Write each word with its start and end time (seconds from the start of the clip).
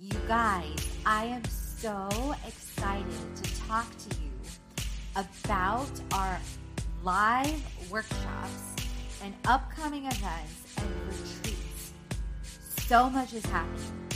You 0.00 0.16
guys, 0.28 0.96
I 1.04 1.24
am 1.24 1.44
so 1.44 2.08
excited 2.46 3.34
to 3.34 3.60
talk 3.66 3.84
to 3.90 4.16
you 4.22 4.30
about 5.16 5.90
our 6.12 6.38
live 7.02 7.90
workshops 7.90 8.76
and 9.24 9.34
upcoming 9.48 10.04
events 10.04 10.76
and 10.76 10.88
retreats. 11.08 11.92
So 12.86 13.10
much 13.10 13.32
is 13.32 13.44
happening. 13.46 14.06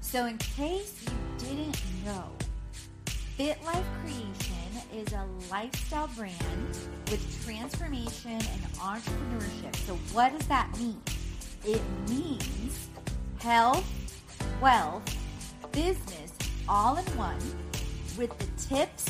So, 0.00 0.26
in 0.26 0.38
case 0.38 1.02
you 1.02 1.44
didn't 1.44 1.76
know, 2.04 2.30
Fit 3.36 3.58
Life 3.64 3.86
Creation 4.00 4.80
is 4.94 5.12
a 5.12 5.26
lifestyle 5.50 6.08
brand 6.16 6.78
with 7.10 7.44
transformation 7.44 8.30
and 8.30 8.62
entrepreneurship. 8.78 9.74
So, 9.74 9.94
what 10.12 10.38
does 10.38 10.46
that 10.46 10.70
mean? 10.78 11.02
It 11.64 11.82
means 12.08 12.88
health, 13.40 13.84
wealth, 14.60 15.02
business 15.72 16.32
all 16.68 16.96
in 16.96 17.04
one 17.16 17.38
with 18.16 18.36
the 18.38 18.46
tips, 18.68 19.04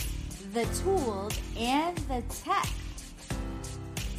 the 0.52 0.64
tools, 0.82 1.38
and 1.58 1.96
the 2.08 2.22
tech 2.28 2.68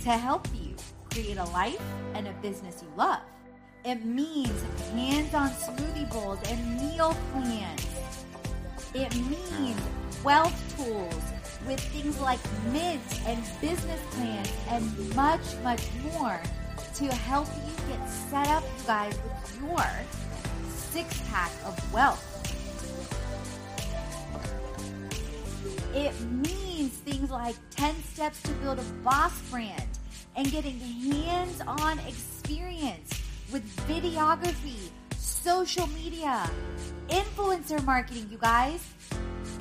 to 0.04 0.12
help 0.12 0.48
you 0.54 0.76
create 1.12 1.38
a 1.38 1.46
life 1.46 1.82
and 2.14 2.28
a 2.28 2.34
business 2.42 2.82
you 2.82 2.90
love. 2.96 3.22
It 3.84 4.04
means 4.04 4.64
hands 4.92 5.34
on 5.34 5.50
smoothie 5.50 6.10
bowls 6.12 6.40
and 6.50 6.82
meal 6.82 7.16
plans. 7.32 7.86
It 8.94 9.16
means 9.16 9.80
wealth 10.24 10.76
tools 10.78 11.24
with 11.68 11.80
things 11.80 12.20
like 12.20 12.40
mint 12.72 13.02
and 13.28 13.44
business 13.62 14.02
plans 14.12 14.52
and 14.70 15.16
much, 15.16 15.42
much 15.64 15.82
more 16.14 16.40
to 16.96 17.05
help 17.05 17.48
you 17.66 17.74
get 17.88 18.08
set 18.08 18.48
up, 18.48 18.64
you 18.64 18.88
guys, 18.88 19.18
with 19.18 19.60
your 19.62 19.86
six 20.95 21.22
pack 21.30 21.52
of 21.66 21.94
wealth. 21.94 22.23
It 25.93 26.13
means 26.21 26.93
things 26.99 27.29
like 27.29 27.57
10 27.71 28.02
steps 28.02 28.41
to 28.43 28.52
build 28.63 28.79
a 28.79 28.84
boss 29.04 29.37
brand 29.52 29.90
and 30.37 30.49
getting 30.49 30.79
hands 30.79 31.62
on 31.68 31.99
experience 31.99 33.21
with 33.52 33.63
videography, 33.90 34.87
social 35.18 35.87
media, 35.87 36.49
influencer 37.09 37.84
marketing, 37.84 38.30
you 38.32 38.37
guys. 38.37 38.80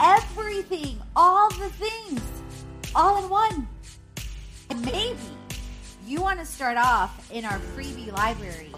Everything, 0.00 1.00
all 1.16 1.50
the 1.50 1.68
things, 1.70 2.22
all 2.94 3.24
in 3.24 3.28
one. 3.28 3.68
And 4.70 4.84
maybe 4.84 5.18
you 6.06 6.22
want 6.22 6.38
to 6.38 6.46
start 6.46 6.76
off 6.76 7.28
in 7.32 7.44
our 7.44 7.58
freebie 7.74 8.12
library 8.12 8.70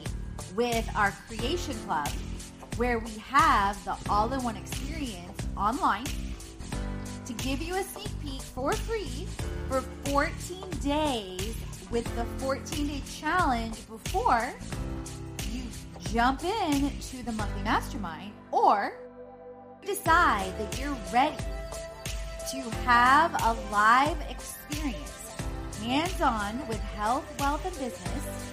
with 0.55 0.89
our 0.97 1.11
creation 1.29 1.75
club, 1.87 2.09
where 2.77 2.99
we 2.99 3.13
have 3.13 3.83
the 3.85 3.97
all 4.11 4.31
in 4.33 4.43
one 4.43 4.57
experience 4.57 5.49
online 5.57 6.05
to 7.25 7.33
give 7.35 7.63
you 7.63 7.75
a 7.75 7.83
sneak 7.83 8.11
peek 8.23 8.43
for 8.43 8.73
free 8.73 9.27
for 9.69 9.81
14 10.05 10.71
days 10.83 11.55
with 11.91 12.05
the 12.17 12.25
14 12.45 12.87
day 12.87 13.03
challenge 13.11 13.77
before 13.89 14.53
you 15.51 15.63
jump 16.13 16.45
in 16.45 16.91
to 17.01 17.23
the 17.25 17.33
monthly 17.33 17.63
mastermind 17.63 18.33
or 18.53 18.93
decide 19.85 20.53
that 20.59 20.79
you're 20.79 20.97
ready 21.13 21.37
to 22.51 22.61
have 22.85 23.33
a 23.43 23.73
live 23.73 24.21
experience 24.29 25.17
hands 25.83 26.21
on 26.21 26.67
with 26.69 26.81
health, 26.81 27.25
wealth, 27.39 27.65
and 27.65 27.79
business 27.79 28.53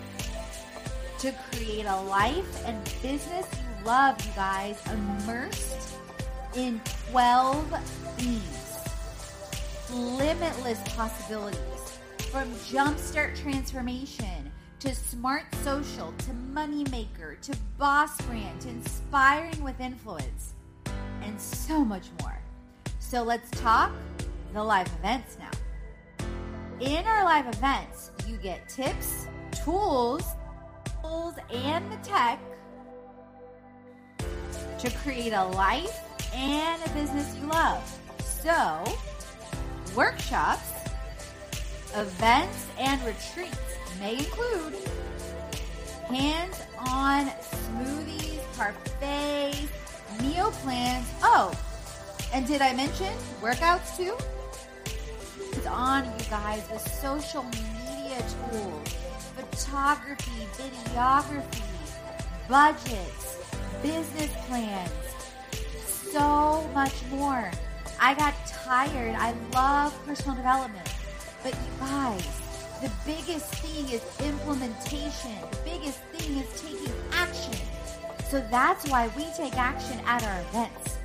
to 1.19 1.33
create 1.51 1.85
a 1.85 2.01
life 2.01 2.65
and 2.65 2.83
business 3.01 3.47
love, 3.85 4.23
you 4.25 4.31
guys, 4.33 4.79
immersed 4.87 5.95
in 6.55 6.79
12 7.11 7.67
themes, 8.17 8.79
limitless 9.91 10.81
possibilities 10.95 11.99
from 12.31 12.49
jumpstart 12.53 13.39
transformation 13.39 14.51
to 14.79 14.93
smart 14.93 15.43
social 15.63 16.13
to 16.19 16.31
moneymaker 16.53 17.39
to 17.41 17.55
boss 17.77 18.19
brand 18.21 18.61
to 18.61 18.69
inspiring 18.69 19.63
with 19.63 19.79
influence 19.79 20.53
and 21.21 21.39
so 21.39 21.83
much 21.83 22.07
more. 22.21 22.37
So 22.99 23.23
let's 23.23 23.49
talk 23.51 23.91
the 24.53 24.63
live 24.63 24.87
events 24.99 25.37
now. 25.39 26.27
In 26.79 27.05
our 27.05 27.23
live 27.23 27.47
events, 27.47 28.11
you 28.27 28.37
get 28.37 28.67
tips, 28.67 29.27
tools, 29.63 30.23
tools 31.01 31.35
and 31.51 31.91
the 31.91 31.97
tech 31.97 32.39
to 34.83 34.91
create 34.97 35.31
a 35.31 35.45
life 35.45 36.01
and 36.35 36.83
a 36.85 36.89
business 36.89 37.33
you 37.39 37.47
love. 37.47 37.81
So, 38.19 38.83
workshops, 39.95 40.73
events, 41.95 42.67
and 42.77 43.01
retreats 43.03 43.57
may 43.97 44.17
include 44.17 44.75
hands 46.09 46.63
on 46.77 47.27
smoothies, 47.27 48.41
parfaits, 48.57 49.69
meal 50.21 50.51
plans. 50.51 51.07
Oh, 51.21 51.57
and 52.33 52.45
did 52.45 52.61
I 52.61 52.73
mention 52.73 53.13
workouts 53.41 53.95
too? 53.95 54.17
It's 55.53 55.65
on, 55.65 56.03
you 56.03 56.25
guys, 56.29 56.67
the 56.67 56.77
social 56.77 57.43
media 57.43 58.17
tools, 58.51 58.95
photography, 59.37 60.45
videography, 60.57 61.63
budgets, 62.49 63.42
business 63.81 64.31
plans, 64.47 64.91
so 66.11 66.69
much 66.73 66.93
more. 67.11 67.49
I 67.99 68.13
got 68.13 68.33
tired. 68.47 69.15
I 69.15 69.33
love 69.53 69.97
personal 70.05 70.35
development. 70.35 70.87
But 71.41 71.53
you 71.53 71.79
guys, 71.79 72.41
the 72.81 72.91
biggest 73.05 73.45
thing 73.55 73.89
is 73.89 74.01
implementation. 74.25 75.31
The 75.51 75.57
biggest 75.63 75.99
thing 76.11 76.37
is 76.37 76.61
taking 76.61 76.93
action. 77.11 77.53
So 78.29 78.45
that's 78.51 78.87
why 78.89 79.09
we 79.15 79.25
take 79.37 79.57
action 79.57 79.99
at 80.05 80.23
our 80.23 80.41
events. 80.41 80.97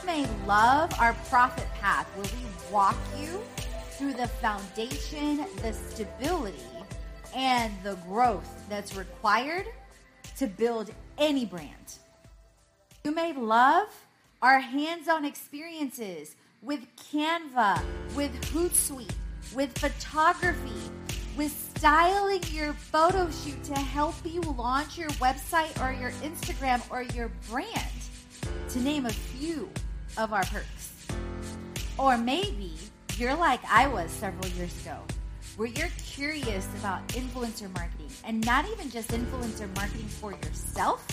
You 0.00 0.06
may 0.06 0.26
love 0.46 0.92
our 0.98 1.14
profit 1.28 1.66
path 1.74 2.06
where 2.14 2.24
we 2.24 2.72
walk 2.72 2.96
you 3.20 3.42
through 3.90 4.14
the 4.14 4.28
foundation, 4.28 5.44
the 5.62 5.72
stability, 5.72 6.58
and 7.34 7.72
the 7.82 7.96
growth 8.08 8.64
that's 8.68 8.96
required 8.96 9.66
to 10.36 10.46
build 10.46 10.90
any 11.18 11.44
brand. 11.44 11.98
You 13.04 13.14
may 13.14 13.32
love 13.32 13.88
our 14.42 14.60
hands 14.60 15.08
on 15.08 15.24
experiences 15.24 16.36
with 16.62 16.80
Canva, 16.96 17.82
with 18.14 18.32
Hootsuite, 18.52 19.14
with 19.54 19.76
photography, 19.78 20.80
with 21.36 21.52
styling 21.76 22.42
your 22.50 22.72
photo 22.72 23.30
shoot 23.30 23.62
to 23.64 23.74
help 23.74 24.14
you 24.24 24.40
launch 24.40 24.98
your 24.98 25.08
website 25.10 25.80
or 25.82 25.92
your 25.98 26.10
Instagram 26.22 26.82
or 26.90 27.02
your 27.14 27.30
brand, 27.48 27.92
to 28.70 28.80
name 28.80 29.06
a 29.06 29.10
few 29.10 29.68
of 30.16 30.32
our 30.32 30.44
perks. 30.44 31.06
Or 31.96 32.18
maybe 32.18 32.72
you're 33.16 33.36
like 33.36 33.60
I 33.68 33.88
was 33.88 34.10
several 34.10 34.46
years 34.52 34.76
ago, 34.82 34.98
where 35.58 35.68
you're 35.68 35.90
curious 36.06 36.68
about 36.78 37.06
influencer 37.08 37.68
marketing 37.74 38.08
and 38.24 38.46
not 38.46 38.64
even 38.70 38.88
just 38.88 39.08
influencer 39.08 39.68
marketing 39.74 40.06
for 40.06 40.30
yourself, 40.30 41.04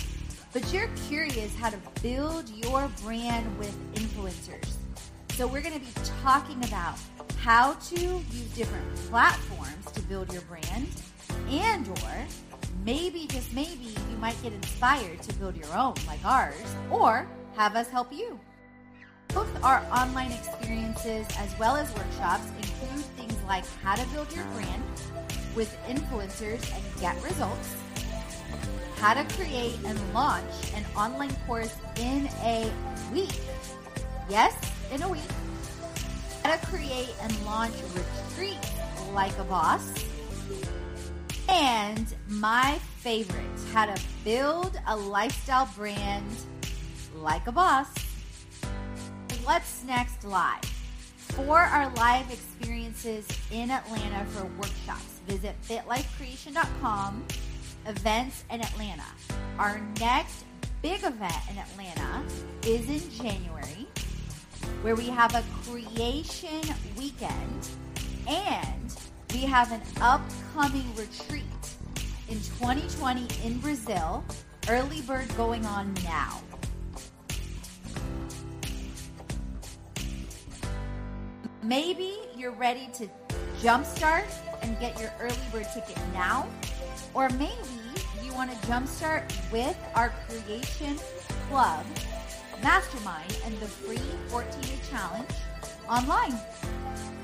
but 0.54 0.72
you're 0.72 0.90
curious 1.08 1.56
how 1.56 1.68
to 1.68 1.78
build 2.04 2.48
your 2.50 2.88
brand 3.02 3.58
with 3.58 3.76
influencers. 3.96 4.76
So 5.32 5.48
we're 5.48 5.62
going 5.62 5.74
to 5.74 5.80
be 5.80 5.92
talking 6.22 6.64
about 6.66 7.00
how 7.40 7.74
to 7.74 8.00
use 8.00 8.52
different 8.54 8.96
platforms 9.10 9.92
to 9.94 10.02
build 10.04 10.32
your 10.32 10.44
brand 10.44 10.90
and 11.50 11.88
or 11.88 12.28
maybe 12.86 13.26
just 13.26 13.52
maybe 13.52 13.96
you 14.12 14.18
might 14.20 14.40
get 14.44 14.54
inspired 14.54 15.24
to 15.24 15.34
build 15.34 15.58
your 15.58 15.76
own 15.76 15.96
like 16.06 16.24
ours 16.24 16.76
or 16.92 17.28
have 17.56 17.76
us 17.76 17.90
help 17.90 18.14
you. 18.14 18.40
Both 19.34 19.64
our 19.64 19.86
online 19.92 20.32
experiences 20.32 21.28
as 21.38 21.58
well 21.60 21.76
as 21.76 21.94
workshops 21.96 22.48
include 22.58 23.06
things 23.18 23.36
like 23.48 23.66
how 23.84 23.96
to 23.96 24.08
build 24.10 24.34
your 24.34 24.46
brand 24.56 24.84
with 25.56 25.76
influencers 25.88 26.62
and 26.74 26.84
get 27.02 27.22
results, 27.24 27.76
how 28.98 29.14
to 29.14 29.24
create 29.36 29.78
and 29.86 30.14
launch 30.14 30.74
an 30.76 30.86
online 30.96 31.36
course 31.48 31.76
in 31.98 32.28
a 32.44 32.72
week. 33.14 33.40
Yes, 34.30 34.54
in 34.92 35.02
a 35.04 35.10
week. 35.10 35.22
How 36.44 36.56
to 36.56 36.66
create 36.68 37.14
and 37.22 37.46
launch 37.46 37.74
retreats 37.94 38.72
like 39.14 39.38
a 39.38 39.44
boss. 39.44 39.94
And 41.48 42.14
my 42.28 42.80
favorite, 42.98 43.46
how 43.72 43.86
to 43.86 44.02
build 44.24 44.80
a 44.88 44.96
lifestyle 44.96 45.70
brand 45.76 46.26
like 47.16 47.48
a 47.48 47.52
boss. 47.52 47.88
What's 49.46 49.84
next 49.84 50.24
live? 50.24 50.66
For 51.36 51.60
our 51.60 51.94
live 51.94 52.32
experiences 52.32 53.28
in 53.52 53.70
Atlanta 53.70 54.26
for 54.32 54.46
workshops, 54.58 55.20
visit 55.28 55.56
fitlifecreation.com, 55.62 57.24
events 57.86 58.44
in 58.50 58.62
Atlanta. 58.62 59.06
Our 59.60 59.80
next 60.00 60.46
big 60.82 61.04
event 61.04 61.36
in 61.52 61.60
Atlanta 61.60 62.24
is 62.66 62.90
in 62.90 63.12
January, 63.12 63.86
where 64.82 64.96
we 64.96 65.10
have 65.10 65.36
a 65.36 65.44
creation 65.64 66.62
weekend 66.98 67.70
and 68.28 68.98
we 69.32 69.42
have 69.42 69.72
an 69.72 69.82
upcoming 70.02 70.92
retreat 70.96 71.44
in 72.30 72.38
2020 72.38 73.28
in 73.46 73.60
Brazil. 73.60 74.26
Early 74.68 75.02
bird 75.02 75.28
going 75.38 75.64
on 75.68 75.94
now. 76.04 76.42
Maybe 81.66 82.18
you're 82.38 82.52
ready 82.52 82.90
to 82.94 83.10
jumpstart 83.60 84.32
and 84.62 84.80
get 84.80 85.00
your 85.02 85.12
early 85.20 85.36
bird 85.52 85.66
ticket 85.74 85.98
now, 86.14 86.48
or 87.16 87.28
maybe 87.30 87.56
you 88.24 88.32
want 88.36 88.52
to 88.52 88.68
jumpstart 88.68 89.24
with 89.52 89.76
our 89.96 90.14
Creation 90.28 91.00
Club 91.50 91.84
Mastermind 92.62 93.36
and 93.46 93.58
the 93.58 93.66
free 93.66 93.98
14 94.28 94.62
day 94.62 94.80
challenge 94.92 95.28
online. 95.90 96.40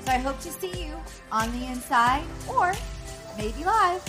So 0.04 0.10
I 0.10 0.18
hope 0.18 0.40
to 0.40 0.50
see 0.50 0.86
you 0.86 0.96
on 1.30 1.52
the 1.60 1.66
inside 1.66 2.24
or 2.48 2.72
maybe 3.38 3.64
live. 3.64 4.02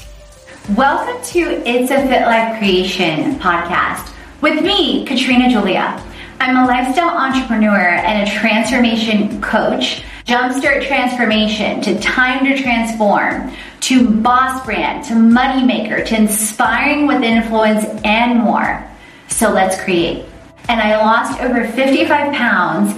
Welcome 0.75 1.24
to 1.25 1.62
It's 1.63 1.91
a 1.91 2.07
Fit 2.07 2.24
Life 2.24 2.57
Creation 2.57 3.35
podcast 3.35 4.12
with 4.41 4.63
me, 4.63 5.06
Katrina 5.06 5.47
Julia. 5.47 6.03
I'm 6.39 6.57
a 6.57 6.65
lifestyle 6.65 7.15
entrepreneur 7.15 7.77
and 7.77 8.27
a 8.27 8.31
transformation 8.31 9.39
coach 9.39 10.03
Jumpstart 10.25 10.87
transformation 10.87 11.81
to 11.81 11.99
time 11.99 12.45
to 12.45 12.61
transform 12.61 13.51
to 13.81 14.09
boss 14.09 14.65
brand 14.65 15.03
to 15.03 15.15
money 15.15 15.65
maker 15.65 16.01
to 16.01 16.15
inspiring 16.15 17.07
with 17.07 17.21
influence 17.23 17.83
and 18.05 18.39
more. 18.39 18.89
So 19.27 19.51
let's 19.51 19.81
create. 19.83 20.25
And 20.69 20.79
I 20.79 20.95
lost 20.95 21.41
over 21.41 21.67
55 21.67 22.33
pounds 22.33 22.93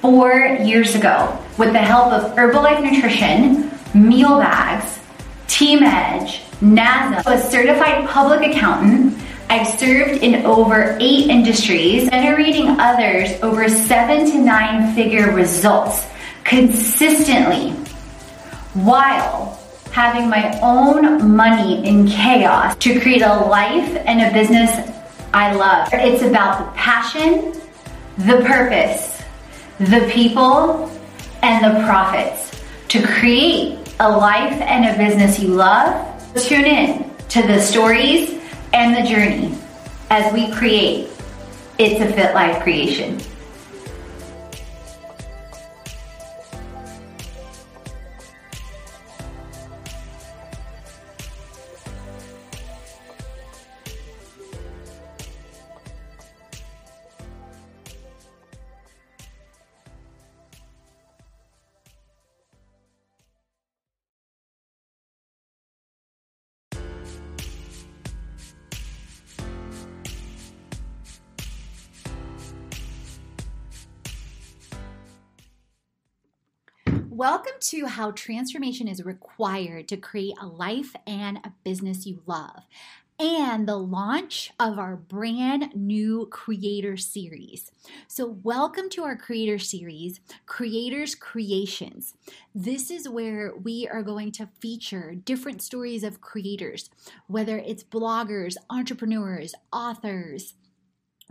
four 0.00 0.58
years 0.62 0.94
ago 0.94 1.36
with 1.58 1.72
the 1.72 1.80
help 1.80 2.12
of 2.12 2.36
Herbalife 2.36 2.80
Nutrition, 2.80 3.72
meal 3.92 4.38
bags, 4.38 5.00
Team 5.48 5.82
Edge, 5.82 6.42
NASA, 6.60 7.26
a 7.26 7.40
certified 7.40 8.08
public 8.08 8.52
accountant. 8.52 9.18
I've 9.50 9.66
served 9.66 10.22
in 10.22 10.46
over 10.46 10.96
eight 11.00 11.28
industries, 11.28 12.08
generating 12.08 12.78
others 12.78 13.30
over 13.42 13.68
seven 13.68 14.30
to 14.30 14.38
nine 14.38 14.94
figure 14.94 15.32
results 15.32 16.06
consistently 16.48 17.72
while 18.72 19.60
having 19.90 20.30
my 20.30 20.58
own 20.62 21.36
money 21.36 21.86
in 21.86 22.08
chaos 22.08 22.74
to 22.76 22.98
create 23.00 23.22
a 23.22 23.34
life 23.46 23.96
and 24.06 24.22
a 24.22 24.32
business 24.32 24.70
I 25.34 25.52
love. 25.52 25.88
It's 25.92 26.22
about 26.22 26.58
the 26.58 26.72
passion, 26.78 27.52
the 28.16 28.42
purpose, 28.46 29.22
the 29.78 30.08
people, 30.10 30.90
and 31.42 31.64
the 31.64 31.84
profits 31.84 32.62
to 32.88 33.06
create 33.06 33.94
a 34.00 34.10
life 34.10 34.54
and 34.62 34.86
a 34.86 34.96
business 34.96 35.38
you 35.38 35.48
love. 35.48 36.06
Tune 36.34 36.64
in 36.64 37.10
to 37.28 37.42
the 37.42 37.60
stories 37.60 38.40
and 38.72 38.96
the 38.96 39.08
journey 39.08 39.54
as 40.10 40.32
we 40.32 40.50
create 40.52 41.10
It's 41.78 42.00
a 42.00 42.10
Fit 42.12 42.34
Life 42.34 42.62
creation. 42.62 43.20
Welcome 77.18 77.54
to 77.62 77.86
how 77.86 78.12
transformation 78.12 78.86
is 78.86 79.04
required 79.04 79.88
to 79.88 79.96
create 79.96 80.36
a 80.40 80.46
life 80.46 80.94
and 81.04 81.38
a 81.38 81.52
business 81.64 82.06
you 82.06 82.22
love, 82.26 82.62
and 83.18 83.66
the 83.66 83.74
launch 83.74 84.52
of 84.60 84.78
our 84.78 84.94
brand 84.94 85.74
new 85.74 86.28
creator 86.30 86.96
series. 86.96 87.72
So, 88.06 88.38
welcome 88.44 88.88
to 88.90 89.02
our 89.02 89.16
creator 89.16 89.58
series, 89.58 90.20
Creators 90.46 91.16
Creations. 91.16 92.14
This 92.54 92.88
is 92.88 93.08
where 93.08 93.52
we 93.52 93.88
are 93.88 94.04
going 94.04 94.30
to 94.32 94.48
feature 94.60 95.16
different 95.16 95.60
stories 95.60 96.04
of 96.04 96.20
creators, 96.20 96.88
whether 97.26 97.58
it's 97.58 97.82
bloggers, 97.82 98.54
entrepreneurs, 98.70 99.56
authors 99.72 100.54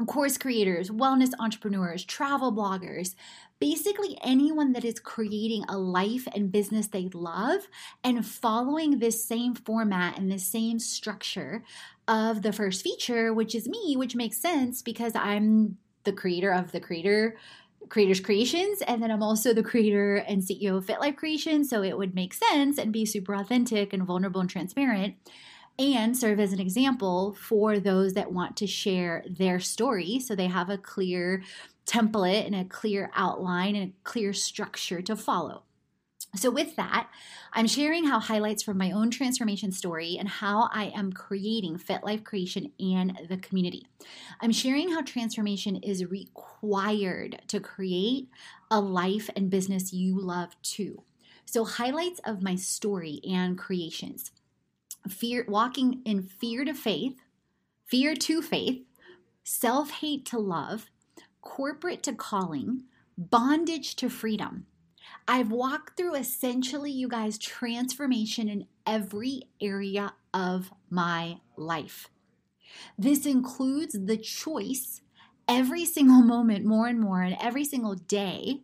course 0.06 0.38
creators, 0.38 0.92
wellness 0.92 1.32
entrepreneurs, 1.40 2.06
travel 2.06 2.54
bloggers, 2.54 3.16
basically 3.60 4.18
anyone 4.22 4.74
that 4.74 4.86
is 4.86 5.00
creating 5.00 5.64
a 5.68 5.78
life 5.78 6.28
and 6.36 6.52
business 6.52 6.88
they 6.88 7.10
love 7.14 7.68
and 8.04 8.26
following 8.26 9.00
this 9.00 9.26
same 9.26 9.56
format 9.56 10.18
and 10.18 10.32
the 10.32 10.38
same 10.38 10.78
structure 10.78 11.64
of 12.08 12.44
the 12.44 12.54
first 12.54 12.84
feature, 12.84 13.34
which 13.34 13.56
is 13.56 13.68
me, 13.68 13.96
which 13.98 14.16
makes 14.16 14.38
sense 14.38 14.84
because 14.84 15.14
I'm 15.16 15.78
the 16.04 16.14
creator 16.14 16.52
of 16.52 16.72
the 16.72 16.80
creator 16.80 17.36
creators 17.90 18.20
creations 18.20 18.82
and 18.82 19.02
then 19.02 19.12
i'm 19.12 19.24
also 19.24 19.54
the 19.54 19.64
creator 19.64 20.16
and 20.28 20.42
ceo 20.42 20.78
of 20.78 20.86
fit 20.86 21.00
life 21.00 21.16
creation 21.16 21.64
so 21.64 21.84
it 21.84 21.98
would 21.98 22.16
make 22.16 22.34
sense 22.34 22.78
and 22.78 22.92
be 22.92 23.06
super 23.06 23.34
authentic 23.34 23.94
and 23.94 24.04
vulnerable 24.04 24.42
and 24.42 24.50
transparent 24.50 25.16
and 25.80 26.18
serve 26.18 26.40
as 26.40 26.54
an 26.54 26.60
example 26.60 27.34
for 27.34 27.80
those 27.80 28.14
that 28.14 28.32
want 28.32 28.58
to 28.58 28.68
share 28.68 29.24
their 29.30 29.60
story 29.60 30.20
so 30.20 30.36
they 30.36 30.48
have 30.48 30.70
a 30.70 30.78
clear 30.78 31.44
template 31.86 32.46
and 32.46 32.56
a 32.56 32.66
clear 32.66 33.10
outline 33.14 33.76
and 33.76 33.92
a 33.92 33.94
clear 34.04 34.34
structure 34.34 35.02
to 35.02 35.16
follow. 35.16 35.64
So, 36.36 36.52
with 36.52 36.76
that, 36.76 37.10
I'm 37.54 37.68
sharing 37.68 38.06
how 38.06 38.20
highlights 38.20 38.62
from 38.62 38.78
my 38.78 38.92
own 38.92 39.10
transformation 39.10 39.72
story 39.72 40.18
and 40.20 40.28
how 40.28 40.70
I 40.74 40.92
am 40.96 41.14
creating 41.14 41.78
Fit 41.78 42.04
Life 42.04 42.24
Creation 42.24 42.72
and 42.80 43.18
the 43.30 43.38
community. 43.38 43.88
I'm 44.42 44.52
sharing 44.52 44.92
how 44.92 45.02
transformation 45.02 45.78
is 45.78 46.06
required 46.06 47.42
to 47.48 47.60
create 47.60 48.28
a 48.70 48.80
life 48.80 49.30
and 49.36 49.50
business 49.50 49.94
you 49.94 50.20
love 50.20 50.62
too. 50.62 51.02
So, 51.46 51.64
highlights 51.64 52.20
of 52.26 52.44
my 52.44 52.56
story 52.56 53.22
and 53.28 53.58
creations 53.58 54.32
fear, 55.10 55.46
walking 55.48 56.02
in 56.06 56.24
fear 56.24 56.66
to 56.66 56.74
faith, 56.74 57.18
fear 57.86 58.16
to 58.16 58.42
faith, 58.42 58.84
self 59.44 59.92
hate 59.92 60.26
to 60.26 60.40
love, 60.40 60.88
corporate 61.42 62.04
to 62.04 62.14
calling, 62.14 62.84
bondage 63.18 63.96
to 63.98 64.10
freedom. 64.10 64.66
I've 65.28 65.52
walked 65.52 65.98
through 65.98 66.16
essentially, 66.16 66.92
you 66.92 67.08
guys, 67.08 67.38
transformation 67.38 68.48
in 68.50 68.68
every 68.86 69.44
area 69.62 70.14
of 70.34 70.72
my 70.90 71.38
life. 71.56 72.10
This 72.98 73.26
includes 73.26 73.98
the 73.98 74.18
choice 74.18 75.02
every 75.48 75.86
single 75.86 76.22
moment, 76.24 76.66
more 76.66 76.88
and 76.88 77.00
more, 77.00 77.22
and 77.22 77.36
every 77.40 77.66
single 77.66 77.96
day 77.96 78.62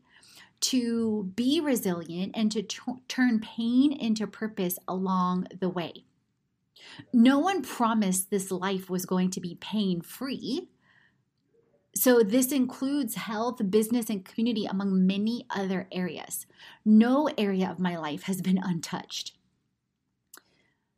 to 0.61 1.31
be 1.35 1.59
resilient 1.59 2.31
and 2.35 2.49
to 2.51 2.61
t- 2.61 2.79
turn 3.09 3.39
pain 3.39 3.91
into 3.91 4.25
purpose 4.25 4.79
along 4.87 5.47
the 5.59 5.69
way. 5.69 6.05
No 7.11 7.39
one 7.39 7.61
promised 7.61 8.29
this 8.29 8.51
life 8.51 8.89
was 8.89 9.05
going 9.05 9.29
to 9.31 9.41
be 9.41 9.55
pain 9.55 10.01
free. 10.01 10.69
So, 11.95 12.23
this 12.23 12.51
includes 12.51 13.15
health, 13.15 13.69
business, 13.69 14.09
and 14.09 14.25
community, 14.25 14.65
among 14.65 15.05
many 15.05 15.45
other 15.51 15.87
areas. 15.91 16.47
No 16.83 17.29
area 17.37 17.69
of 17.69 17.79
my 17.79 17.97
life 17.97 18.23
has 18.23 18.41
been 18.41 18.57
untouched. 18.57 19.37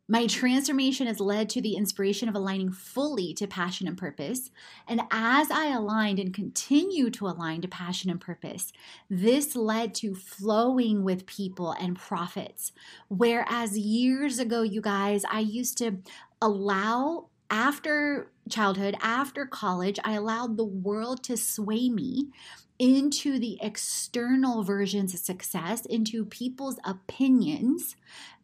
My 0.08 0.28
transformation 0.28 1.08
has 1.08 1.18
led 1.18 1.50
to 1.50 1.60
the 1.60 1.74
inspiration 1.74 2.28
of 2.28 2.36
aligning 2.36 2.70
fully 2.70 3.34
to 3.34 3.48
passion 3.48 3.88
and 3.88 3.98
purpose. 3.98 4.50
And 4.86 5.02
as 5.10 5.50
I 5.50 5.66
aligned 5.66 6.20
and 6.20 6.32
continue 6.32 7.10
to 7.10 7.26
align 7.26 7.60
to 7.62 7.68
passion 7.68 8.10
and 8.10 8.20
purpose, 8.20 8.72
this 9.10 9.56
led 9.56 9.94
to 9.96 10.14
flowing 10.14 11.02
with 11.02 11.26
people 11.26 11.72
and 11.72 11.96
profits. 11.96 12.70
Whereas 13.08 13.76
years 13.76 14.38
ago, 14.38 14.62
you 14.62 14.80
guys, 14.80 15.24
I 15.28 15.40
used 15.40 15.76
to 15.78 15.96
allow 16.40 17.26
after 17.50 18.30
childhood, 18.48 18.96
after 19.00 19.44
college, 19.44 19.98
I 20.04 20.12
allowed 20.12 20.56
the 20.56 20.64
world 20.64 21.24
to 21.24 21.36
sway 21.36 21.88
me 21.88 22.30
into 22.78 23.38
the 23.38 23.58
external 23.62 24.62
versions 24.62 25.14
of 25.14 25.20
success, 25.20 25.86
into 25.86 26.24
people's 26.24 26.78
opinions 26.84 27.96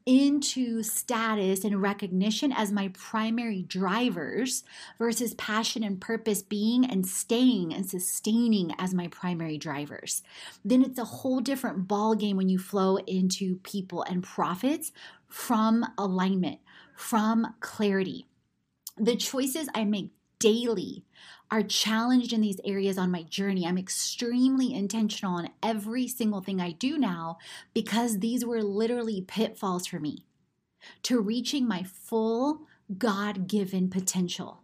into 0.06 0.82
status 0.82 1.64
and 1.64 1.80
recognition 1.80 2.52
as 2.52 2.72
my 2.72 2.88
primary 2.88 3.62
drivers 3.62 4.64
versus 4.98 5.34
passion 5.34 5.82
and 5.82 6.00
purpose 6.00 6.42
being 6.42 6.84
and 6.84 7.06
staying 7.06 7.72
and 7.72 7.88
sustaining 7.88 8.72
as 8.78 8.94
my 8.94 9.08
primary 9.08 9.58
drivers. 9.58 10.22
Then 10.64 10.82
it's 10.82 10.98
a 10.98 11.04
whole 11.04 11.40
different 11.40 11.88
ball 11.88 12.14
game 12.14 12.36
when 12.36 12.48
you 12.48 12.58
flow 12.58 12.96
into 12.96 13.56
people 13.56 14.02
and 14.02 14.22
profits 14.22 14.92
from 15.28 15.84
alignment 15.98 16.60
from 16.94 17.54
clarity. 17.60 18.26
The 18.98 19.16
choices 19.16 19.68
i 19.74 19.84
make 19.84 20.10
daily 20.42 21.04
are 21.52 21.62
challenged 21.62 22.32
in 22.32 22.40
these 22.40 22.60
areas 22.64 22.98
on 22.98 23.10
my 23.10 23.22
journey. 23.22 23.64
I'm 23.64 23.78
extremely 23.78 24.74
intentional 24.74 25.36
on 25.36 25.50
every 25.62 26.08
single 26.08 26.40
thing 26.40 26.60
I 26.60 26.72
do 26.72 26.98
now 26.98 27.38
because 27.72 28.18
these 28.18 28.44
were 28.44 28.62
literally 28.62 29.20
pitfalls 29.20 29.86
for 29.86 30.00
me 30.00 30.24
to 31.04 31.20
reaching 31.20 31.68
my 31.68 31.84
full 31.84 32.62
God 32.98 33.46
given 33.46 33.88
potential. 33.88 34.62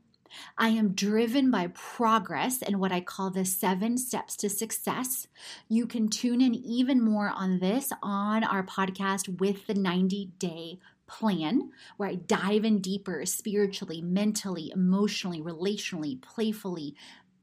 I 0.56 0.70
am 0.70 0.94
driven 0.94 1.50
by 1.50 1.68
progress 1.68 2.60
and 2.60 2.80
what 2.80 2.92
I 2.92 3.00
call 3.00 3.30
the 3.30 3.44
seven 3.44 3.96
steps 3.96 4.36
to 4.36 4.50
success. 4.50 5.28
You 5.68 5.86
can 5.86 6.08
tune 6.08 6.40
in 6.40 6.54
even 6.54 7.00
more 7.00 7.28
on 7.28 7.60
this 7.60 7.92
on 8.02 8.44
our 8.44 8.64
podcast 8.64 9.38
with 9.40 9.66
the 9.66 9.74
90 9.74 10.32
day 10.38 10.78
plan 11.08 11.70
where 11.96 12.08
I 12.08 12.14
dive 12.14 12.64
in 12.64 12.80
deeper 12.80 13.26
spiritually, 13.26 14.00
mentally, 14.00 14.70
emotionally, 14.72 15.40
relationally, 15.40 16.20
playfully, 16.22 16.94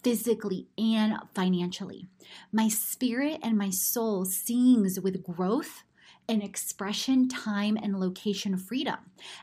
physically, 0.04 0.68
and 0.78 1.16
financially. 1.34 2.08
My 2.54 2.70
spirit 2.70 3.40
and 3.44 3.58
my 3.58 3.72
soul 3.72 4.24
sings 4.24 5.00
with 5.00 5.24
growth 5.24 5.84
and 6.28 6.42
expression, 6.44 7.28
time, 7.28 7.78
and 7.82 8.00
location 8.00 8.58
freedom. 8.58 8.98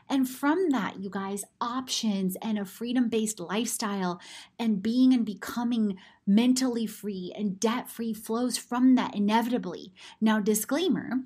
And 0.09 0.27
from 0.27 0.69
that, 0.69 0.99
you 0.99 1.09
guys, 1.09 1.45
options 1.61 2.35
and 2.41 2.57
a 2.57 2.65
freedom 2.65 3.09
based 3.09 3.39
lifestyle 3.39 4.19
and 4.59 4.83
being 4.83 5.13
and 5.13 5.25
becoming 5.25 5.97
mentally 6.25 6.85
free 6.85 7.33
and 7.35 7.59
debt 7.59 7.89
free 7.89 8.13
flows 8.13 8.57
from 8.57 8.95
that 8.95 9.15
inevitably. 9.15 9.93
Now, 10.19 10.39
disclaimer 10.39 11.21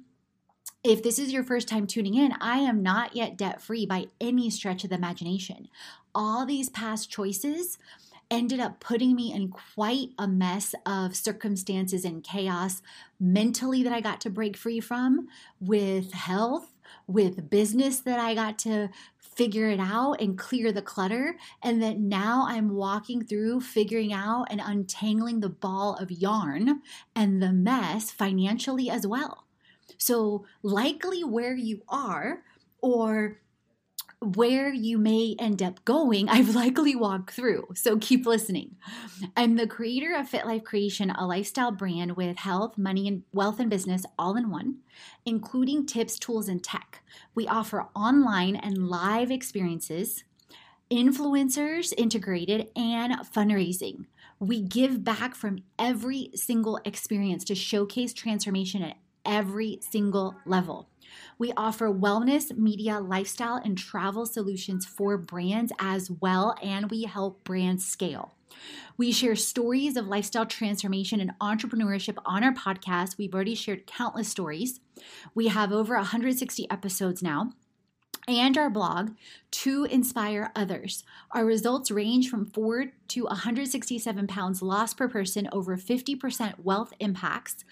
if 0.87 1.03
this 1.03 1.19
is 1.19 1.33
your 1.33 1.43
first 1.43 1.67
time 1.67 1.85
tuning 1.85 2.15
in, 2.15 2.31
I 2.39 2.59
am 2.59 2.81
not 2.81 3.13
yet 3.13 3.37
debt 3.37 3.61
free 3.61 3.85
by 3.85 4.05
any 4.21 4.49
stretch 4.49 4.85
of 4.85 4.89
the 4.89 4.95
imagination. 4.95 5.67
All 6.15 6.45
these 6.45 6.69
past 6.69 7.11
choices 7.11 7.77
ended 8.31 8.61
up 8.61 8.79
putting 8.79 9.13
me 9.13 9.33
in 9.33 9.49
quite 9.49 10.11
a 10.17 10.29
mess 10.29 10.73
of 10.85 11.13
circumstances 11.13 12.05
and 12.05 12.23
chaos 12.23 12.81
mentally 13.19 13.83
that 13.83 13.91
I 13.91 13.99
got 13.99 14.21
to 14.21 14.29
break 14.29 14.55
free 14.55 14.79
from, 14.79 15.27
with 15.59 16.13
health, 16.13 16.73
with 17.05 17.49
business 17.49 17.99
that 17.99 18.19
I 18.19 18.33
got 18.33 18.57
to 18.59 18.87
figure 19.19 19.69
it 19.69 19.81
out 19.81 20.21
and 20.21 20.37
clear 20.37 20.71
the 20.71 20.81
clutter. 20.81 21.35
And 21.61 21.83
that 21.83 21.99
now 21.99 22.45
I'm 22.47 22.73
walking 22.73 23.25
through 23.25 23.59
figuring 23.59 24.13
out 24.13 24.47
and 24.49 24.61
untangling 24.63 25.41
the 25.41 25.49
ball 25.49 25.95
of 25.95 26.11
yarn 26.11 26.81
and 27.13 27.43
the 27.43 27.51
mess 27.51 28.09
financially 28.09 28.89
as 28.89 29.05
well. 29.05 29.46
So, 29.97 30.45
likely 30.63 31.23
where 31.23 31.55
you 31.55 31.81
are 31.89 32.43
or 32.81 33.39
where 34.19 34.73
you 34.73 34.97
may 34.97 35.35
end 35.39 35.61
up 35.61 35.83
going, 35.85 36.29
I've 36.29 36.55
likely 36.55 36.95
walked 36.95 37.31
through. 37.31 37.67
So 37.75 37.97
keep 37.97 38.25
listening. 38.25 38.75
I'm 39.35 39.55
the 39.55 39.67
creator 39.67 40.15
of 40.15 40.29
Fit 40.29 40.45
Life 40.45 40.63
Creation, 40.63 41.11
a 41.11 41.25
lifestyle 41.27 41.71
brand 41.71 42.15
with 42.15 42.37
health, 42.37 42.77
money, 42.77 43.07
and 43.07 43.23
wealth 43.31 43.59
and 43.59 43.69
business 43.69 44.05
all 44.17 44.35
in 44.35 44.49
one, 44.49 44.77
including 45.25 45.85
tips, 45.85 46.17
tools, 46.17 46.47
and 46.47 46.63
tech. 46.63 47.03
We 47.35 47.47
offer 47.47 47.87
online 47.95 48.55
and 48.55 48.89
live 48.89 49.31
experiences, 49.31 50.23
influencers 50.91 51.93
integrated, 51.97 52.69
and 52.75 53.13
fundraising. 53.19 54.05
We 54.39 54.61
give 54.61 55.03
back 55.03 55.35
from 55.35 55.59
every 55.79 56.31
single 56.35 56.79
experience 56.85 57.43
to 57.45 57.55
showcase 57.55 58.13
transformation 58.13 58.83
at 58.83 58.97
every 59.27 59.79
single 59.81 60.35
level. 60.45 60.89
We 61.37 61.53
offer 61.55 61.93
wellness, 61.93 62.55
media, 62.57 62.99
lifestyle, 62.99 63.61
and 63.63 63.77
travel 63.77 64.25
solutions 64.25 64.85
for 64.85 65.17
brands 65.17 65.71
as 65.79 66.09
well, 66.09 66.55
and 66.63 66.89
we 66.89 67.03
help 67.03 67.43
brands 67.43 67.85
scale. 67.85 68.33
We 68.97 69.11
share 69.11 69.35
stories 69.35 69.95
of 69.97 70.07
lifestyle 70.07 70.45
transformation 70.45 71.19
and 71.19 71.31
entrepreneurship 71.39 72.17
on 72.25 72.43
our 72.43 72.53
podcast. 72.53 73.17
We've 73.17 73.33
already 73.33 73.53
shared 73.53 73.85
countless 73.85 74.29
stories. 74.29 74.79
We 75.35 75.49
have 75.49 75.71
over 75.71 75.95
160 75.95 76.69
episodes 76.71 77.21
now 77.21 77.51
and 78.27 78.57
our 78.57 78.69
blog 78.69 79.11
to 79.51 79.85
inspire 79.85 80.51
others. 80.55 81.03
Our 81.31 81.45
results 81.45 81.89
range 81.89 82.29
from 82.29 82.45
4 82.45 82.87
to 83.09 83.23
167 83.23 84.27
pounds 84.27 84.61
lost 84.61 84.97
per 84.97 85.07
person, 85.07 85.47
over 85.51 85.77
50% 85.77 86.59
wealth 86.63 86.93
impacts, 86.99 87.63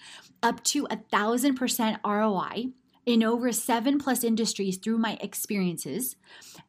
up 0.42 0.64
to 0.64 0.86
a 0.86 0.96
1000% 0.96 1.98
ROI 2.04 2.72
in 3.04 3.22
over 3.22 3.52
seven 3.52 3.98
plus 3.98 4.24
industries 4.24 4.78
through 4.78 4.98
my 4.98 5.16
experiences 5.20 6.16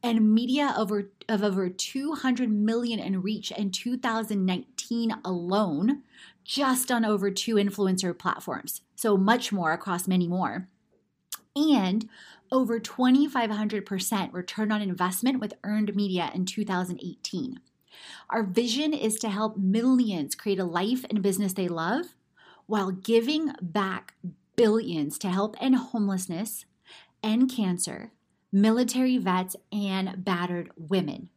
and 0.02 0.32
media 0.32 0.72
over 0.78 1.10
of 1.28 1.42
over 1.42 1.68
200 1.68 2.50
million 2.50 3.00
in 3.00 3.20
reach 3.20 3.50
in 3.50 3.72
2019 3.72 5.16
alone 5.24 6.02
just 6.44 6.92
on 6.92 7.04
over 7.04 7.30
two 7.32 7.56
influencer 7.56 8.16
platforms 8.16 8.82
so 8.94 9.16
much 9.16 9.50
more 9.52 9.72
across 9.72 10.06
many 10.06 10.28
more 10.28 10.68
and 11.56 12.08
over 12.50 12.80
2,500% 12.80 14.32
return 14.32 14.72
on 14.72 14.82
investment 14.82 15.40
with 15.40 15.54
earned 15.64 15.94
media 15.94 16.30
in 16.34 16.46
2018. 16.46 17.60
Our 18.30 18.42
vision 18.42 18.92
is 18.92 19.18
to 19.20 19.28
help 19.28 19.56
millions 19.56 20.34
create 20.34 20.58
a 20.58 20.64
life 20.64 21.04
and 21.10 21.22
business 21.22 21.52
they 21.52 21.68
love 21.68 22.14
while 22.66 22.90
giving 22.90 23.52
back 23.60 24.14
billions 24.56 25.18
to 25.18 25.28
help 25.30 25.56
end 25.60 25.76
homelessness, 25.76 26.64
end 27.22 27.50
cancer, 27.50 28.12
military 28.52 29.18
vets, 29.18 29.56
and 29.72 30.24
battered 30.24 30.70
women. 30.76 31.30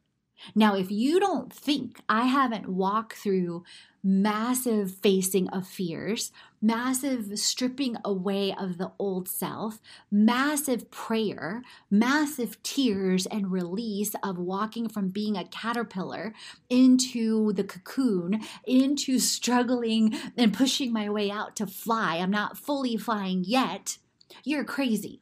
Now, 0.56 0.75
if 0.75 0.89
you 0.89 1.20
don't 1.20 1.53
think 1.53 2.01
I 2.10 2.25
haven't 2.25 2.68
walked 2.68 3.13
through 3.13 3.63
massive 4.03 4.96
facing 4.96 5.48
of 5.50 5.68
fears, 5.68 6.32
massive 6.62 7.38
stripping 7.39 7.98
away 8.06 8.53
of 8.58 8.77
the 8.77 8.91
old 9.00 9.27
self, 9.27 9.80
massive 10.12 10.91
prayer, 10.91 11.63
massive 11.89 12.62
tears 12.62 13.25
and 13.25 13.51
release 13.51 14.13
of 14.24 14.38
walking 14.38 14.88
from 14.88 15.10
being 15.10 15.36
a 15.36 15.48
caterpillar 15.48 16.34
into 16.70 17.51
the 17.53 17.63
cocoon, 17.63 18.41
into 18.65 19.18
struggling 19.18 20.15
and 20.38 20.53
pushing 20.53 20.94
my 20.94 21.10
way 21.10 21.32
out 21.32 21.56
to 21.56 21.65
fly. 21.65 22.18
I'm 22.18 22.32
not 22.32 22.58
fully 22.58 22.98
flying 22.98 23.44
yet. 23.46 23.98
You're 24.44 24.63
crazy. 24.63 25.22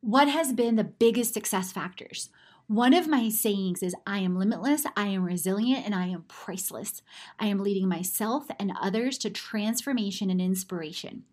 What 0.00 0.28
has 0.28 0.52
been 0.52 0.76
the 0.76 0.84
biggest 0.84 1.34
success 1.34 1.72
factors? 1.72 2.30
One 2.68 2.94
of 2.94 3.06
my 3.06 3.28
sayings 3.28 3.80
is 3.80 3.94
I 4.06 4.18
am 4.18 4.36
limitless, 4.36 4.84
I 4.96 5.06
am 5.06 5.24
resilient, 5.24 5.84
and 5.84 5.94
I 5.94 6.06
am 6.06 6.24
priceless. 6.26 7.00
I 7.38 7.46
am 7.46 7.60
leading 7.60 7.88
myself 7.88 8.46
and 8.58 8.72
others 8.80 9.18
to 9.18 9.30
transformation 9.30 10.30
and 10.30 10.40
inspiration. 10.40 11.24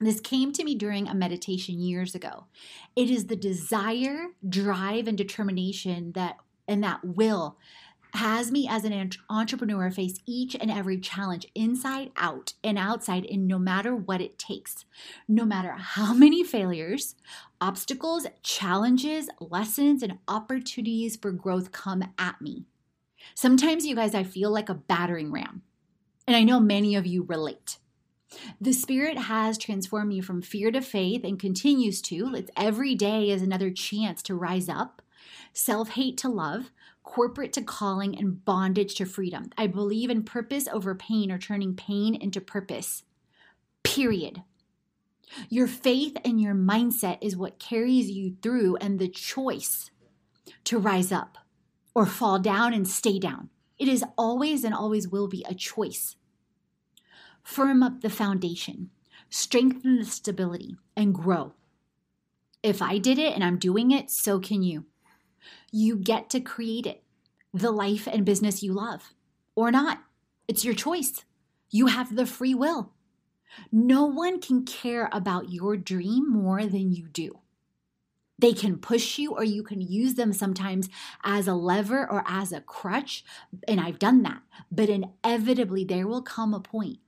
This 0.00 0.20
came 0.20 0.52
to 0.52 0.64
me 0.64 0.74
during 0.74 1.06
a 1.06 1.14
meditation 1.14 1.78
years 1.78 2.14
ago. 2.14 2.46
It 2.96 3.10
is 3.10 3.26
the 3.26 3.36
desire, 3.36 4.28
drive, 4.48 5.06
and 5.06 5.18
determination 5.18 6.12
that 6.12 6.38
and 6.66 6.82
that 6.84 7.04
will 7.04 7.58
has 8.14 8.50
me 8.50 8.66
as 8.68 8.84
an 8.84 9.10
entrepreneur 9.28 9.90
face 9.90 10.18
each 10.26 10.54
and 10.54 10.70
every 10.70 10.98
challenge 10.98 11.46
inside 11.54 12.10
out 12.16 12.54
and 12.62 12.78
outside 12.78 13.26
and 13.26 13.46
no 13.46 13.58
matter 13.58 13.94
what 13.94 14.20
it 14.20 14.38
takes. 14.38 14.84
No 15.28 15.44
matter 15.44 15.72
how 15.72 16.14
many 16.14 16.44
failures 16.44 17.14
obstacles 17.60 18.26
challenges 18.42 19.28
lessons 19.40 20.02
and 20.02 20.18
opportunities 20.26 21.16
for 21.16 21.30
growth 21.30 21.72
come 21.72 22.04
at 22.18 22.40
me. 22.40 22.64
Sometimes 23.34 23.86
you 23.86 23.94
guys 23.94 24.14
i 24.14 24.22
feel 24.22 24.50
like 24.50 24.68
a 24.68 24.74
battering 24.74 25.30
ram 25.30 25.62
and 26.26 26.36
i 26.36 26.42
know 26.42 26.58
many 26.58 26.94
of 26.94 27.06
you 27.06 27.22
relate. 27.24 27.78
The 28.60 28.72
Spirit 28.72 29.18
has 29.18 29.58
transformed 29.58 30.08
me 30.08 30.20
from 30.20 30.42
fear 30.42 30.70
to 30.70 30.80
faith 30.80 31.24
and 31.24 31.38
continues 31.38 32.00
to. 32.02 32.34
It's 32.34 32.50
every 32.56 32.94
day 32.94 33.30
is 33.30 33.42
another 33.42 33.70
chance 33.70 34.22
to 34.24 34.34
rise 34.34 34.68
up, 34.68 35.02
self 35.52 35.90
hate 35.90 36.16
to 36.18 36.28
love, 36.28 36.70
corporate 37.10 37.52
to 37.52 37.60
calling, 37.60 38.16
and 38.16 38.44
bondage 38.44 38.94
to 38.94 39.04
freedom. 39.04 39.50
I 39.58 39.66
believe 39.66 40.10
in 40.10 40.22
purpose 40.22 40.68
over 40.68 40.94
pain 40.94 41.32
or 41.32 41.38
turning 41.38 41.74
pain 41.74 42.14
into 42.14 42.40
purpose. 42.40 43.02
Period. 43.82 44.44
Your 45.48 45.66
faith 45.66 46.16
and 46.24 46.40
your 46.40 46.54
mindset 46.54 47.18
is 47.20 47.36
what 47.36 47.58
carries 47.58 48.12
you 48.12 48.36
through, 48.40 48.76
and 48.76 49.00
the 49.00 49.08
choice 49.08 49.90
to 50.62 50.78
rise 50.78 51.10
up 51.10 51.36
or 51.96 52.06
fall 52.06 52.38
down 52.38 52.72
and 52.72 52.86
stay 52.86 53.18
down. 53.18 53.50
It 53.76 53.88
is 53.88 54.04
always 54.16 54.62
and 54.62 54.72
always 54.72 55.08
will 55.08 55.26
be 55.26 55.44
a 55.48 55.54
choice. 55.54 56.14
Firm 57.42 57.82
up 57.82 58.02
the 58.02 58.10
foundation, 58.10 58.90
strengthen 59.28 59.96
the 59.96 60.04
stability, 60.04 60.76
and 60.96 61.12
grow. 61.12 61.54
If 62.62 62.80
I 62.80 62.98
did 62.98 63.18
it 63.18 63.34
and 63.34 63.42
I'm 63.42 63.58
doing 63.58 63.90
it, 63.90 64.12
so 64.12 64.38
can 64.38 64.62
you. 64.62 64.84
You 65.70 65.96
get 65.96 66.30
to 66.30 66.40
create 66.40 66.86
it, 66.86 67.02
the 67.54 67.70
life 67.70 68.06
and 68.06 68.24
business 68.24 68.62
you 68.62 68.72
love, 68.72 69.14
or 69.54 69.70
not. 69.70 70.02
It's 70.48 70.64
your 70.64 70.74
choice. 70.74 71.24
You 71.70 71.86
have 71.86 72.16
the 72.16 72.26
free 72.26 72.54
will. 72.54 72.92
No 73.70 74.04
one 74.04 74.40
can 74.40 74.64
care 74.64 75.08
about 75.12 75.52
your 75.52 75.76
dream 75.76 76.30
more 76.30 76.66
than 76.66 76.92
you 76.92 77.08
do. 77.08 77.38
They 78.38 78.52
can 78.52 78.78
push 78.78 79.18
you, 79.18 79.32
or 79.32 79.44
you 79.44 79.62
can 79.62 79.82
use 79.82 80.14
them 80.14 80.32
sometimes 80.32 80.88
as 81.22 81.46
a 81.46 81.54
lever 81.54 82.10
or 82.10 82.24
as 82.26 82.52
a 82.52 82.60
crutch. 82.60 83.22
And 83.68 83.80
I've 83.80 83.98
done 83.98 84.22
that. 84.22 84.42
But 84.72 84.88
inevitably, 84.88 85.84
there 85.84 86.06
will 86.06 86.22
come 86.22 86.54
a 86.54 86.60
point 86.60 87.00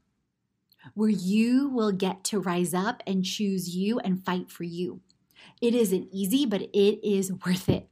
where 0.94 1.08
you 1.08 1.68
will 1.68 1.92
get 1.92 2.22
to 2.24 2.40
rise 2.40 2.74
up 2.74 3.02
and 3.06 3.24
choose 3.24 3.74
you 3.74 3.98
and 4.00 4.22
fight 4.24 4.50
for 4.50 4.64
you. 4.64 5.00
It 5.60 5.74
isn't 5.74 6.08
easy, 6.12 6.44
but 6.44 6.62
it 6.62 7.00
is 7.02 7.32
worth 7.32 7.68
it. 7.68 7.88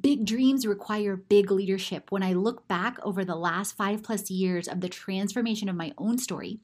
Big 0.00 0.24
dreams 0.24 0.66
require 0.66 1.16
big 1.16 1.50
leadership. 1.50 2.10
When 2.10 2.22
I 2.22 2.32
look 2.32 2.66
back 2.66 2.98
over 3.02 3.24
the 3.24 3.36
last 3.36 3.76
five 3.76 4.02
plus 4.02 4.30
years 4.30 4.66
of 4.66 4.80
the 4.80 4.88
transformation 4.88 5.68
of 5.68 5.76
my 5.76 5.92
own 5.96 6.18
story, 6.18 6.58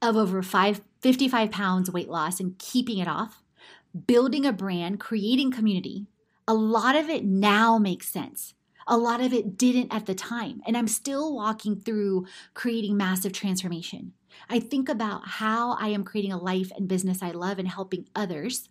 of 0.00 0.16
over 0.16 0.42
five, 0.42 0.82
55 1.00 1.50
pounds 1.50 1.90
weight 1.90 2.08
loss 2.08 2.40
and 2.40 2.58
keeping 2.58 2.98
it 2.98 3.08
off, 3.08 3.42
building 4.06 4.46
a 4.46 4.52
brand, 4.52 5.00
creating 5.00 5.50
community, 5.52 6.06
a 6.46 6.54
lot 6.54 6.96
of 6.96 7.08
it 7.08 7.24
now 7.24 7.78
makes 7.78 8.08
sense. 8.08 8.54
A 8.86 8.96
lot 8.96 9.20
of 9.20 9.32
it 9.32 9.56
didn't 9.56 9.94
at 9.94 10.06
the 10.06 10.14
time. 10.14 10.60
And 10.66 10.76
I'm 10.76 10.88
still 10.88 11.34
walking 11.34 11.76
through 11.76 12.26
creating 12.54 12.96
massive 12.96 13.32
transformation. 13.32 14.12
I 14.48 14.60
think 14.60 14.88
about 14.88 15.26
how 15.26 15.72
I 15.72 15.88
am 15.88 16.04
creating 16.04 16.32
a 16.32 16.38
life 16.38 16.70
and 16.76 16.88
business 16.88 17.22
I 17.22 17.30
love 17.30 17.58
and 17.58 17.68
helping 17.68 18.08
others 18.14 18.68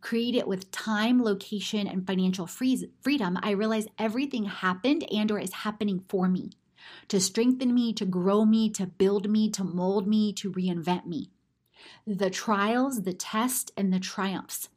create 0.00 0.34
it 0.34 0.46
with 0.46 0.70
time, 0.70 1.22
location, 1.22 1.86
and 1.86 2.06
financial 2.06 2.46
freedom. 2.46 3.38
I 3.42 3.50
realize 3.50 3.86
everything 3.98 4.44
happened 4.44 5.04
and 5.12 5.30
or 5.30 5.38
is 5.38 5.52
happening 5.52 6.04
for 6.08 6.28
me 6.28 6.50
to 7.08 7.20
strengthen 7.20 7.74
me, 7.74 7.92
to 7.92 8.06
grow 8.06 8.44
me, 8.44 8.70
to 8.70 8.86
build 8.86 9.28
me, 9.28 9.50
to 9.50 9.64
mold 9.64 10.06
me, 10.06 10.32
to 10.34 10.52
reinvent 10.52 11.06
me. 11.06 11.30
The 12.06 12.30
trials, 12.30 13.02
the 13.02 13.12
test, 13.12 13.72
and 13.76 13.92
the 13.92 14.00
triumphs. 14.00 14.68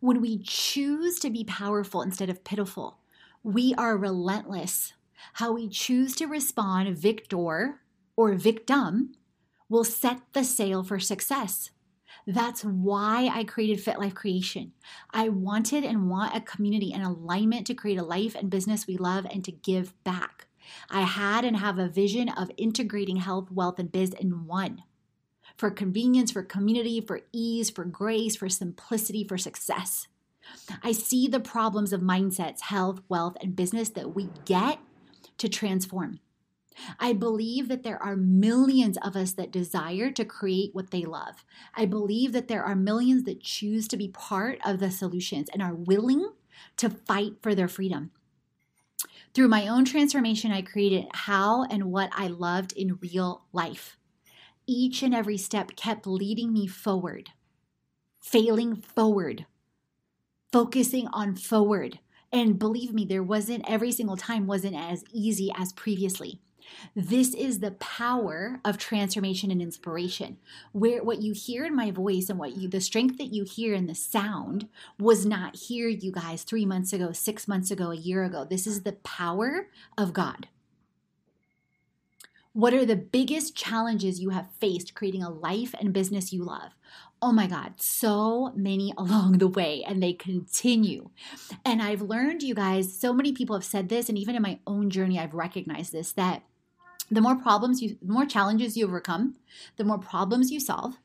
When 0.00 0.20
we 0.20 0.38
choose 0.38 1.18
to 1.20 1.30
be 1.30 1.44
powerful 1.44 2.02
instead 2.02 2.30
of 2.30 2.44
pitiful, 2.44 2.98
we 3.42 3.74
are 3.74 3.96
relentless. 3.96 4.92
How 5.34 5.52
we 5.52 5.68
choose 5.68 6.14
to 6.16 6.26
respond, 6.26 6.96
victor 6.96 7.80
or 8.16 8.34
victim, 8.34 9.12
will 9.68 9.84
set 9.84 10.20
the 10.32 10.44
sail 10.44 10.82
for 10.82 10.98
success. 10.98 11.70
That's 12.26 12.64
why 12.64 13.30
I 13.32 13.44
created 13.44 13.80
Fit 13.80 13.98
Life 13.98 14.14
Creation. 14.14 14.72
I 15.10 15.28
wanted 15.28 15.84
and 15.84 16.10
want 16.10 16.36
a 16.36 16.40
community 16.40 16.92
and 16.92 17.02
alignment 17.02 17.66
to 17.68 17.74
create 17.74 17.98
a 17.98 18.04
life 18.04 18.34
and 18.34 18.50
business 18.50 18.86
we 18.86 18.96
love 18.96 19.26
and 19.30 19.44
to 19.44 19.52
give 19.52 20.02
back. 20.04 20.46
I 20.88 21.02
had 21.02 21.44
and 21.44 21.56
have 21.56 21.78
a 21.78 21.88
vision 21.88 22.28
of 22.28 22.50
integrating 22.56 23.16
health, 23.16 23.50
wealth, 23.50 23.78
and 23.78 23.90
biz 23.90 24.12
in 24.12 24.46
one 24.46 24.82
for 25.56 25.70
convenience, 25.70 26.32
for 26.32 26.42
community, 26.42 27.00
for 27.00 27.20
ease, 27.32 27.68
for 27.70 27.84
grace, 27.84 28.36
for 28.36 28.48
simplicity, 28.48 29.24
for 29.24 29.36
success. 29.36 30.08
I 30.82 30.92
see 30.92 31.28
the 31.28 31.40
problems 31.40 31.92
of 31.92 32.00
mindsets, 32.00 32.62
health, 32.62 33.00
wealth, 33.08 33.36
and 33.42 33.54
business 33.54 33.90
that 33.90 34.14
we 34.14 34.30
get 34.44 34.78
to 35.38 35.48
transform. 35.48 36.20
I 36.98 37.12
believe 37.12 37.68
that 37.68 37.82
there 37.82 38.02
are 38.02 38.16
millions 38.16 38.96
of 38.98 39.16
us 39.16 39.32
that 39.32 39.50
desire 39.50 40.10
to 40.12 40.24
create 40.24 40.74
what 40.74 40.90
they 40.90 41.04
love. 41.04 41.44
I 41.74 41.86
believe 41.86 42.32
that 42.32 42.48
there 42.48 42.64
are 42.64 42.76
millions 42.76 43.24
that 43.24 43.42
choose 43.42 43.88
to 43.88 43.96
be 43.96 44.08
part 44.08 44.58
of 44.64 44.78
the 44.80 44.90
solutions 44.90 45.48
and 45.52 45.62
are 45.62 45.74
willing 45.74 46.28
to 46.76 46.90
fight 46.90 47.34
for 47.42 47.54
their 47.54 47.68
freedom. 47.68 48.10
Through 49.32 49.48
my 49.48 49.68
own 49.68 49.84
transformation, 49.84 50.50
I 50.50 50.62
created 50.62 51.06
how 51.14 51.64
and 51.64 51.92
what 51.92 52.10
I 52.12 52.26
loved 52.26 52.72
in 52.72 52.98
real 53.00 53.44
life. 53.52 53.96
Each 54.66 55.02
and 55.02 55.14
every 55.14 55.36
step 55.36 55.76
kept 55.76 56.06
leading 56.06 56.52
me 56.52 56.66
forward, 56.66 57.30
failing 58.20 58.76
forward, 58.76 59.46
focusing 60.52 61.08
on 61.12 61.36
forward. 61.36 62.00
And 62.32 62.58
believe 62.58 62.92
me, 62.92 63.04
there 63.04 63.22
wasn't 63.22 63.68
every 63.68 63.92
single 63.92 64.16
time 64.16 64.46
wasn't 64.46 64.76
as 64.76 65.04
easy 65.12 65.50
as 65.56 65.72
previously. 65.72 66.40
This 66.94 67.34
is 67.34 67.58
the 67.58 67.72
power 67.72 68.60
of 68.64 68.78
transformation 68.78 69.50
and 69.50 69.60
inspiration. 69.62 70.38
Where 70.72 71.02
what 71.02 71.22
you 71.22 71.32
hear 71.32 71.64
in 71.64 71.74
my 71.74 71.90
voice 71.90 72.28
and 72.28 72.38
what 72.38 72.56
you 72.56 72.68
the 72.68 72.80
strength 72.80 73.18
that 73.18 73.32
you 73.32 73.44
hear 73.44 73.74
in 73.74 73.86
the 73.86 73.94
sound 73.94 74.68
was 74.98 75.26
not 75.26 75.56
here 75.56 75.88
you 75.88 76.12
guys 76.12 76.42
3 76.42 76.66
months 76.66 76.92
ago, 76.92 77.12
6 77.12 77.48
months 77.48 77.70
ago, 77.70 77.90
a 77.90 77.96
year 77.96 78.24
ago. 78.24 78.44
This 78.44 78.66
is 78.66 78.82
the 78.82 78.92
power 78.92 79.68
of 79.96 80.12
God. 80.12 80.48
What 82.52 82.74
are 82.74 82.84
the 82.84 82.96
biggest 82.96 83.54
challenges 83.54 84.18
you 84.18 84.30
have 84.30 84.48
faced 84.60 84.94
creating 84.94 85.22
a 85.22 85.30
life 85.30 85.72
and 85.78 85.92
business 85.92 86.32
you 86.32 86.42
love? 86.42 86.72
Oh 87.22 87.30
my 87.32 87.46
God, 87.46 87.74
so 87.80 88.52
many 88.56 88.92
along 88.98 89.38
the 89.38 89.48
way, 89.48 89.84
and 89.86 90.02
they 90.02 90.12
continue. 90.12 91.10
And 91.64 91.80
I've 91.80 92.02
learned, 92.02 92.42
you 92.42 92.54
guys, 92.54 92.98
so 92.98 93.12
many 93.12 93.32
people 93.32 93.54
have 93.54 93.64
said 93.64 93.88
this, 93.88 94.08
and 94.08 94.18
even 94.18 94.34
in 94.34 94.42
my 94.42 94.58
own 94.66 94.90
journey, 94.90 95.18
I've 95.18 95.34
recognized 95.34 95.92
this 95.92 96.12
that 96.12 96.42
the 97.10 97.20
more 97.20 97.36
problems 97.36 97.82
you, 97.82 97.96
the 98.00 98.12
more 98.12 98.26
challenges 98.26 98.76
you 98.76 98.86
overcome, 98.86 99.36
the 99.76 99.84
more 99.84 99.98
problems 99.98 100.50
you 100.50 100.60
solve, 100.60 100.96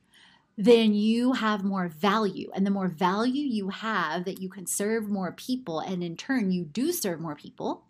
then 0.57 0.93
you 0.93 1.33
have 1.33 1.63
more 1.63 1.87
value. 1.87 2.49
And 2.53 2.65
the 2.65 2.71
more 2.71 2.87
value 2.87 3.43
you 3.45 3.69
have, 3.69 4.25
that 4.25 4.41
you 4.41 4.49
can 4.49 4.67
serve 4.67 5.09
more 5.09 5.31
people, 5.31 5.79
and 5.79 6.03
in 6.03 6.15
turn, 6.15 6.51
you 6.51 6.63
do 6.63 6.91
serve 6.91 7.19
more 7.19 7.35
people. 7.35 7.83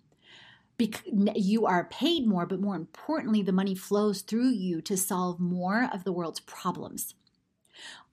You 1.36 1.66
are 1.66 1.86
paid 1.86 2.28
more, 2.28 2.46
but 2.46 2.60
more 2.60 2.76
importantly, 2.76 3.42
the 3.42 3.52
money 3.52 3.76
flows 3.76 4.22
through 4.22 4.50
you 4.50 4.82
to 4.82 4.98
solve 4.98 5.40
more 5.40 5.90
of 5.94 6.04
the 6.04 6.12
world's 6.12 6.42
problems. 6.42 7.14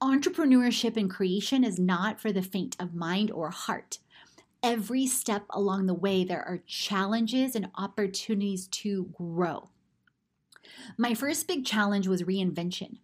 Entrepreneurship 0.00 0.96
and 0.96 1.10
creation 1.10 1.64
is 1.64 1.78
not 1.78 2.20
for 2.20 2.30
the 2.32 2.42
faint 2.42 2.76
of 2.78 2.94
mind 2.94 3.30
or 3.30 3.50
heart. 3.50 3.98
Every 4.62 5.06
step 5.06 5.44
along 5.50 5.86
the 5.86 5.94
way, 5.94 6.24
there 6.24 6.44
are 6.46 6.62
challenges 6.66 7.56
and 7.56 7.70
opportunities 7.76 8.68
to 8.68 9.12
grow. 9.16 9.70
My 10.96 11.14
first 11.14 11.46
big 11.46 11.64
challenge 11.64 12.08
was 12.08 12.22
reinvention. 12.22 12.98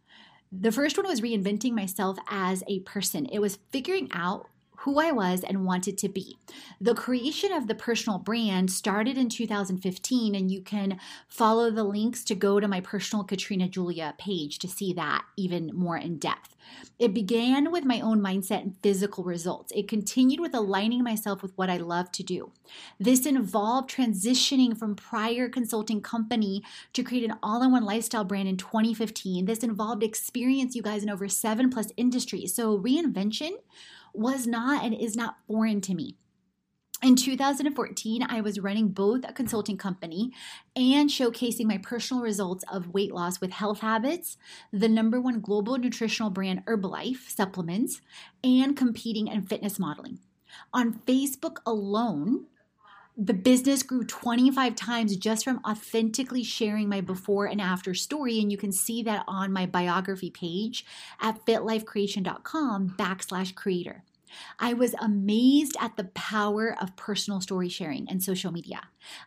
The 0.50 0.72
first 0.72 0.96
one 0.96 1.06
was 1.06 1.20
reinventing 1.20 1.72
myself 1.72 2.18
as 2.28 2.64
a 2.66 2.80
person. 2.80 3.26
It 3.26 3.40
was 3.40 3.58
figuring 3.70 4.08
out 4.12 4.48
who 4.82 5.00
I 5.00 5.10
was 5.10 5.42
and 5.42 5.64
wanted 5.64 5.98
to 5.98 6.08
be. 6.08 6.38
The 6.80 6.94
creation 6.94 7.52
of 7.52 7.66
the 7.66 7.74
personal 7.74 8.18
brand 8.18 8.70
started 8.70 9.18
in 9.18 9.28
2015, 9.28 10.34
and 10.36 10.50
you 10.52 10.60
can 10.60 11.00
follow 11.26 11.70
the 11.70 11.82
links 11.82 12.22
to 12.24 12.36
go 12.36 12.60
to 12.60 12.68
my 12.68 12.80
personal 12.80 13.24
Katrina 13.24 13.68
Julia 13.68 14.14
page 14.18 14.58
to 14.60 14.68
see 14.68 14.92
that 14.92 15.24
even 15.36 15.72
more 15.74 15.96
in 15.96 16.18
depth. 16.18 16.54
It 16.98 17.14
began 17.14 17.72
with 17.72 17.84
my 17.84 18.00
own 18.00 18.20
mindset 18.20 18.62
and 18.62 18.76
physical 18.82 19.24
results. 19.24 19.72
It 19.74 19.88
continued 19.88 20.38
with 20.38 20.54
aligning 20.54 21.02
myself 21.02 21.42
with 21.42 21.56
what 21.56 21.70
I 21.70 21.78
love 21.78 22.12
to 22.12 22.22
do. 22.22 22.52
This 23.00 23.26
involved 23.26 23.90
transitioning 23.90 24.78
from 24.78 24.94
prior 24.94 25.48
consulting 25.48 26.02
company 26.02 26.62
to 26.92 27.02
create 27.02 27.24
an 27.24 27.38
all-in-one 27.42 27.84
lifestyle 27.84 28.24
brand 28.24 28.48
in 28.48 28.56
2015. 28.56 29.46
This 29.46 29.64
involved 29.64 30.02
experience, 30.02 30.76
you 30.76 30.82
guys, 30.82 31.02
in 31.02 31.10
over 31.10 31.28
seven 31.28 31.70
plus 31.70 31.90
industries. 31.96 32.54
So 32.54 32.78
reinvention 32.78 33.52
was 34.12 34.46
not 34.46 34.84
and 34.84 34.94
is 34.94 35.16
not 35.16 35.36
foreign 35.46 35.80
to 35.82 35.94
me. 35.94 36.16
In 37.00 37.14
2014, 37.14 38.26
I 38.28 38.40
was 38.40 38.58
running 38.58 38.88
both 38.88 39.20
a 39.24 39.32
consulting 39.32 39.76
company 39.76 40.32
and 40.74 41.08
showcasing 41.08 41.66
my 41.66 41.78
personal 41.78 42.24
results 42.24 42.64
of 42.72 42.92
weight 42.92 43.14
loss 43.14 43.40
with 43.40 43.52
Health 43.52 43.80
Habits, 43.80 44.36
the 44.72 44.88
number 44.88 45.20
one 45.20 45.40
global 45.40 45.78
nutritional 45.78 46.30
brand 46.30 46.64
Herbalife 46.66 47.30
supplements, 47.30 48.00
and 48.42 48.76
competing 48.76 49.28
in 49.28 49.42
fitness 49.42 49.78
modeling. 49.78 50.18
On 50.72 50.94
Facebook 51.06 51.58
alone, 51.64 52.46
the 53.20 53.34
business 53.34 53.82
grew 53.82 54.04
25 54.04 54.76
times 54.76 55.16
just 55.16 55.42
from 55.42 55.60
authentically 55.68 56.44
sharing 56.44 56.88
my 56.88 57.00
before 57.00 57.46
and 57.46 57.60
after 57.60 57.92
story. 57.92 58.38
And 58.38 58.52
you 58.52 58.56
can 58.56 58.70
see 58.70 59.02
that 59.02 59.24
on 59.26 59.52
my 59.52 59.66
biography 59.66 60.30
page 60.30 60.84
at 61.20 61.44
fitlifecreation.com 61.44 62.94
backslash 62.96 63.56
creator. 63.56 64.04
I 64.60 64.74
was 64.74 64.94
amazed 65.00 65.76
at 65.80 65.96
the 65.96 66.04
power 66.04 66.76
of 66.80 66.94
personal 66.94 67.40
story 67.40 67.68
sharing 67.68 68.08
and 68.08 68.22
social 68.22 68.52
media. 68.52 68.82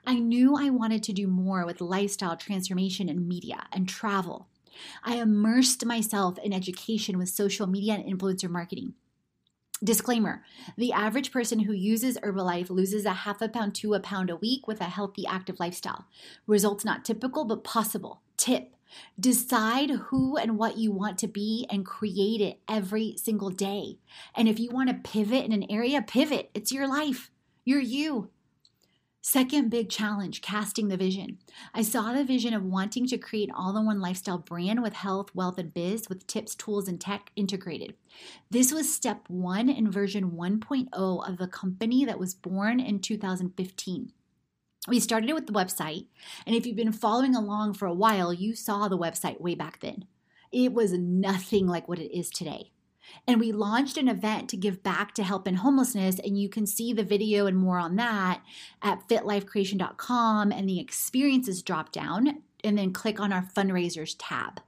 I 0.07 0.19
knew 0.19 0.55
I 0.55 0.69
wanted 0.69 1.03
to 1.03 1.13
do 1.13 1.27
more 1.27 1.65
with 1.65 1.81
lifestyle 1.81 2.37
transformation 2.37 3.09
and 3.09 3.27
media 3.27 3.65
and 3.73 3.89
travel. 3.89 4.47
I 5.03 5.15
immersed 5.15 5.85
myself 5.85 6.37
in 6.39 6.53
education 6.53 7.17
with 7.17 7.27
social 7.27 7.67
media 7.67 7.95
and 7.95 8.05
influencer 8.05 8.49
marketing. 8.49 8.93
Disclaimer 9.83 10.43
The 10.77 10.93
average 10.93 11.31
person 11.31 11.59
who 11.59 11.73
uses 11.73 12.17
Herbalife 12.17 12.69
loses 12.69 13.05
a 13.05 13.13
half 13.13 13.41
a 13.41 13.49
pound 13.49 13.73
to 13.75 13.95
a 13.95 13.99
pound 13.99 14.29
a 14.29 14.35
week 14.35 14.67
with 14.67 14.79
a 14.79 14.85
healthy, 14.85 15.25
active 15.25 15.59
lifestyle. 15.59 16.05
Results 16.45 16.85
not 16.85 17.03
typical, 17.03 17.45
but 17.45 17.63
possible. 17.63 18.21
Tip 18.37 18.75
Decide 19.19 19.89
who 19.89 20.37
and 20.37 20.57
what 20.57 20.77
you 20.77 20.91
want 20.91 21.17
to 21.19 21.27
be 21.27 21.65
and 21.69 21.85
create 21.85 22.41
it 22.41 22.59
every 22.67 23.15
single 23.17 23.49
day. 23.49 23.97
And 24.35 24.47
if 24.47 24.59
you 24.59 24.69
want 24.69 24.89
to 24.89 25.09
pivot 25.09 25.45
in 25.45 25.51
an 25.51 25.65
area, 25.69 26.01
pivot. 26.01 26.51
It's 26.53 26.71
your 26.71 26.87
life. 26.87 27.31
You're 27.63 27.79
you. 27.79 28.29
Second 29.23 29.69
big 29.69 29.87
challenge 29.87 30.41
casting 30.41 30.87
the 30.87 30.97
vision. 30.97 31.37
I 31.75 31.83
saw 31.83 32.11
the 32.11 32.23
vision 32.23 32.55
of 32.55 32.63
wanting 32.63 33.05
to 33.05 33.19
create 33.19 33.51
all 33.55 33.77
in 33.77 33.85
one 33.85 34.01
lifestyle 34.01 34.39
brand 34.39 34.81
with 34.81 34.93
health, 34.93 35.35
wealth, 35.35 35.59
and 35.59 35.71
biz 35.71 36.09
with 36.09 36.25
tips, 36.25 36.55
tools, 36.55 36.87
and 36.87 36.99
tech 36.99 37.31
integrated. 37.35 37.93
This 38.49 38.73
was 38.73 38.91
step 38.91 39.29
one 39.29 39.69
in 39.69 39.91
version 39.91 40.31
1.0 40.31 41.29
of 41.29 41.37
the 41.37 41.47
company 41.47 42.03
that 42.03 42.17
was 42.17 42.33
born 42.33 42.79
in 42.79 42.97
2015. 42.99 44.11
We 44.87 44.99
started 44.99 45.29
it 45.29 45.35
with 45.35 45.45
the 45.45 45.53
website, 45.53 46.07
and 46.47 46.55
if 46.55 46.65
you've 46.65 46.75
been 46.75 46.91
following 46.91 47.35
along 47.35 47.75
for 47.75 47.85
a 47.85 47.93
while, 47.93 48.33
you 48.33 48.55
saw 48.55 48.87
the 48.87 48.97
website 48.97 49.39
way 49.39 49.53
back 49.53 49.81
then. 49.81 50.05
It 50.51 50.73
was 50.73 50.93
nothing 50.93 51.67
like 51.67 51.87
what 51.87 51.99
it 51.99 52.17
is 52.17 52.31
today. 52.31 52.71
And 53.27 53.39
we 53.39 53.51
launched 53.51 53.97
an 53.97 54.07
event 54.07 54.49
to 54.49 54.57
give 54.57 54.83
back 54.83 55.13
to 55.15 55.23
help 55.23 55.47
in 55.47 55.55
homelessness. 55.55 56.19
And 56.19 56.37
you 56.37 56.49
can 56.49 56.65
see 56.65 56.93
the 56.93 57.03
video 57.03 57.45
and 57.45 57.57
more 57.57 57.77
on 57.77 57.95
that 57.97 58.41
at 58.81 59.07
fitlifecreation.com 59.07 60.51
and 60.51 60.67
the 60.67 60.79
experiences 60.79 61.61
drop 61.61 61.91
down, 61.91 62.43
and 62.63 62.77
then 62.77 62.93
click 62.93 63.19
on 63.19 63.33
our 63.33 63.41
fundraisers 63.41 64.15
tab. 64.17 64.61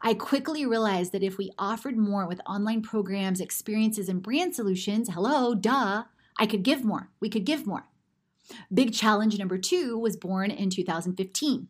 I 0.00 0.14
quickly 0.14 0.64
realized 0.64 1.12
that 1.12 1.22
if 1.22 1.38
we 1.38 1.50
offered 1.58 1.96
more 1.96 2.26
with 2.26 2.40
online 2.46 2.82
programs, 2.82 3.40
experiences, 3.40 4.08
and 4.08 4.22
brand 4.22 4.54
solutions, 4.54 5.10
hello, 5.12 5.54
duh, 5.54 6.04
I 6.38 6.46
could 6.46 6.62
give 6.62 6.84
more. 6.84 7.08
We 7.18 7.28
could 7.28 7.44
give 7.44 7.66
more. 7.66 7.86
Big 8.72 8.92
challenge 8.92 9.38
number 9.38 9.58
two 9.58 9.98
was 9.98 10.16
born 10.16 10.50
in 10.50 10.70
2015. 10.70 11.68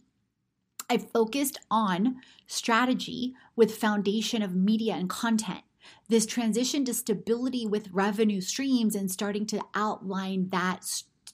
I 0.88 0.98
focused 0.98 1.58
on 1.70 2.16
strategy 2.46 3.34
with 3.54 3.76
foundation 3.76 4.42
of 4.42 4.54
media 4.54 4.94
and 4.94 5.08
content 5.08 5.62
this 6.08 6.26
transition 6.26 6.84
to 6.84 6.94
stability 6.94 7.66
with 7.66 7.90
revenue 7.92 8.40
streams 8.40 8.94
and 8.94 9.10
starting 9.10 9.46
to 9.46 9.62
outline 9.74 10.48
that 10.50 10.84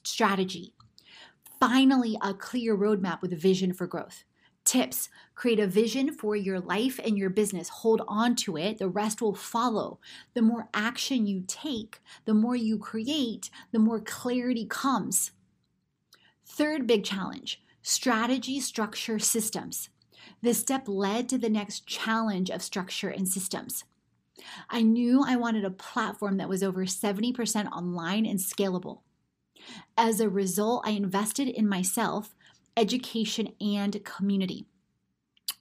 strategy. 0.03 0.73
Finally, 1.59 2.17
a 2.21 2.33
clear 2.33 2.77
roadmap 2.77 3.21
with 3.21 3.33
a 3.33 3.37
vision 3.37 3.73
for 3.73 3.87
growth. 3.87 4.23
Tips 4.63 5.09
create 5.33 5.61
a 5.61 5.67
vision 5.67 6.11
for 6.11 6.35
your 6.35 6.59
life 6.59 6.99
and 7.03 7.17
your 7.17 7.29
business. 7.29 7.69
Hold 7.69 8.01
on 8.05 8.35
to 8.35 8.57
it. 8.57 8.79
The 8.79 8.89
rest 8.89 9.21
will 9.21 9.33
follow. 9.33 9.99
The 10.33 10.41
more 10.41 10.67
action 10.73 11.25
you 11.25 11.45
take, 11.47 12.01
the 12.25 12.33
more 12.33 12.55
you 12.55 12.77
create, 12.77 13.49
the 13.71 13.79
more 13.79 14.01
clarity 14.01 14.65
comes. 14.65 15.31
Third 16.45 16.85
big 16.85 17.05
challenge 17.05 17.61
strategy, 17.81 18.59
structure, 18.59 19.17
systems. 19.17 19.89
This 20.41 20.59
step 20.59 20.83
led 20.87 21.29
to 21.29 21.37
the 21.37 21.49
next 21.49 21.87
challenge 21.87 22.49
of 22.49 22.61
structure 22.61 23.09
and 23.09 23.25
systems. 23.25 23.85
I 24.69 24.81
knew 24.81 25.23
I 25.25 25.35
wanted 25.35 25.65
a 25.65 25.71
platform 25.71 26.37
that 26.37 26.49
was 26.49 26.63
over 26.63 26.85
70% 26.85 27.71
online 27.71 28.25
and 28.25 28.39
scalable. 28.39 29.01
As 29.97 30.19
a 30.19 30.29
result, 30.29 30.83
I 30.85 30.91
invested 30.91 31.47
in 31.47 31.67
myself, 31.67 32.35
education, 32.75 33.53
and 33.59 34.03
community. 34.03 34.67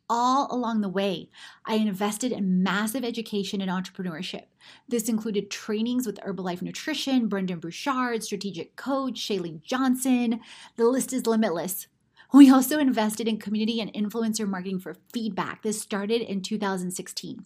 All 0.08 0.46
along 0.54 0.82
the 0.82 0.88
way, 0.88 1.30
I 1.64 1.76
invested 1.76 2.30
in 2.30 2.62
massive 2.62 3.02
education 3.02 3.60
and 3.60 3.70
entrepreneurship. 3.70 4.44
This 4.88 5.08
included 5.08 5.50
trainings 5.50 6.06
with 6.06 6.20
Herbalife 6.20 6.62
Nutrition, 6.62 7.26
Brendon 7.26 7.58
Burchard, 7.58 8.22
Strategic 8.22 8.76
Coach, 8.76 9.14
Chalene 9.14 9.62
Johnson. 9.62 10.40
The 10.76 10.84
list 10.84 11.12
is 11.12 11.26
limitless. 11.26 11.88
We 12.32 12.50
also 12.50 12.78
invested 12.78 13.26
in 13.26 13.38
community 13.38 13.80
and 13.80 13.92
influencer 13.94 14.46
marketing 14.46 14.78
for 14.78 14.96
feedback. 15.12 15.62
This 15.62 15.80
started 15.80 16.20
in 16.20 16.40
2016. 16.40 17.44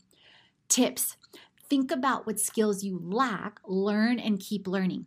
Tips. 0.71 1.17
Think 1.69 1.91
about 1.91 2.27
what 2.27 2.41
skills 2.41 2.83
you 2.83 2.99
lack, 3.03 3.61
learn, 3.67 4.19
and 4.19 4.41
keep 4.41 4.67
learning 4.67 5.07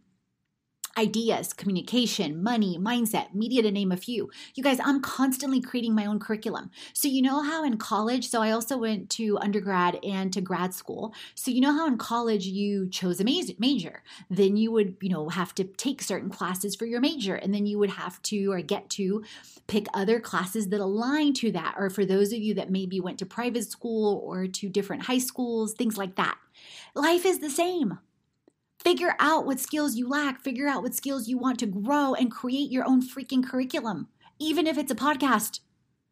ideas, 0.98 1.54
communication, 1.54 2.44
money, 2.44 2.78
mindset, 2.80 3.34
media, 3.34 3.62
to 3.64 3.72
name 3.72 3.92
a 3.92 3.98
few. 3.98 4.30
You 4.56 4.64
guys, 4.64 4.80
I'm 4.84 5.02
constantly 5.02 5.60
creating 5.62 5.96
my 5.96 6.06
own 6.06 6.20
curriculum. 6.20 6.70
So, 6.94 7.08
you 7.08 7.22
know 7.22 7.42
how 7.42 7.64
in 7.64 7.78
college, 7.78 8.30
so 8.30 8.42
I 8.42 8.52
also 8.52 8.78
went 8.78 9.10
to 9.12 9.38
undergrad 9.40 10.00
and 10.04 10.32
to 10.34 10.42
grad 10.42 10.74
school. 10.74 11.14
So, 11.36 11.52
you 11.52 11.62
know 11.62 11.74
how 11.74 11.88
in 11.88 11.98
college 11.98 12.46
you 12.46 12.88
chose 12.90 13.20
a 13.20 13.24
major, 13.24 14.04
then 14.30 14.56
you 14.56 14.72
would, 14.72 14.98
you 15.02 15.10
know, 15.10 15.30
have 15.30 15.56
to 15.56 15.64
take 15.64 16.02
certain 16.02 16.30
classes 16.30 16.76
for 16.76 16.86
your 16.86 17.02
major, 17.02 17.36
and 17.36 17.54
then 17.54 17.66
you 17.66 17.80
would 17.80 17.92
have 17.92 18.22
to 18.24 18.52
or 18.52 18.62
get 18.62 18.90
to 18.92 19.24
pick 19.68 19.88
other 19.94 20.20
classes 20.20 20.70
that 20.70 20.80
align 20.80 21.34
to 21.34 21.52
that. 21.52 21.76
Or 21.78 21.90
for 21.90 22.06
those 22.06 22.34
of 22.34 22.40
you 22.40 22.54
that 22.56 22.70
maybe 22.70 23.00
went 23.00 23.18
to 23.20 23.26
private 23.26 23.66
school 23.66 24.22
or 24.24 24.48
to 24.48 24.70
different 24.70 25.04
high 25.04 25.18
schools, 25.18 25.74
things 25.74 25.98
like 25.98 26.16
that. 26.16 26.38
Life 26.94 27.26
is 27.26 27.40
the 27.40 27.50
same. 27.50 27.98
Figure 28.84 29.16
out 29.18 29.46
what 29.46 29.62
skills 29.62 29.96
you 29.96 30.10
lack, 30.10 30.42
figure 30.42 30.68
out 30.68 30.84
what 30.84 30.94
skills 30.94 31.28
you 31.28 31.38
want 31.38 31.58
to 31.60 31.66
grow, 31.66 32.14
and 32.14 32.30
create 32.30 32.70
your 32.70 32.86
own 32.86 33.02
freaking 33.02 33.44
curriculum, 33.44 34.10
even 34.40 34.68
if 34.68 34.78
it's 34.78 34.92
a 34.92 34.96
podcast. 34.96 35.62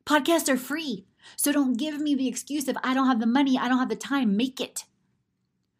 Podcasts 0.05 0.47
are 0.47 0.57
free. 0.57 1.05
So 1.35 1.51
don't 1.51 1.77
give 1.77 1.99
me 1.99 2.15
the 2.15 2.27
excuse 2.27 2.67
of 2.67 2.77
I 2.83 2.93
don't 2.93 3.07
have 3.07 3.19
the 3.19 3.27
money, 3.27 3.57
I 3.57 3.67
don't 3.67 3.79
have 3.79 3.89
the 3.89 3.95
time. 3.95 4.37
Make 4.37 4.61
it. 4.61 4.85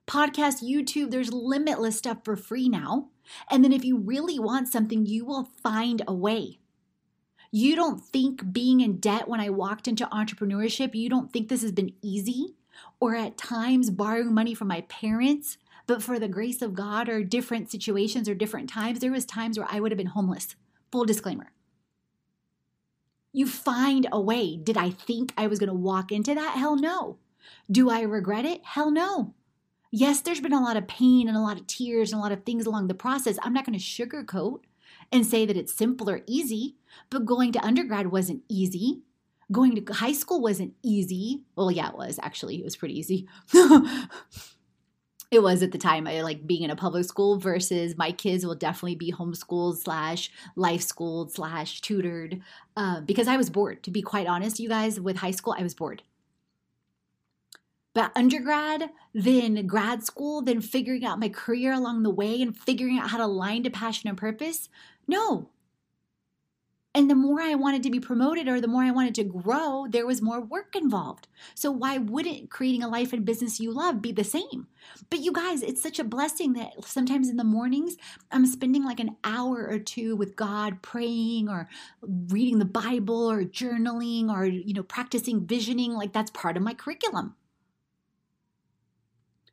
Podcast, 0.05 0.61
YouTube, 0.61 1.11
there's 1.11 1.31
limitless 1.31 1.97
stuff 1.97 2.17
for 2.25 2.35
free 2.35 2.67
now. 2.67 3.09
And 3.49 3.63
then 3.63 3.71
if 3.71 3.85
you 3.85 3.97
really 3.97 4.37
want 4.37 4.67
something, 4.67 5.05
you 5.05 5.23
will 5.23 5.45
find 5.63 6.01
a 6.07 6.13
way. 6.13 6.59
You 7.51 7.75
don't 7.75 8.01
think 8.01 8.51
being 8.51 8.81
in 8.81 8.97
debt 8.97 9.29
when 9.29 9.39
I 9.39 9.49
walked 9.49 9.87
into 9.87 10.05
entrepreneurship, 10.07 10.93
you 10.93 11.09
don't 11.09 11.31
think 11.31 11.47
this 11.47 11.61
has 11.61 11.71
been 11.71 11.93
easy? 12.01 12.55
or 12.99 13.15
at 13.15 13.37
times 13.37 13.89
borrowing 13.89 14.33
money 14.33 14.53
from 14.53 14.67
my 14.67 14.81
parents, 14.81 15.57
but 15.91 16.01
for 16.01 16.19
the 16.19 16.29
grace 16.29 16.61
of 16.61 16.73
God 16.73 17.09
or 17.09 17.21
different 17.21 17.69
situations 17.69 18.29
or 18.29 18.33
different 18.33 18.69
times, 18.69 18.99
there 18.99 19.11
was 19.11 19.25
times 19.25 19.59
where 19.59 19.67
I 19.69 19.81
would 19.81 19.91
have 19.91 19.97
been 19.97 20.07
homeless. 20.07 20.55
Full 20.89 21.03
disclaimer. 21.03 21.51
You 23.33 23.45
find 23.45 24.07
a 24.09 24.21
way. 24.21 24.55
Did 24.55 24.77
I 24.77 24.91
think 24.91 25.33
I 25.37 25.47
was 25.47 25.59
going 25.59 25.67
to 25.67 25.73
walk 25.73 26.13
into 26.13 26.33
that? 26.33 26.55
Hell 26.57 26.77
no. 26.77 27.17
Do 27.69 27.89
I 27.89 28.03
regret 28.03 28.45
it? 28.45 28.61
Hell 28.63 28.89
no. 28.89 29.33
Yes, 29.91 30.21
there's 30.21 30.39
been 30.39 30.53
a 30.53 30.63
lot 30.63 30.77
of 30.77 30.87
pain 30.87 31.27
and 31.27 31.35
a 31.35 31.41
lot 31.41 31.59
of 31.59 31.67
tears 31.67 32.13
and 32.13 32.19
a 32.19 32.23
lot 32.23 32.31
of 32.31 32.45
things 32.45 32.65
along 32.65 32.87
the 32.87 32.93
process. 32.93 33.37
I'm 33.41 33.51
not 33.51 33.65
going 33.65 33.77
to 33.77 33.83
sugarcoat 33.83 34.61
and 35.11 35.25
say 35.25 35.45
that 35.45 35.57
it's 35.57 35.73
simple 35.73 36.09
or 36.09 36.21
easy, 36.25 36.77
but 37.09 37.25
going 37.25 37.51
to 37.51 37.65
undergrad 37.65 38.13
wasn't 38.13 38.43
easy 38.47 39.01
going 39.51 39.75
to 39.75 39.93
high 39.93 40.13
school 40.13 40.41
wasn't 40.41 40.73
easy. 40.81 41.43
Well, 41.57 41.71
yeah, 41.71 41.89
it 41.89 41.97
was 41.97 42.19
actually. 42.23 42.55
It 42.57 42.63
was 42.63 42.77
pretty 42.77 42.97
easy. 42.97 43.27
it 45.31 45.41
was 45.41 45.63
at 45.63 45.71
the 45.71 45.77
time 45.77 46.07
I 46.07 46.21
like 46.21 46.45
being 46.45 46.63
in 46.63 46.71
a 46.71 46.75
public 46.75 47.05
school 47.05 47.39
versus 47.39 47.97
my 47.97 48.11
kids 48.11 48.45
will 48.45 48.55
definitely 48.55 48.95
be 48.95 49.13
homeschooled 49.13 49.77
slash 49.77 50.29
life 50.57 50.81
schooled 50.81 51.31
slash 51.31 51.79
tutored 51.79 52.41
uh, 52.75 52.99
because 53.01 53.29
I 53.29 53.37
was 53.37 53.49
bored. 53.49 53.81
To 53.83 53.91
be 53.91 54.01
quite 54.01 54.27
honest, 54.27 54.59
you 54.59 54.67
guys, 54.67 54.99
with 54.99 55.17
high 55.17 55.31
school, 55.31 55.55
I 55.57 55.63
was 55.63 55.73
bored. 55.73 56.03
But 57.93 58.11
undergrad, 58.15 58.89
then 59.13 59.65
grad 59.67 60.03
school, 60.03 60.41
then 60.41 60.59
figuring 60.59 61.05
out 61.05 61.19
my 61.19 61.29
career 61.29 61.71
along 61.71 62.03
the 62.03 62.09
way 62.09 62.41
and 62.41 62.55
figuring 62.55 62.99
out 62.99 63.09
how 63.09 63.17
to 63.17 63.25
align 63.25 63.63
to 63.63 63.69
passion 63.69 64.09
and 64.09 64.17
purpose. 64.17 64.67
No, 65.07 65.49
and 66.93 67.09
the 67.09 67.15
more 67.15 67.39
I 67.39 67.55
wanted 67.55 67.83
to 67.83 67.89
be 67.89 68.01
promoted 68.01 68.49
or 68.49 68.59
the 68.59 68.67
more 68.67 68.83
I 68.83 68.91
wanted 68.91 69.15
to 69.15 69.23
grow, 69.23 69.87
there 69.89 70.05
was 70.05 70.21
more 70.21 70.41
work 70.41 70.75
involved. 70.75 71.27
So, 71.55 71.71
why 71.71 71.97
wouldn't 71.97 72.49
creating 72.49 72.83
a 72.83 72.89
life 72.89 73.13
and 73.13 73.23
business 73.23 73.61
you 73.61 73.71
love 73.71 74.01
be 74.01 74.11
the 74.11 74.25
same? 74.25 74.67
But 75.09 75.19
you 75.19 75.31
guys, 75.31 75.61
it's 75.61 75.81
such 75.81 75.99
a 75.99 76.03
blessing 76.03 76.53
that 76.53 76.83
sometimes 76.83 77.29
in 77.29 77.37
the 77.37 77.45
mornings, 77.45 77.95
I'm 78.31 78.45
spending 78.45 78.83
like 78.83 78.99
an 78.99 79.15
hour 79.23 79.67
or 79.69 79.79
two 79.79 80.17
with 80.17 80.35
God 80.35 80.81
praying 80.81 81.47
or 81.47 81.69
reading 82.01 82.59
the 82.59 82.65
Bible 82.65 83.31
or 83.31 83.43
journaling 83.43 84.29
or, 84.29 84.45
you 84.45 84.73
know, 84.73 84.83
practicing 84.83 85.45
visioning. 85.45 85.93
Like 85.93 86.11
that's 86.11 86.31
part 86.31 86.57
of 86.57 86.63
my 86.63 86.73
curriculum. 86.73 87.35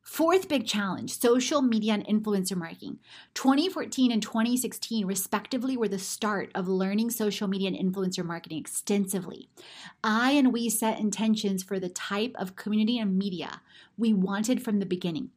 Fourth 0.09 0.49
big 0.49 0.67
challenge 0.67 1.19
social 1.19 1.61
media 1.61 1.93
and 1.93 2.07
influencer 2.07 2.57
marketing. 2.57 2.99
2014 3.35 4.11
and 4.11 4.23
2016, 4.23 5.05
respectively, 5.05 5.77
were 5.77 5.87
the 5.87 5.99
start 5.99 6.51
of 6.55 6.67
learning 6.67 7.11
social 7.11 7.47
media 7.47 7.69
and 7.69 7.77
influencer 7.77 8.25
marketing 8.25 8.59
extensively. 8.59 9.51
I 10.03 10.31
and 10.31 10.51
we 10.51 10.71
set 10.71 10.99
intentions 10.99 11.63
for 11.63 11.79
the 11.79 11.91
type 11.91 12.35
of 12.37 12.57
community 12.57 12.99
and 12.99 13.19
media 13.19 13.61
we 13.99 14.15
wanted 14.15 14.63
from 14.63 14.79
the 14.79 14.87
beginning. 14.87 15.29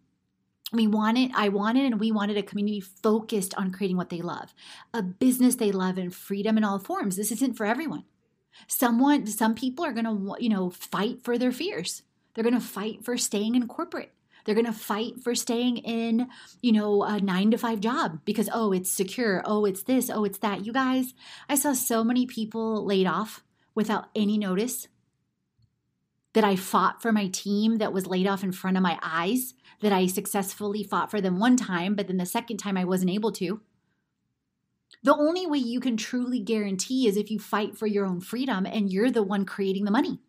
We 0.71 0.87
wanted, 0.87 1.31
I 1.35 1.49
wanted, 1.49 1.83
and 1.83 1.99
we 1.99 2.13
wanted 2.13 2.37
a 2.37 2.41
community 2.41 2.79
focused 2.79 3.53
on 3.55 3.71
creating 3.71 3.97
what 3.97 4.09
they 4.09 4.21
love, 4.21 4.53
a 4.93 5.03
business 5.03 5.55
they 5.55 5.73
love, 5.73 5.97
and 5.97 6.15
freedom 6.15 6.57
in 6.57 6.63
all 6.63 6.79
forms. 6.79 7.17
This 7.17 7.33
isn't 7.33 7.57
for 7.57 7.65
everyone. 7.65 8.05
Someone, 8.67 9.27
some 9.27 9.53
people 9.53 9.83
are 9.83 9.93
going 9.93 10.05
to, 10.05 10.37
you 10.39 10.49
know, 10.49 10.69
fight 10.69 11.21
for 11.25 11.37
their 11.37 11.51
fears. 11.51 12.03
They're 12.33 12.43
going 12.45 12.53
to 12.53 12.61
fight 12.61 13.03
for 13.03 13.17
staying 13.17 13.55
in 13.55 13.67
corporate. 13.67 14.13
They're 14.45 14.55
going 14.55 14.65
to 14.65 14.73
fight 14.73 15.23
for 15.23 15.35
staying 15.35 15.77
in, 15.77 16.27
you 16.61 16.71
know, 16.71 17.03
a 17.03 17.19
nine 17.19 17.51
to 17.51 17.57
five 17.57 17.79
job 17.79 18.21
because, 18.25 18.49
oh, 18.53 18.71
it's 18.71 18.91
secure. 18.91 19.41
Oh, 19.45 19.65
it's 19.65 19.83
this. 19.83 20.09
Oh, 20.09 20.23
it's 20.23 20.39
that. 20.39 20.65
You 20.65 20.73
guys, 20.73 21.13
I 21.47 21.55
saw 21.55 21.73
so 21.73 22.03
many 22.03 22.25
people 22.25 22.85
laid 22.85 23.07
off 23.07 23.43
without 23.75 24.09
any 24.15 24.37
notice. 24.37 24.87
that 26.33 26.43
I 26.43 26.55
fought 26.55 27.01
for 27.01 27.11
my 27.11 27.27
team 27.27 27.77
that 27.77 27.93
was 27.93 28.07
laid 28.07 28.25
off 28.25 28.43
in 28.43 28.51
front 28.51 28.77
of 28.77 28.83
my 28.83 28.97
eyes, 29.01 29.53
that 29.81 29.91
I 29.91 30.07
successfully 30.07 30.83
fought 30.83 31.11
for 31.11 31.19
them 31.19 31.39
one 31.39 31.57
time, 31.57 31.95
but 31.95 32.07
then 32.07 32.17
the 32.17 32.25
second 32.25 32.57
time 32.57 32.77
I 32.77 32.85
wasn't 32.85 33.11
able 33.11 33.31
to. 33.33 33.59
The 35.03 35.15
only 35.15 35.45
way 35.45 35.57
you 35.57 35.81
can 35.81 35.97
truly 35.97 36.39
guarantee 36.39 37.07
is 37.07 37.17
if 37.17 37.31
you 37.31 37.39
fight 37.39 37.77
for 37.77 37.87
your 37.87 38.05
own 38.05 38.21
freedom 38.21 38.65
and 38.65 38.91
you're 38.91 39.11
the 39.11 39.23
one 39.23 39.45
creating 39.45 39.83
the 39.83 39.91
money. 39.91 40.19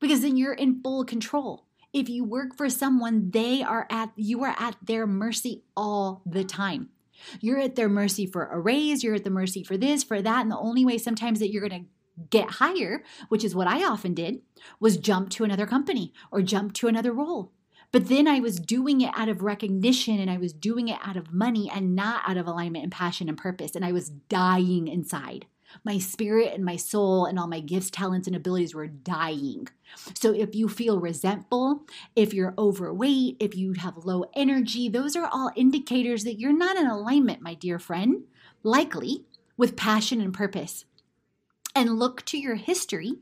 Because 0.00 0.22
then 0.22 0.36
you're 0.36 0.54
in 0.54 0.80
full 0.82 1.04
control. 1.04 1.67
If 1.92 2.08
you 2.08 2.24
work 2.24 2.56
for 2.56 2.68
someone, 2.68 3.30
they 3.30 3.62
are 3.62 3.86
at 3.90 4.12
you 4.16 4.44
are 4.44 4.54
at 4.58 4.76
their 4.82 5.06
mercy 5.06 5.64
all 5.76 6.22
the 6.26 6.44
time. 6.44 6.90
You're 7.40 7.58
at 7.58 7.76
their 7.76 7.88
mercy 7.88 8.26
for 8.26 8.46
a 8.46 8.60
raise, 8.60 9.02
you're 9.02 9.14
at 9.14 9.24
the 9.24 9.30
mercy 9.30 9.62
for 9.64 9.76
this, 9.76 10.04
for 10.04 10.22
that, 10.22 10.42
and 10.42 10.50
the 10.50 10.58
only 10.58 10.84
way 10.84 10.98
sometimes 10.98 11.40
that 11.40 11.50
you're 11.50 11.66
going 11.68 11.82
to 11.82 11.88
get 12.30 12.50
higher, 12.52 13.02
which 13.28 13.44
is 13.44 13.54
what 13.54 13.66
I 13.66 13.84
often 13.84 14.14
did, 14.14 14.40
was 14.80 14.96
jump 14.96 15.30
to 15.30 15.44
another 15.44 15.66
company 15.66 16.12
or 16.30 16.42
jump 16.42 16.74
to 16.74 16.88
another 16.88 17.12
role. 17.12 17.52
But 17.90 18.08
then 18.08 18.28
I 18.28 18.40
was 18.40 18.60
doing 18.60 19.00
it 19.00 19.12
out 19.16 19.28
of 19.28 19.42
recognition 19.42 20.18
and 20.20 20.30
I 20.30 20.36
was 20.36 20.52
doing 20.52 20.88
it 20.88 20.98
out 21.02 21.16
of 21.16 21.32
money 21.32 21.70
and 21.72 21.94
not 21.94 22.22
out 22.28 22.36
of 22.36 22.46
alignment 22.46 22.82
and 22.82 22.92
passion 22.92 23.28
and 23.28 23.38
purpose. 23.38 23.74
And 23.74 23.84
I 23.84 23.92
was 23.92 24.10
dying 24.10 24.88
inside. 24.88 25.46
My 25.84 25.98
spirit 25.98 26.52
and 26.54 26.64
my 26.64 26.76
soul 26.76 27.26
and 27.26 27.38
all 27.38 27.46
my 27.46 27.60
gifts, 27.60 27.90
talents, 27.90 28.26
and 28.26 28.34
abilities 28.34 28.74
were 28.74 28.86
dying. 28.86 29.68
So 30.14 30.32
if 30.32 30.54
you 30.54 30.68
feel 30.68 31.00
resentful, 31.00 31.86
if 32.16 32.32
you're 32.34 32.54
overweight, 32.58 33.36
if 33.40 33.56
you 33.56 33.74
have 33.74 34.04
low 34.04 34.24
energy, 34.34 34.88
those 34.88 35.16
are 35.16 35.28
all 35.30 35.50
indicators 35.56 36.24
that 36.24 36.38
you're 36.38 36.56
not 36.56 36.76
in 36.76 36.86
alignment, 36.86 37.42
my 37.42 37.54
dear 37.54 37.78
friend, 37.78 38.24
likely 38.62 39.24
with 39.56 39.76
passion 39.76 40.20
and 40.20 40.32
purpose. 40.34 40.84
And 41.74 41.98
look 41.98 42.24
to 42.26 42.38
your 42.38 42.56
history 42.56 43.14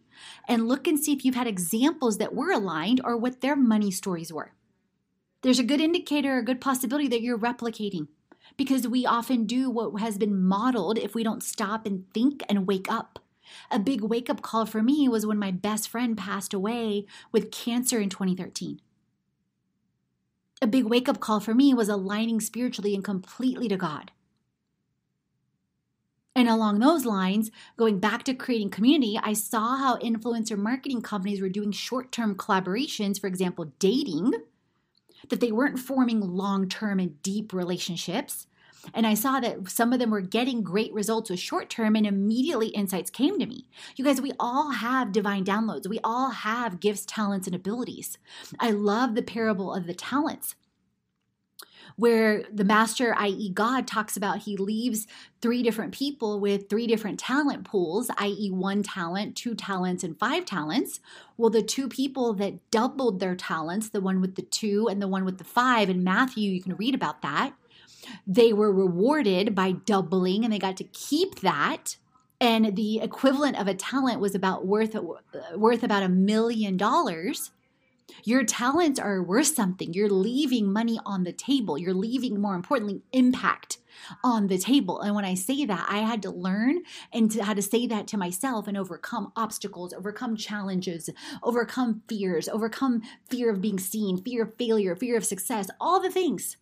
and 0.48 0.66
look 0.66 0.86
and 0.86 0.98
see 0.98 1.12
if 1.12 1.24
you've 1.24 1.34
had 1.34 1.46
examples 1.46 2.18
that 2.18 2.34
were 2.34 2.50
aligned 2.50 3.00
or 3.04 3.16
what 3.16 3.40
their 3.40 3.56
money 3.56 3.90
stories 3.90 4.32
were. 4.32 4.52
There's 5.42 5.58
a 5.58 5.64
good 5.64 5.80
indicator, 5.80 6.38
a 6.38 6.44
good 6.44 6.60
possibility 6.60 7.08
that 7.08 7.20
you're 7.20 7.38
replicating 7.38 8.08
because 8.56 8.88
we 8.88 9.04
often 9.04 9.44
do 9.44 9.70
what 9.70 10.00
has 10.00 10.18
been 10.18 10.42
modeled 10.42 10.98
if 10.98 11.14
we 11.14 11.22
don't 11.22 11.42
stop 11.42 11.86
and 11.86 12.04
think 12.12 12.42
and 12.48 12.66
wake 12.66 12.90
up. 12.90 13.18
A 13.70 13.78
big 13.78 14.02
wake 14.02 14.28
up 14.28 14.42
call 14.42 14.66
for 14.66 14.82
me 14.82 15.08
was 15.08 15.26
when 15.26 15.38
my 15.38 15.50
best 15.50 15.88
friend 15.88 16.16
passed 16.16 16.52
away 16.52 17.06
with 17.32 17.50
cancer 17.50 18.00
in 18.00 18.08
2013. 18.08 18.80
A 20.62 20.66
big 20.66 20.84
wake 20.84 21.08
up 21.08 21.20
call 21.20 21.40
for 21.40 21.54
me 21.54 21.74
was 21.74 21.88
aligning 21.88 22.40
spiritually 22.40 22.94
and 22.94 23.04
completely 23.04 23.68
to 23.68 23.76
God. 23.76 24.10
And 26.34 26.48
along 26.48 26.80
those 26.80 27.06
lines, 27.06 27.50
going 27.78 27.98
back 27.98 28.22
to 28.24 28.34
creating 28.34 28.68
community, 28.68 29.18
I 29.22 29.32
saw 29.32 29.76
how 29.78 29.96
influencer 29.96 30.58
marketing 30.58 31.00
companies 31.00 31.40
were 31.40 31.48
doing 31.48 31.72
short 31.72 32.12
term 32.12 32.34
collaborations, 32.34 33.18
for 33.18 33.26
example, 33.26 33.72
dating, 33.78 34.34
that 35.28 35.40
they 35.40 35.52
weren't 35.52 35.78
forming 35.78 36.20
long 36.20 36.68
term 36.68 36.98
and 36.98 37.20
deep 37.22 37.52
relationships. 37.52 38.46
And 38.94 39.06
I 39.06 39.14
saw 39.14 39.40
that 39.40 39.68
some 39.68 39.92
of 39.92 39.98
them 39.98 40.10
were 40.10 40.20
getting 40.20 40.62
great 40.62 40.92
results 40.92 41.28
with 41.28 41.40
short 41.40 41.68
term, 41.68 41.96
and 41.96 42.06
immediately 42.06 42.68
insights 42.68 43.10
came 43.10 43.38
to 43.38 43.46
me. 43.46 43.66
You 43.96 44.04
guys, 44.04 44.20
we 44.20 44.32
all 44.38 44.70
have 44.70 45.12
divine 45.12 45.44
downloads, 45.44 45.88
we 45.88 45.98
all 46.04 46.30
have 46.30 46.80
gifts, 46.80 47.04
talents, 47.04 47.46
and 47.46 47.56
abilities. 47.56 48.18
I 48.60 48.70
love 48.70 49.14
the 49.14 49.22
parable 49.22 49.74
of 49.74 49.86
the 49.86 49.94
talents 49.94 50.54
where 51.96 52.44
the 52.52 52.64
master, 52.64 53.14
i.e., 53.18 53.50
God, 53.50 53.86
talks 53.86 54.16
about 54.16 54.40
he 54.40 54.56
leaves 54.56 55.06
three 55.40 55.62
different 55.62 55.92
people 55.92 56.38
with 56.40 56.68
three 56.68 56.86
different 56.86 57.18
talent 57.18 57.64
pools, 57.64 58.10
i.e., 58.18 58.50
one 58.50 58.82
talent, 58.82 59.34
two 59.34 59.54
talents, 59.54 60.04
and 60.04 60.18
five 60.18 60.44
talents. 60.44 61.00
Well, 61.36 61.50
the 61.50 61.62
two 61.62 61.88
people 61.88 62.34
that 62.34 62.70
doubled 62.70 63.20
their 63.20 63.34
talents, 63.34 63.88
the 63.88 64.00
one 64.00 64.20
with 64.20 64.36
the 64.36 64.42
two 64.42 64.88
and 64.88 65.00
the 65.00 65.08
one 65.08 65.24
with 65.24 65.38
the 65.38 65.44
five, 65.44 65.88
in 65.88 66.04
Matthew, 66.04 66.50
you 66.50 66.62
can 66.62 66.76
read 66.76 66.94
about 66.94 67.22
that. 67.22 67.54
They 68.26 68.52
were 68.52 68.72
rewarded 68.72 69.54
by 69.54 69.72
doubling 69.72 70.44
and 70.44 70.52
they 70.52 70.58
got 70.58 70.76
to 70.76 70.84
keep 70.84 71.40
that 71.40 71.96
and 72.40 72.76
the 72.76 73.00
equivalent 73.00 73.58
of 73.58 73.66
a 73.66 73.74
talent 73.74 74.20
was 74.20 74.34
about 74.34 74.66
worth 74.66 74.94
uh, 74.94 75.00
worth 75.56 75.82
about 75.82 76.02
a 76.02 76.08
million 76.08 76.76
dollars 76.76 77.50
your 78.22 78.44
talents 78.44 79.00
are 79.00 79.22
worth 79.22 79.48
something. 79.48 79.92
You're 79.92 80.10
leaving 80.10 80.72
money 80.72 81.00
on 81.04 81.24
the 81.24 81.32
table. 81.32 81.76
You're 81.76 81.94
leaving, 81.94 82.40
more 82.40 82.54
importantly, 82.54 83.02
impact 83.12 83.78
on 84.22 84.46
the 84.46 84.58
table. 84.58 85.00
And 85.00 85.14
when 85.14 85.24
I 85.24 85.34
say 85.34 85.64
that, 85.64 85.86
I 85.88 85.98
had 85.98 86.22
to 86.22 86.30
learn 86.30 86.82
and 87.12 87.30
to, 87.32 87.44
how 87.44 87.54
to 87.54 87.62
say 87.62 87.86
that 87.86 88.06
to 88.08 88.16
myself 88.16 88.68
and 88.68 88.76
overcome 88.76 89.32
obstacles, 89.36 89.92
overcome 89.92 90.36
challenges, 90.36 91.10
overcome 91.42 92.02
fears, 92.08 92.48
overcome 92.48 93.02
fear 93.28 93.50
of 93.50 93.60
being 93.60 93.78
seen, 93.78 94.22
fear 94.22 94.44
of 94.44 94.54
failure, 94.56 94.94
fear 94.94 95.16
of 95.16 95.24
success, 95.24 95.68
all 95.80 96.00
the 96.00 96.10
things. 96.10 96.56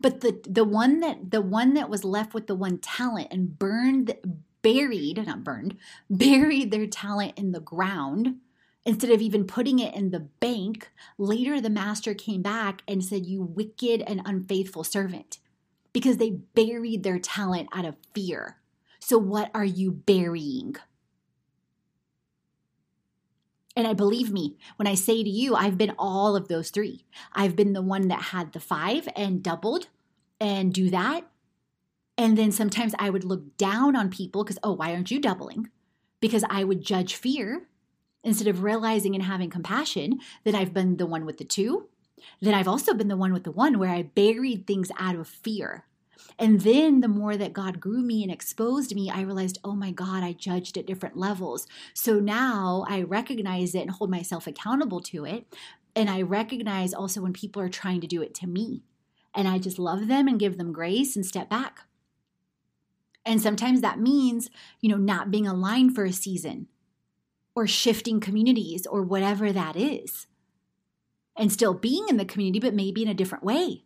But 0.00 0.20
the 0.20 0.40
the 0.46 0.64
one 0.64 1.00
that 1.00 1.30
the 1.30 1.40
one 1.40 1.74
that 1.74 1.90
was 1.90 2.04
left 2.04 2.34
with 2.34 2.46
the 2.46 2.54
one 2.54 2.78
talent 2.78 3.28
and 3.30 3.58
burned 3.58 4.14
buried, 4.62 5.26
not 5.26 5.42
burned, 5.42 5.76
buried 6.10 6.70
their 6.70 6.86
talent 6.86 7.32
in 7.36 7.52
the 7.52 7.60
ground 7.60 8.36
Instead 8.90 9.12
of 9.12 9.22
even 9.22 9.44
putting 9.44 9.78
it 9.78 9.94
in 9.94 10.10
the 10.10 10.18
bank, 10.18 10.90
later 11.16 11.60
the 11.60 11.70
master 11.70 12.12
came 12.12 12.42
back 12.42 12.82
and 12.88 13.04
said, 13.04 13.24
You 13.24 13.40
wicked 13.40 14.02
and 14.04 14.20
unfaithful 14.24 14.82
servant, 14.82 15.38
because 15.92 16.16
they 16.16 16.30
buried 16.30 17.04
their 17.04 17.20
talent 17.20 17.68
out 17.72 17.84
of 17.84 17.94
fear. 18.12 18.56
So, 18.98 19.16
what 19.16 19.48
are 19.54 19.64
you 19.64 19.92
burying? 19.92 20.74
And 23.76 23.86
I 23.86 23.92
believe 23.92 24.32
me 24.32 24.56
when 24.74 24.88
I 24.88 24.96
say 24.96 25.22
to 25.22 25.30
you, 25.30 25.54
I've 25.54 25.78
been 25.78 25.94
all 25.96 26.34
of 26.34 26.48
those 26.48 26.70
three. 26.70 27.04
I've 27.32 27.54
been 27.54 27.74
the 27.74 27.82
one 27.82 28.08
that 28.08 28.20
had 28.20 28.52
the 28.52 28.58
five 28.58 29.08
and 29.14 29.40
doubled 29.40 29.86
and 30.40 30.74
do 30.74 30.90
that. 30.90 31.30
And 32.18 32.36
then 32.36 32.50
sometimes 32.50 32.96
I 32.98 33.10
would 33.10 33.22
look 33.22 33.56
down 33.56 33.94
on 33.94 34.10
people 34.10 34.42
because, 34.42 34.58
oh, 34.64 34.72
why 34.72 34.94
aren't 34.94 35.12
you 35.12 35.20
doubling? 35.20 35.70
Because 36.18 36.42
I 36.50 36.64
would 36.64 36.82
judge 36.82 37.14
fear 37.14 37.68
instead 38.22 38.48
of 38.48 38.62
realizing 38.62 39.14
and 39.14 39.24
having 39.24 39.50
compassion 39.50 40.20
that 40.44 40.54
I've 40.54 40.74
been 40.74 40.96
the 40.96 41.06
one 41.06 41.24
with 41.24 41.38
the 41.38 41.44
two, 41.44 41.88
then 42.40 42.54
I've 42.54 42.68
also 42.68 42.94
been 42.94 43.08
the 43.08 43.16
one 43.16 43.32
with 43.32 43.44
the 43.44 43.50
one 43.50 43.78
where 43.78 43.90
I 43.90 44.02
buried 44.02 44.66
things 44.66 44.90
out 44.98 45.16
of 45.16 45.26
fear. 45.28 45.86
And 46.38 46.60
then 46.60 47.00
the 47.00 47.08
more 47.08 47.36
that 47.36 47.52
God 47.52 47.80
grew 47.80 48.02
me 48.02 48.22
and 48.22 48.30
exposed 48.30 48.94
me, 48.94 49.10
I 49.10 49.22
realized, 49.22 49.58
oh 49.64 49.74
my 49.74 49.90
God, 49.90 50.22
I 50.22 50.32
judged 50.32 50.76
at 50.76 50.86
different 50.86 51.16
levels. 51.16 51.66
So 51.94 52.20
now 52.20 52.84
I 52.88 53.02
recognize 53.02 53.74
it 53.74 53.82
and 53.82 53.90
hold 53.90 54.10
myself 54.10 54.46
accountable 54.46 55.00
to 55.02 55.24
it. 55.24 55.46
And 55.96 56.08
I 56.08 56.22
recognize 56.22 56.94
also 56.94 57.20
when 57.20 57.32
people 57.32 57.60
are 57.62 57.68
trying 57.68 58.00
to 58.02 58.06
do 58.06 58.22
it 58.22 58.34
to 58.36 58.46
me. 58.46 58.82
And 59.34 59.48
I 59.48 59.58
just 59.58 59.78
love 59.78 60.08
them 60.08 60.28
and 60.28 60.40
give 60.40 60.58
them 60.58 60.72
grace 60.72 61.16
and 61.16 61.24
step 61.24 61.48
back. 61.48 61.80
And 63.24 63.40
sometimes 63.40 63.80
that 63.80 64.00
means, 64.00 64.50
you 64.80 64.88
know, 64.88 64.96
not 64.96 65.30
being 65.30 65.46
aligned 65.46 65.94
for 65.94 66.04
a 66.04 66.12
season 66.12 66.68
or 67.54 67.66
shifting 67.66 68.20
communities 68.20 68.86
or 68.86 69.02
whatever 69.02 69.52
that 69.52 69.76
is. 69.76 70.26
And 71.36 71.52
still 71.52 71.74
being 71.74 72.06
in 72.08 72.16
the 72.16 72.24
community, 72.24 72.60
but 72.60 72.74
maybe 72.74 73.02
in 73.02 73.08
a 73.08 73.14
different 73.14 73.44
way. 73.44 73.84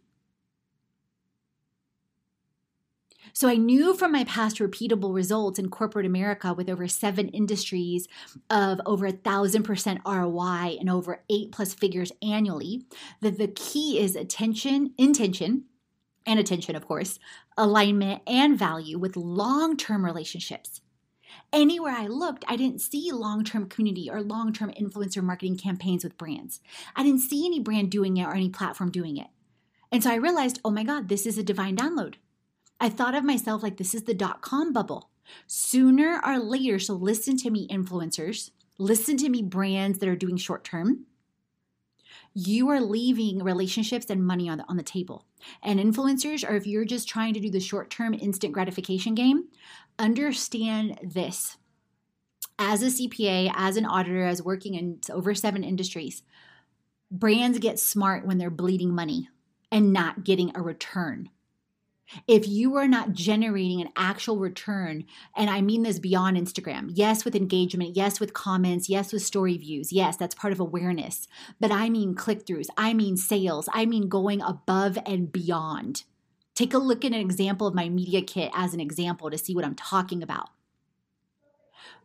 So 3.37 3.49
I 3.49 3.57
knew 3.57 3.95
from 3.95 4.13
my 4.13 4.23
past 4.25 4.59
repeatable 4.59 5.13
results 5.13 5.59
in 5.59 5.69
corporate 5.69 6.07
America 6.07 6.53
with 6.53 6.71
over 6.71 6.87
seven 6.87 7.29
industries 7.31 8.07
of 8.49 8.81
over 8.87 9.07
a 9.07 9.13
thousand 9.13 9.65
percent 9.65 10.01
ROI 10.07 10.77
and 10.79 10.89
over 10.89 11.25
eight 11.29 11.51
plus 11.51 11.75
figures 11.75 12.13
annually 12.23 12.85
that 13.23 13.37
the 13.37 13.49
key 13.49 13.99
is 13.99 14.15
attention, 14.15 14.95
intention, 14.99 15.65
and 16.25 16.39
attention, 16.39 16.77
of 16.77 16.87
course, 16.87 17.19
alignment 17.57 18.23
and 18.27 18.57
value 18.57 18.99
with 19.01 19.17
long 19.17 19.77
term 19.77 20.05
relationships 20.05 20.81
anywhere 21.55 21.95
I 21.97 22.07
looked, 22.07 22.45
I 22.49 22.57
didn't 22.57 22.81
see 22.81 23.11
long 23.13 23.45
term 23.45 23.69
community 23.69 24.11
or 24.11 24.21
long 24.21 24.53
term 24.53 24.73
influencer 24.73 25.23
marketing 25.23 25.57
campaigns 25.57 26.05
with 26.05 26.19
brands. 26.19 26.61
I 26.95 27.03
didn't 27.03 27.21
see 27.21 27.47
any 27.47 27.61
brand 27.61 27.91
doing 27.91 28.17
it 28.19 28.27
or 28.27 28.35
any 28.35 28.51
platform 28.51 28.91
doing 28.91 29.17
it. 29.17 29.29
And 29.91 30.03
so 30.03 30.11
I 30.11 30.17
realized, 30.17 30.61
oh 30.65 30.71
my 30.71 30.83
God, 30.83 31.09
this 31.09 31.25
is 31.25 31.39
a 31.39 31.43
divine 31.43 31.77
download. 31.77 32.17
I 32.81 32.89
thought 32.89 33.15
of 33.15 33.25
myself 33.25 33.63
like 33.63 33.77
this 33.77 33.95
is 33.95 34.03
the 34.03 34.15
dot 34.15 34.43
com 34.43 34.73
bubble. 34.73 35.11
Sooner 35.47 36.21
or 36.25 36.39
later, 36.39 36.79
so 36.79 36.95
listen 36.95 37.37
to 37.39 37.51
me, 37.51 37.67
influencers, 37.69 38.51
listen 38.77 39.17
to 39.19 39.29
me, 39.31 39.43
brands 39.43 39.99
that 40.01 40.09
are 40.09 40.17
doing 40.17 40.37
short 40.37 40.65
term. 40.65 41.07
You 42.35 42.69
are 42.71 42.81
leaving 42.81 43.45
relationships 43.45 44.11
and 44.11 44.27
money 44.27 44.49
on 44.49 44.59
the, 44.59 44.65
on 44.69 44.77
the 44.77 44.83
table. 44.83 45.25
And 45.63 45.79
influencers, 45.79 46.49
or 46.49 46.57
if 46.57 46.67
you're 46.67 46.85
just 46.85 47.09
trying 47.09 47.33
to 47.35 47.41
do 47.41 47.49
the 47.49 47.61
short 47.61 47.91
term 47.91 48.13
instant 48.13 48.53
gratification 48.53 49.15
game, 49.15 49.45
understand 49.99 50.99
this. 51.03 51.57
As 52.59 52.83
a 52.83 52.87
CPA, 52.87 53.53
as 53.55 53.77
an 53.77 53.85
auditor, 53.85 54.25
as 54.25 54.43
working 54.43 54.75
in 54.75 55.01
over 55.11 55.35
seven 55.35 55.65
industries, 55.65 56.23
brands 57.11 57.59
get 57.59 57.79
smart 57.79 58.27
when 58.27 58.39
they're 58.39 58.51
bleeding 58.51 58.95
money 58.95 59.29
and 59.73 59.93
not 59.93 60.25
getting 60.25 60.53
a 60.55 60.63
return. 60.63 61.31
if 62.27 62.47
you 62.47 62.77
are 62.77 62.89
not 62.89 63.13
generating 63.13 63.81
an 63.81 63.89
actual 63.97 64.37
return, 64.39 65.05
and 65.37 65.51
I 65.51 65.61
mean 65.61 65.83
this 65.83 65.99
beyond 65.99 66.37
Instagram, 66.37 66.91
yes, 66.93 67.25
with 67.25 67.35
engagement, 67.35 67.97
yes, 67.97 68.21
with 68.21 68.35
comments, 68.35 68.89
yes, 68.89 69.13
with 69.13 69.23
story 69.23 69.57
views, 69.57 69.93
yes, 69.93 70.17
that's 70.17 70.35
part 70.35 70.53
of 70.53 70.61
awareness, 70.61 71.27
but 71.61 71.73
I 71.73 71.89
mean 71.89 72.15
click 72.15 72.47
throughs, 72.47 72.69
I 72.77 72.95
mean 72.95 73.17
sales, 73.17 73.69
I 73.73 73.87
mean 73.87 74.09
going 74.09 74.43
above 74.43 74.99
and 75.07 75.33
beyond. 75.33 76.05
Take 76.55 76.75
a 76.75 76.79
look 76.79 77.05
at 77.05 77.13
an 77.13 77.21
example 77.21 77.67
of 77.67 77.75
my 77.75 77.89
media 77.89 78.23
kit 78.23 78.51
as 78.55 78.75
an 78.75 78.81
example 78.81 79.31
to 79.31 79.39
see 79.39 79.55
what 79.55 79.65
I'm 79.65 79.75
talking 79.75 80.23
about 80.23 80.51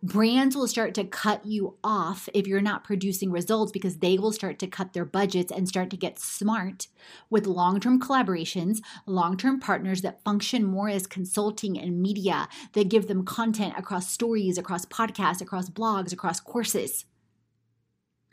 brands 0.02 0.56
will 0.56 0.68
start 0.68 0.94
to 0.94 1.04
cut 1.04 1.46
you 1.46 1.76
off 1.84 2.30
if 2.34 2.48
you're 2.48 2.62
not 2.62 2.84
producing 2.84 3.32
results 3.32 3.72
because 3.72 3.98
they 3.98 4.18
will 4.18 4.32
start 4.32 4.60
to 4.60 4.68
cut 4.68 4.94
their 4.94 5.06
budgets 5.06 5.52
and 5.52 5.68
start 5.68 5.90
to 5.90 5.98
get 5.98 6.20
smart 6.20 6.88
with 7.30 7.46
long 7.46 7.80
term 7.80 8.00
collaborations, 8.00 8.80
long 9.06 9.38
term 9.38 9.60
partners 9.60 10.02
that 10.02 10.24
function 10.24 10.64
more 10.64 10.90
as 10.90 11.08
consulting 11.08 11.78
and 11.78 12.02
media 12.02 12.48
that 12.74 12.90
give 12.90 13.08
them 13.08 13.26
content 13.26 13.74
across 13.78 14.10
stories, 14.10 14.58
across 14.58 14.86
podcasts, 14.86 15.42
across 15.42 15.70
blogs, 15.70 16.14
across 16.14 16.40
courses. 16.40 17.06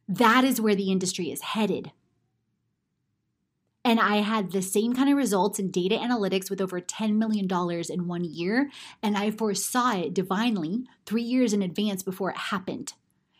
That 0.09 0.45
is 0.45 0.61
where 0.61 0.77
the 0.77 0.93
industry 0.93 1.31
is 1.33 1.41
headed. 1.41 1.91
And 3.87 4.01
I 4.01 4.17
had 4.17 4.51
the 4.51 4.63
same 4.63 4.95
kind 4.95 5.09
of 5.09 5.17
results 5.17 5.61
in 5.61 5.71
data 5.71 5.95
analytics 5.95 6.51
with 6.51 6.61
over 6.61 6.81
$10 6.81 7.15
million 7.19 7.47
in 7.89 8.09
one 8.09 8.25
year. 8.25 8.69
And 9.01 9.17
I 9.17 9.31
foresaw 9.31 9.93
it 9.93 10.13
divinely 10.13 10.83
three 11.07 11.23
years 11.23 11.53
in 11.53 11.63
advance 11.63 12.03
before 12.03 12.31
it 12.31 12.37
happened. 12.37 12.95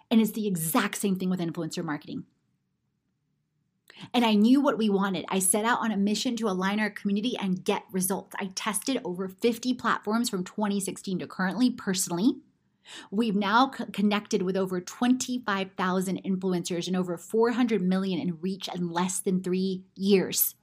And 0.09 0.21
it's 0.21 0.31
the 0.31 0.45
mm. 0.45 0.47
exact 0.47 0.99
same 0.99 1.17
thing 1.17 1.31
with 1.31 1.41
influencer 1.41 1.83
marketing. 1.83 2.27
And 4.15 4.25
I 4.25 4.35
knew 4.35 4.61
what 4.61 4.79
we 4.79 4.89
wanted. 4.89 5.25
I 5.29 5.41
set 5.41 5.65
out 5.65 5.81
on 5.81 5.91
a 5.91 5.97
mission 5.97 6.37
to 6.37 6.49
align 6.49 6.79
our 6.79 6.91
community 6.91 7.37
and 7.37 7.65
get 7.65 7.83
results. 7.91 8.37
I 8.39 8.53
tested 8.55 9.01
over 9.05 9.29
50 9.29 9.75
platforms 9.75 10.31
from 10.31 10.45
2016 10.45 11.19
to 11.19 11.27
currently 11.27 11.71
personally. 11.71 12.37
We've 13.11 13.37
now 13.37 13.69
co- 13.69 13.87
connected 13.87 14.43
with 14.43 14.57
over 14.57 14.81
25,000 14.81 16.23
influencers 16.25 16.87
and 16.87 16.97
over 16.97 17.17
400 17.17 17.83
million 17.83 18.21
in 18.21 18.39
reach 18.41 18.69
in 18.75 18.91
less 18.91 19.19
than 19.21 19.43
three 19.43 19.85
years. 19.95 20.55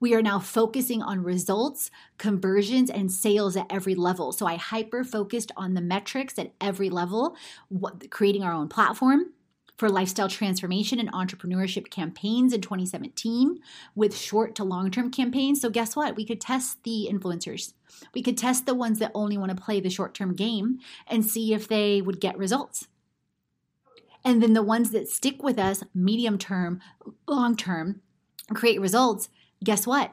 We 0.00 0.14
are 0.14 0.22
now 0.22 0.40
focusing 0.40 1.00
on 1.00 1.22
results, 1.22 1.88
conversions, 2.18 2.90
and 2.90 3.10
sales 3.10 3.56
at 3.56 3.66
every 3.70 3.94
level. 3.94 4.32
So 4.32 4.46
I 4.46 4.56
hyper 4.56 5.04
focused 5.04 5.52
on 5.56 5.74
the 5.74 5.80
metrics 5.80 6.38
at 6.40 6.54
every 6.60 6.90
level, 6.90 7.36
what, 7.68 8.10
creating 8.10 8.42
our 8.42 8.52
own 8.52 8.68
platform, 8.68 9.32
for 9.76 9.88
lifestyle 9.88 10.28
transformation 10.28 11.00
and 11.00 11.12
entrepreneurship 11.12 11.90
campaigns 11.90 12.52
in 12.52 12.60
2017 12.60 13.58
with 13.94 14.16
short 14.16 14.54
to 14.54 14.64
long 14.64 14.90
term 14.90 15.10
campaigns. 15.10 15.60
So, 15.60 15.70
guess 15.70 15.96
what? 15.96 16.16
We 16.16 16.24
could 16.24 16.40
test 16.40 16.82
the 16.84 17.08
influencers. 17.10 17.72
We 18.14 18.22
could 18.22 18.38
test 18.38 18.66
the 18.66 18.74
ones 18.74 18.98
that 18.98 19.12
only 19.14 19.36
want 19.36 19.56
to 19.56 19.62
play 19.62 19.80
the 19.80 19.90
short 19.90 20.14
term 20.14 20.34
game 20.34 20.78
and 21.06 21.24
see 21.24 21.52
if 21.52 21.68
they 21.68 22.00
would 22.00 22.20
get 22.20 22.38
results. 22.38 22.86
And 24.24 24.42
then 24.42 24.52
the 24.52 24.62
ones 24.62 24.90
that 24.92 25.08
stick 25.08 25.42
with 25.42 25.58
us 25.58 25.82
medium 25.94 26.38
term, 26.38 26.80
long 27.26 27.56
term, 27.56 28.02
create 28.54 28.80
results, 28.80 29.28
guess 29.64 29.86
what? 29.86 30.12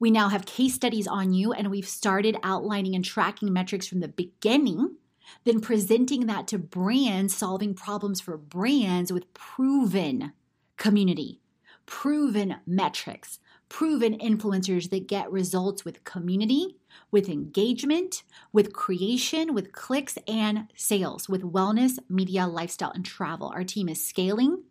We 0.00 0.10
now 0.10 0.28
have 0.28 0.44
case 0.44 0.74
studies 0.74 1.06
on 1.06 1.32
you 1.32 1.52
and 1.52 1.70
we've 1.70 1.88
started 1.88 2.36
outlining 2.42 2.94
and 2.94 3.04
tracking 3.04 3.52
metrics 3.52 3.86
from 3.86 4.00
the 4.00 4.08
beginning 4.08 4.96
then 5.44 5.60
presenting 5.60 6.26
that 6.26 6.46
to 6.48 6.58
brands, 6.58 7.34
solving 7.34 7.74
problems 7.74 8.20
for 8.20 8.36
brands 8.36 9.12
with 9.12 9.32
proven 9.34 10.32
community, 10.76 11.40
proven 11.86 12.56
metrics, 12.66 13.38
proven 13.68 14.16
influencers 14.18 14.90
that 14.90 15.08
get 15.08 15.30
results 15.32 15.84
with 15.84 16.04
community, 16.04 16.76
with 17.10 17.28
engagement, 17.28 18.22
with 18.52 18.72
creation, 18.72 19.54
with 19.54 19.72
clicks 19.72 20.16
and 20.28 20.68
sales, 20.76 21.28
with 21.28 21.42
wellness, 21.42 21.98
media, 22.08 22.46
lifestyle, 22.46 22.92
and 22.92 23.04
travel. 23.04 23.48
Our 23.48 23.64
team 23.64 23.88
is 23.88 24.06
scaling. 24.06 24.62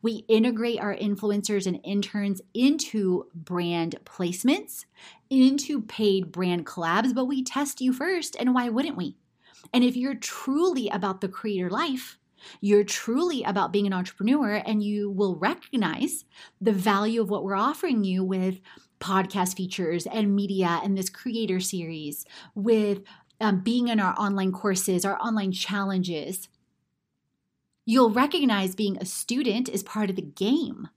We 0.00 0.24
integrate 0.28 0.80
our 0.80 0.94
influencers 0.94 1.66
and 1.66 1.80
interns 1.82 2.40
into 2.54 3.26
brand 3.34 3.96
placements, 4.04 4.84
into 5.30 5.80
paid 5.80 6.30
brand 6.30 6.66
collabs, 6.66 7.14
but 7.14 7.24
we 7.24 7.42
test 7.42 7.80
you 7.80 7.92
first. 7.92 8.36
And 8.38 8.54
why 8.54 8.68
wouldn't 8.68 8.96
we? 8.96 9.16
And 9.72 9.84
if 9.84 9.96
you're 9.96 10.14
truly 10.14 10.88
about 10.88 11.20
the 11.20 11.28
creator 11.28 11.70
life, 11.70 12.18
you're 12.60 12.84
truly 12.84 13.42
about 13.44 13.72
being 13.72 13.86
an 13.86 13.92
entrepreneur 13.92 14.62
and 14.66 14.82
you 14.82 15.10
will 15.10 15.36
recognize 15.36 16.24
the 16.60 16.72
value 16.72 17.20
of 17.20 17.30
what 17.30 17.44
we're 17.44 17.54
offering 17.54 18.04
you 18.04 18.24
with 18.24 18.60
podcast 19.00 19.56
features 19.56 20.06
and 20.06 20.34
media 20.34 20.80
and 20.82 20.96
this 20.96 21.10
creator 21.10 21.60
series, 21.60 22.24
with 22.54 23.02
um, 23.40 23.60
being 23.60 23.88
in 23.88 23.98
our 23.98 24.14
online 24.18 24.52
courses, 24.52 25.04
our 25.04 25.18
online 25.20 25.52
challenges. 25.52 26.48
You'll 27.84 28.10
recognize 28.10 28.76
being 28.76 28.96
a 28.98 29.04
student 29.04 29.68
is 29.68 29.82
part 29.82 30.08
of 30.08 30.16
the 30.16 30.22
game 30.22 30.88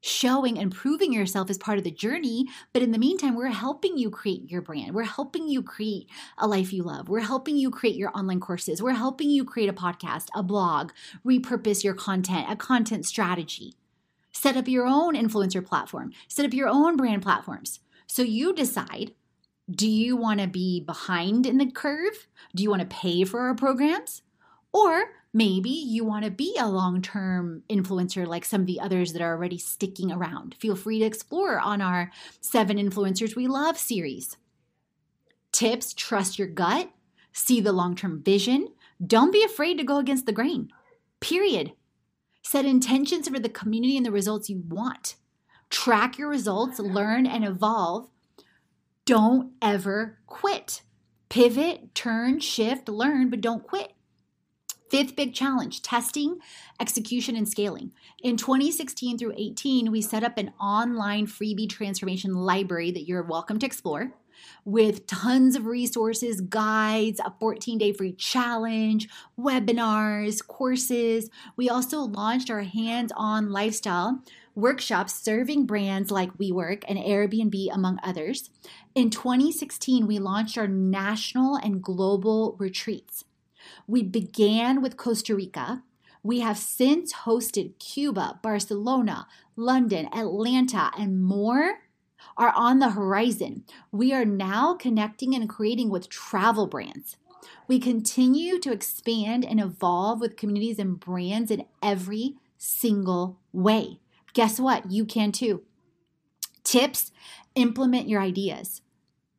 showing 0.00 0.58
and 0.58 0.72
proving 0.72 1.12
yourself 1.12 1.50
as 1.50 1.58
part 1.58 1.78
of 1.78 1.84
the 1.84 1.90
journey. 1.90 2.46
But 2.72 2.82
in 2.82 2.90
the 2.90 2.98
meantime, 2.98 3.34
we're 3.34 3.48
helping 3.48 3.98
you 3.98 4.10
create 4.10 4.50
your 4.50 4.62
brand. 4.62 4.94
We're 4.94 5.02
helping 5.04 5.48
you 5.48 5.62
create 5.62 6.08
a 6.38 6.46
life 6.46 6.72
you 6.72 6.82
love. 6.82 7.08
We're 7.08 7.20
helping 7.20 7.56
you 7.56 7.70
create 7.70 7.96
your 7.96 8.10
online 8.16 8.40
courses. 8.40 8.82
We're 8.82 8.92
helping 8.92 9.30
you 9.30 9.44
create 9.44 9.68
a 9.68 9.74
podcast, 9.74 10.28
a 10.34 10.42
blog, 10.42 10.92
repurpose 11.24 11.84
your 11.84 11.94
content, 11.94 12.46
a 12.50 12.56
content 12.56 13.06
strategy. 13.06 13.74
Set 14.32 14.56
up 14.56 14.68
your 14.68 14.86
own 14.86 15.14
influencer 15.14 15.64
platform, 15.64 16.12
set 16.28 16.46
up 16.46 16.54
your 16.54 16.68
own 16.68 16.96
brand 16.96 17.22
platforms. 17.22 17.80
So 18.06 18.22
you 18.22 18.54
decide 18.54 19.12
do 19.70 19.88
you 19.88 20.16
want 20.16 20.40
to 20.40 20.48
be 20.48 20.80
behind 20.80 21.46
in 21.46 21.58
the 21.58 21.70
curve? 21.70 22.26
Do 22.56 22.62
you 22.62 22.70
want 22.70 22.80
to 22.80 22.96
pay 22.96 23.22
for 23.24 23.40
our 23.40 23.54
programs? 23.54 24.22
Or 24.72 25.04
Maybe 25.32 25.70
you 25.70 26.04
want 26.04 26.24
to 26.24 26.30
be 26.30 26.56
a 26.58 26.68
long 26.68 27.02
term 27.02 27.62
influencer 27.70 28.26
like 28.26 28.44
some 28.44 28.62
of 28.62 28.66
the 28.66 28.80
others 28.80 29.12
that 29.12 29.22
are 29.22 29.32
already 29.32 29.58
sticking 29.58 30.10
around. 30.10 30.56
Feel 30.58 30.74
free 30.74 30.98
to 30.98 31.04
explore 31.04 31.60
on 31.60 31.80
our 31.80 32.10
Seven 32.40 32.78
Influencers 32.78 33.36
We 33.36 33.46
Love 33.46 33.78
series. 33.78 34.36
Tips 35.52 35.94
trust 35.94 36.38
your 36.38 36.48
gut, 36.48 36.90
see 37.32 37.60
the 37.60 37.72
long 37.72 37.94
term 37.94 38.22
vision, 38.22 38.68
don't 39.04 39.32
be 39.32 39.44
afraid 39.44 39.78
to 39.78 39.84
go 39.84 39.98
against 39.98 40.26
the 40.26 40.32
grain. 40.32 40.70
Period. 41.20 41.72
Set 42.42 42.64
intentions 42.64 43.28
for 43.28 43.38
the 43.38 43.48
community 43.48 43.96
and 43.96 44.04
the 44.04 44.10
results 44.10 44.50
you 44.50 44.62
want. 44.68 45.16
Track 45.70 46.18
your 46.18 46.28
results, 46.28 46.78
learn 46.78 47.26
and 47.26 47.44
evolve. 47.44 48.10
Don't 49.04 49.52
ever 49.62 50.18
quit. 50.26 50.82
Pivot, 51.28 51.94
turn, 51.94 52.40
shift, 52.40 52.88
learn, 52.88 53.30
but 53.30 53.40
don't 53.40 53.62
quit. 53.62 53.92
Fifth 54.90 55.14
big 55.14 55.32
challenge 55.32 55.82
testing, 55.82 56.40
execution, 56.80 57.36
and 57.36 57.48
scaling. 57.48 57.92
In 58.24 58.36
2016 58.36 59.18
through 59.18 59.34
18, 59.36 59.92
we 59.92 60.02
set 60.02 60.24
up 60.24 60.36
an 60.36 60.52
online 60.60 61.28
freebie 61.28 61.70
transformation 61.70 62.34
library 62.34 62.90
that 62.90 63.06
you're 63.06 63.22
welcome 63.22 63.60
to 63.60 63.66
explore 63.66 64.12
with 64.64 65.06
tons 65.06 65.54
of 65.54 65.66
resources, 65.66 66.40
guides, 66.40 67.20
a 67.20 67.32
14 67.38 67.78
day 67.78 67.92
free 67.92 68.14
challenge, 68.14 69.08
webinars, 69.38 70.44
courses. 70.44 71.30
We 71.56 71.68
also 71.68 72.00
launched 72.00 72.50
our 72.50 72.62
hands 72.62 73.12
on 73.16 73.52
lifestyle 73.52 74.24
workshops 74.56 75.14
serving 75.14 75.66
brands 75.66 76.10
like 76.10 76.36
WeWork 76.36 76.82
and 76.88 76.98
Airbnb, 76.98 77.72
among 77.72 78.00
others. 78.02 78.50
In 78.96 79.10
2016, 79.10 80.08
we 80.08 80.18
launched 80.18 80.58
our 80.58 80.66
national 80.66 81.54
and 81.54 81.80
global 81.80 82.56
retreats. 82.58 83.24
We 83.86 84.02
began 84.02 84.82
with 84.82 84.96
Costa 84.96 85.34
Rica. 85.34 85.82
We 86.22 86.40
have 86.40 86.58
since 86.58 87.12
hosted 87.12 87.78
Cuba, 87.78 88.40
Barcelona, 88.42 89.26
London, 89.56 90.08
Atlanta, 90.12 90.90
and 90.98 91.22
more 91.22 91.80
are 92.36 92.52
on 92.54 92.78
the 92.78 92.90
horizon. 92.90 93.64
We 93.90 94.12
are 94.12 94.24
now 94.24 94.74
connecting 94.74 95.34
and 95.34 95.48
creating 95.48 95.90
with 95.90 96.08
travel 96.08 96.66
brands. 96.66 97.16
We 97.66 97.78
continue 97.78 98.58
to 98.60 98.72
expand 98.72 99.44
and 99.44 99.60
evolve 99.60 100.20
with 100.20 100.36
communities 100.36 100.78
and 100.78 100.98
brands 101.00 101.50
in 101.50 101.64
every 101.82 102.36
single 102.58 103.38
way. 103.52 104.00
Guess 104.32 104.60
what? 104.60 104.90
You 104.90 105.04
can 105.04 105.32
too. 105.32 105.62
Tips 106.64 107.12
implement 107.54 108.08
your 108.08 108.20
ideas, 108.20 108.82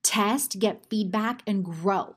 test, 0.03 0.59
get 0.59 0.85
feedback, 0.89 1.43
and 1.45 1.63
grow 1.63 2.15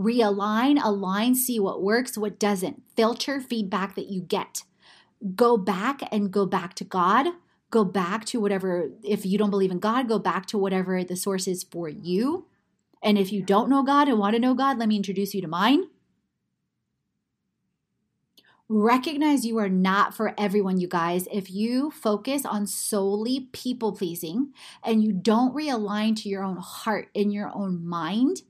realign, 0.00 0.80
align, 0.82 1.34
see 1.34 1.60
what 1.60 1.82
works, 1.82 2.16
what 2.16 2.38
doesn't, 2.38 2.82
filter 2.96 3.40
feedback 3.40 3.94
that 3.96 4.08
you 4.08 4.22
get. 4.22 4.62
Go 5.34 5.56
back 5.56 6.00
and 6.10 6.30
go 6.30 6.46
back 6.46 6.74
to 6.74 6.84
God. 6.84 7.26
Go 7.70 7.84
back 7.84 8.24
to 8.26 8.40
whatever, 8.40 8.90
if 9.04 9.24
you 9.24 9.38
don't 9.38 9.50
believe 9.50 9.70
in 9.70 9.78
God, 9.78 10.08
go 10.08 10.18
back 10.18 10.46
to 10.46 10.58
whatever 10.58 11.04
the 11.04 11.14
source 11.14 11.46
is 11.46 11.62
for 11.62 11.88
you. 11.88 12.46
And 13.00 13.16
if 13.16 13.30
you 13.30 13.42
don't 13.42 13.70
know 13.70 13.84
God 13.84 14.08
and 14.08 14.18
want 14.18 14.34
to 14.34 14.40
know 14.40 14.54
God, 14.54 14.76
let 14.76 14.88
me 14.88 14.96
introduce 14.96 15.34
you 15.34 15.40
to 15.42 15.48
mine. 15.48 15.84
Recognize 18.68 19.44
you 19.44 19.58
are 19.58 19.68
not 19.68 20.14
for 20.14 20.34
everyone, 20.38 20.78
you 20.78 20.86
guys. 20.88 21.26
If 21.32 21.50
you 21.50 21.90
focus 21.90 22.44
on 22.44 22.66
solely 22.66 23.48
people 23.52 23.92
pleasing 23.92 24.52
and 24.84 25.02
you 25.02 25.12
don't 25.12 25.54
realign 25.54 26.14
to 26.22 26.28
your 26.28 26.44
own 26.44 26.58
heart 26.58 27.08
and 27.14 27.32
your 27.32 27.50
own 27.54 27.84
mind, 27.84 28.42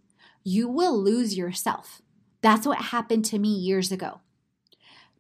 you 0.45 0.69
will 0.69 0.97
lose 0.99 1.37
yourself. 1.37 2.01
That's 2.43 2.67
what 2.67 2.79
happened 2.79 3.25
to 3.27 3.39
me 3.39 3.49
years 3.49 3.93
ago. 3.93 4.21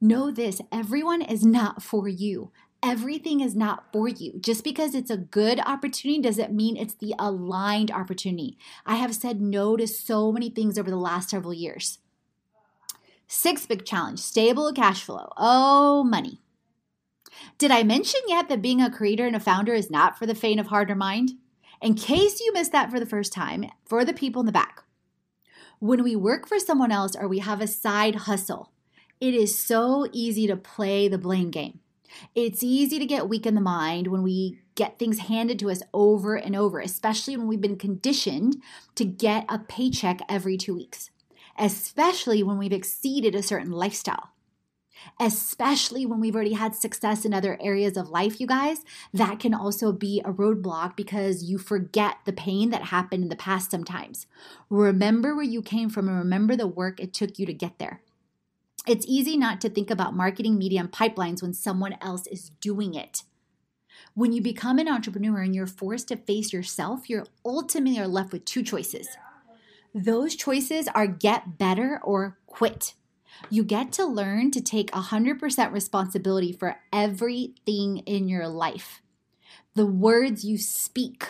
Know 0.01 0.31
this 0.31 0.61
everyone 0.73 1.21
is 1.23 1.45
not 1.45 1.83
for 1.83 2.09
you. 2.09 2.53
Everything 2.83 3.41
is 3.41 3.55
not 3.55 3.93
for 3.93 4.09
you. 4.09 4.39
Just 4.41 4.64
because 4.64 4.95
it's 4.95 5.11
a 5.11 5.18
good 5.18 5.61
opportunity 5.61 6.23
doesn't 6.23 6.55
mean 6.55 6.77
it's 6.79 6.95
the 6.95 7.14
aligned 7.18 7.91
opportunity. 7.91 8.57
I 8.87 8.97
have 8.97 9.14
said 9.14 9.43
no 9.43 9.77
to 9.77 9.87
so 9.87 10.33
many 10.33 10.49
things 10.49 10.79
over 10.79 10.89
the 10.89 10.97
last 10.97 11.29
several 11.29 11.53
years. 11.53 11.99
Sixth 13.27 13.68
big 13.68 13.85
challenge 13.85 14.21
stable 14.21 14.73
cash 14.73 15.05
flow. 15.05 15.31
Oh, 15.37 16.03
money. 16.05 16.41
Did 17.59 17.71
I 17.71 17.83
mention 17.83 18.21
yet 18.27 18.49
that 18.49 18.62
being 18.62 18.81
a 18.81 18.91
creator 18.91 19.27
and 19.27 19.37
a 19.37 19.41
founder 19.41 19.75
is 19.75 19.91
not 19.91 20.18
for 20.18 20.25
the 20.25 20.35
faint 20.35 20.59
of 20.59 20.68
heart 20.68 20.91
or 20.91 20.97
mind? 20.97 21.33
In 21.83 21.95
case 21.95 22.41
you 22.41 22.53
missed 22.53 22.73
that 22.73 22.91
for 22.91 22.99
the 22.99 23.07
first 23.07 23.33
time, 23.33 23.66
for 23.87 24.05
the 24.05 24.12
people 24.12 24.41
in 24.41 24.47
the 24.47 24.53
back, 24.53 24.85
when 25.81 26.03
we 26.03 26.14
work 26.14 26.47
for 26.47 26.59
someone 26.59 26.93
else 26.93 27.16
or 27.16 27.26
we 27.26 27.41
have 27.41 27.61
a 27.61 27.66
side 27.66 28.14
hustle, 28.14 28.70
it 29.20 29.35
is 29.35 29.59
so 29.59 30.07
easy 30.12 30.47
to 30.47 30.57
play 30.57 31.09
the 31.09 31.18
blame 31.18 31.51
game. 31.51 31.81
It's 32.35 32.62
easy 32.62 32.99
to 32.99 33.07
get 33.07 33.28
weak 33.28 33.47
in 33.47 33.55
the 33.55 33.61
mind 33.61 34.07
when 34.07 34.22
we 34.22 34.61
get 34.74 34.99
things 34.99 35.18
handed 35.18 35.59
to 35.59 35.70
us 35.70 35.83
over 35.93 36.37
and 36.37 36.57
over, 36.57 36.81
especially 36.81 37.37
when 37.37 37.47
we've 37.47 37.61
been 37.61 37.76
conditioned 37.76 38.57
to 38.95 39.05
get 39.05 39.45
a 39.49 39.59
paycheck 39.59 40.20
every 40.28 40.57
two 40.57 40.74
weeks 40.74 41.11
especially 41.61 42.43
when 42.43 42.59
we've 42.59 42.72
exceeded 42.72 43.35
a 43.35 43.43
certain 43.43 43.70
lifestyle. 43.70 44.31
Especially 45.19 46.07
when 46.07 46.21
we've 46.21 46.35
already 46.35 46.55
had 46.55 46.75
success 46.75 47.25
in 47.25 47.35
other 47.35 47.59
areas 47.61 47.97
of 47.97 48.09
life, 48.09 48.41
you 48.41 48.47
guys, 48.47 48.85
that 49.13 49.39
can 49.39 49.55
also 49.55 49.93
be 49.93 50.21
a 50.25 50.33
roadblock 50.33 50.97
because 50.97 51.45
you 51.45 51.59
forget 51.59 52.17
the 52.25 52.33
pain 52.33 52.71
that 52.71 52.85
happened 52.85 53.23
in 53.23 53.29
the 53.29 53.37
past 53.37 53.71
sometimes. 53.71 54.27
Remember 54.69 55.35
where 55.35 55.45
you 55.45 55.63
came 55.63 55.91
from 55.91 56.09
and 56.09 56.19
remember 56.19 56.57
the 56.57 56.67
work 56.67 57.01
it 57.01 57.13
took 57.13 57.39
you 57.39 57.47
to 57.47 57.53
get 57.53 57.79
there. 57.79 58.03
It's 58.87 59.07
easy 59.07 59.37
not 59.37 59.61
to 59.61 59.69
think 59.69 59.91
about 59.91 60.17
marketing, 60.17 60.57
media, 60.59 60.81
and 60.81 60.91
pipelines 60.91 61.43
when 61.43 61.53
someone 61.53 61.97
else 62.01 62.27
is 62.27 62.51
doing 62.61 62.95
it. 62.95 63.23
When 64.15 64.33
you 64.33 64.41
become 64.41 64.79
an 64.79 64.89
entrepreneur 64.89 65.41
and 65.41 65.55
you're 65.55 65.67
forced 65.67 66.09
to 66.09 66.17
face 66.17 66.53
yourself, 66.53 67.11
you're 67.11 67.27
ultimately 67.45 68.01
are 68.01 68.09
left 68.09 68.33
with 68.33 68.47
two 68.47 68.63
choices 68.63 69.07
those 69.95 70.37
choices 70.37 70.89
are 70.89 71.07
get 71.07 71.59
better 71.59 72.01
or 72.03 72.39
quit. 72.47 72.95
You 73.49 73.64
get 73.64 73.93
to 73.93 74.05
learn 74.05 74.51
to 74.53 74.61
take 74.61 74.91
100% 74.91 75.72
responsibility 75.72 76.53
for 76.53 76.76
everything 76.93 77.99
in 77.99 78.28
your 78.28 78.49
life. 78.49 79.01
The 79.74 79.86
words 79.86 80.45
you 80.45 80.59
speak, 80.59 81.28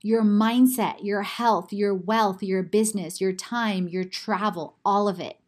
your 0.00 0.22
mindset, 0.22 1.04
your 1.04 1.22
health, 1.22 1.72
your 1.72 1.94
wealth, 1.94 2.42
your 2.42 2.62
business, 2.62 3.20
your 3.20 3.32
time, 3.32 3.88
your 3.88 4.04
travel, 4.04 4.76
all 4.84 5.08
of 5.08 5.20
it. 5.20 5.38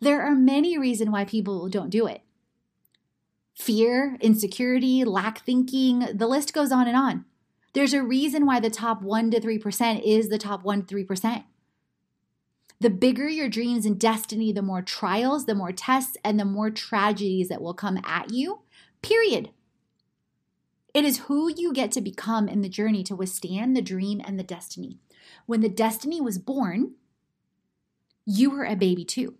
There 0.00 0.22
are 0.22 0.34
many 0.34 0.78
reasons 0.78 1.10
why 1.10 1.24
people 1.24 1.68
don't 1.68 1.90
do 1.90 2.06
it 2.06 2.22
fear, 3.56 4.18
insecurity, 4.20 5.02
lack 5.02 5.38
thinking, 5.44 6.06
the 6.12 6.26
list 6.26 6.52
goes 6.52 6.70
on 6.70 6.86
and 6.86 6.96
on. 6.96 7.24
There's 7.72 7.94
a 7.94 8.02
reason 8.02 8.46
why 8.46 8.60
the 8.60 8.70
top 8.70 9.02
1 9.02 9.30
to 9.30 9.40
3% 9.40 10.02
is 10.04 10.28
the 10.28 10.38
top 10.38 10.62
1 10.62 10.84
to 10.84 10.94
3%. 10.94 11.44
The 12.80 12.90
bigger 12.90 13.28
your 13.28 13.48
dreams 13.48 13.86
and 13.86 13.98
destiny, 13.98 14.52
the 14.52 14.62
more 14.62 14.82
trials, 14.82 15.46
the 15.46 15.54
more 15.54 15.72
tests, 15.72 16.16
and 16.22 16.38
the 16.38 16.44
more 16.44 16.70
tragedies 16.70 17.48
that 17.48 17.62
will 17.62 17.74
come 17.74 17.98
at 18.04 18.30
you, 18.32 18.60
period. 19.02 19.50
It 20.92 21.04
is 21.04 21.20
who 21.20 21.52
you 21.54 21.72
get 21.72 21.90
to 21.92 22.00
become 22.00 22.48
in 22.48 22.60
the 22.60 22.68
journey 22.68 23.02
to 23.04 23.16
withstand 23.16 23.76
the 23.76 23.82
dream 23.82 24.20
and 24.24 24.38
the 24.38 24.42
destiny. 24.42 24.98
When 25.46 25.60
the 25.60 25.68
destiny 25.68 26.20
was 26.20 26.38
born, 26.38 26.94
you 28.24 28.50
were 28.50 28.64
a 28.64 28.76
baby 28.76 29.04
too. 29.04 29.34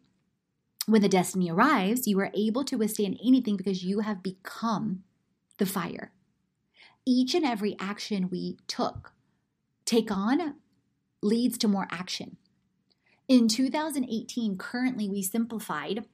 When 0.87 1.03
the 1.03 1.09
destiny 1.09 1.51
arrives, 1.51 2.07
you 2.07 2.19
are 2.21 2.31
able 2.35 2.65
to 2.65 2.77
withstand 2.77 3.19
anything 3.25 3.57
because 3.57 3.85
you 3.85 4.01
have 4.01 4.23
become 4.23 5.03
the 5.59 5.67
fire. 5.67 6.13
Each 7.05 7.35
and 7.35 7.45
every 7.45 7.77
action 7.79 8.29
we 8.31 8.59
took, 8.67 9.13
take 9.85 10.11
on, 10.11 10.57
leads 11.23 11.59
to 11.59 11.69
more 11.69 11.89
action. 11.91 12.37
In 13.29 13.49
2018, 13.49 14.57
currently 14.57 15.09
we 15.09 15.21
simplified, 15.21 16.05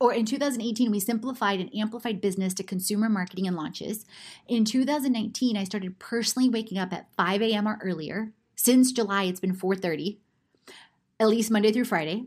or 0.00 0.12
in 0.12 0.26
2018, 0.26 0.90
we 0.90 0.98
simplified 0.98 1.60
and 1.60 1.72
amplified 1.74 2.20
business 2.20 2.54
to 2.54 2.64
consumer 2.64 3.08
marketing 3.08 3.46
and 3.46 3.56
launches. 3.56 4.04
In 4.48 4.64
2019, 4.64 5.56
I 5.56 5.62
started 5.62 6.00
personally 6.00 6.48
waking 6.48 6.78
up 6.78 6.92
at 6.92 7.08
5 7.16 7.40
a.m. 7.40 7.68
or 7.68 7.78
earlier. 7.80 8.32
Since 8.56 8.92
July, 8.92 9.24
it's 9.24 9.38
been 9.38 9.54
4:30, 9.54 10.18
at 11.20 11.28
least 11.28 11.52
Monday 11.52 11.70
through 11.70 11.84
Friday. 11.84 12.24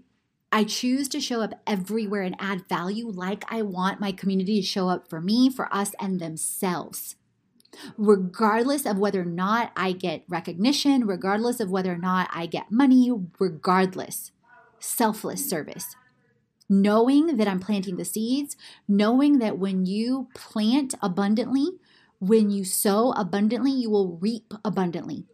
I 0.52 0.64
choose 0.64 1.10
to 1.10 1.20
show 1.20 1.42
up 1.42 1.62
everywhere 1.68 2.24
and 2.24 2.36
add 2.40 2.70
value 2.70 3.08
like 3.10 3.44
I 3.52 3.62
want 3.62 4.00
my 4.00 4.14
community 4.14 4.62
to 4.62 4.66
show 4.66 4.88
up 4.88 5.10
for 5.10 5.20
me, 5.20 5.50
for 5.50 5.72
us, 5.74 5.94
and 6.00 6.20
themselves 6.20 7.18
regardless 7.98 8.86
of 8.86 8.98
whether 8.98 9.22
or 9.22 9.26
not 9.26 9.72
I 9.76 9.92
get 9.92 10.24
recognition, 10.28 11.06
regardless 11.06 11.60
of 11.60 11.70
whether 11.70 11.94
or 11.94 11.98
not 11.98 12.30
I 12.34 12.46
get 12.46 12.72
money, 12.72 13.12
regardless. 13.40 14.32
Selfless 14.80 15.50
service. 15.50 15.96
Knowing 16.70 17.38
that 17.38 17.48
I'm 17.48 17.60
planting 17.60 17.98
the 17.98 18.06
seeds, 18.06 18.56
knowing 18.88 19.40
that 19.40 19.58
when 19.58 19.86
you 19.86 20.30
plant 20.36 20.94
abundantly, 21.02 21.80
when 22.20 22.52
you 22.52 22.64
sow 22.64 23.12
abundantly, 23.14 23.72
you 23.72 23.90
will 23.90 24.18
reap 24.18 24.54
abundantly. 24.64 25.26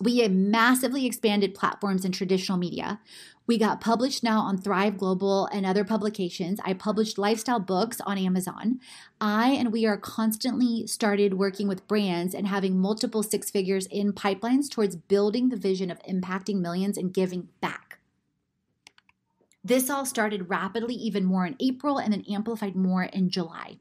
We 0.00 0.18
have 0.18 0.32
massively 0.32 1.06
expanded 1.06 1.54
platforms 1.54 2.04
in 2.04 2.12
traditional 2.12 2.58
media. 2.58 3.00
We 3.46 3.58
got 3.58 3.80
published 3.80 4.24
now 4.24 4.40
on 4.40 4.56
Thrive 4.56 4.96
Global 4.96 5.46
and 5.46 5.66
other 5.66 5.84
publications. 5.84 6.60
I 6.64 6.72
published 6.72 7.18
lifestyle 7.18 7.60
books 7.60 8.00
on 8.00 8.16
Amazon. 8.16 8.80
I 9.20 9.50
and 9.50 9.70
we 9.70 9.84
are 9.84 9.98
constantly 9.98 10.86
started 10.86 11.34
working 11.34 11.68
with 11.68 11.86
brands 11.86 12.34
and 12.34 12.48
having 12.48 12.78
multiple 12.78 13.22
six 13.22 13.50
figures 13.50 13.86
in 13.86 14.14
pipelines 14.14 14.70
towards 14.70 14.96
building 14.96 15.50
the 15.50 15.56
vision 15.56 15.90
of 15.90 16.02
impacting 16.04 16.60
millions 16.60 16.96
and 16.96 17.12
giving 17.12 17.48
back. 17.60 17.98
This 19.62 19.90
all 19.90 20.06
started 20.06 20.48
rapidly, 20.48 20.94
even 20.94 21.24
more 21.24 21.46
in 21.46 21.56
April, 21.60 21.98
and 21.98 22.14
then 22.14 22.24
amplified 22.30 22.76
more 22.76 23.04
in 23.04 23.28
July. 23.28 23.76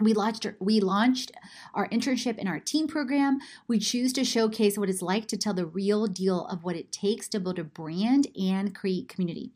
We 0.00 0.14
launched, 0.14 0.46
we 0.58 0.80
launched 0.80 1.32
our 1.74 1.88
internship 1.88 2.38
in 2.38 2.48
our 2.48 2.58
team 2.58 2.88
program. 2.88 3.38
We 3.68 3.78
choose 3.78 4.12
to 4.14 4.24
showcase 4.24 4.78
what 4.78 4.88
it's 4.88 5.02
like 5.02 5.28
to 5.28 5.36
tell 5.36 5.52
the 5.52 5.66
real 5.66 6.06
deal 6.06 6.46
of 6.46 6.64
what 6.64 6.76
it 6.76 6.90
takes 6.90 7.28
to 7.28 7.40
build 7.40 7.58
a 7.58 7.64
brand 7.64 8.28
and 8.34 8.74
create 8.74 9.08
community. 9.08 9.50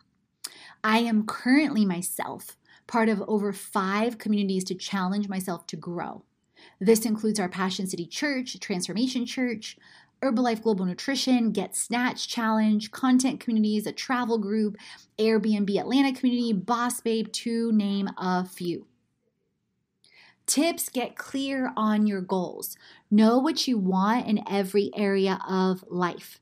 I 0.83 0.99
am 0.99 1.25
currently 1.25 1.87
myself 1.87 2.59
part 2.87 3.09
of 3.09 3.23
over 3.27 3.53
five 3.53 4.19
communities 4.19 4.65
to 4.65 4.75
challenge 4.75 5.29
myself 5.29 5.67
to 5.69 5.77
grow. 5.77 6.23
This 6.79 7.07
includes 7.07 7.41
our 7.41 7.49
Passion 7.49 7.87
City 7.87 8.07
Church, 8.07 8.59
Transformation 8.61 9.25
Church, 9.25 9.79
Herbalife 10.23 10.63
Global 10.63 10.85
Nutrition, 10.85 11.53
Get 11.53 11.77
Snatch 11.77 12.29
Challenge, 12.29 12.91
content 12.91 13.41
communities, 13.41 13.87
a 13.87 13.93
travel 13.93 14.39
group, 14.39 14.77
Airbnb 15.19 15.79
Atlanta 15.79 16.13
community, 16.13 16.53
Boss 16.53 17.01
Babe, 17.01 17.31
to 17.33 17.73
name 17.73 18.09
a 18.19 18.45
few. 18.45 18.87
Tips 20.47 20.91
get 20.91 21.17
clear 21.17 21.73
on 21.77 22.07
your 22.07 22.21
goals. 22.21 22.77
Know 23.11 23.39
what 23.39 23.67
you 23.67 23.79
want 23.79 24.27
in 24.27 24.45
every 24.49 24.91
area 24.95 25.41
of 25.49 25.85
life. 25.89 26.39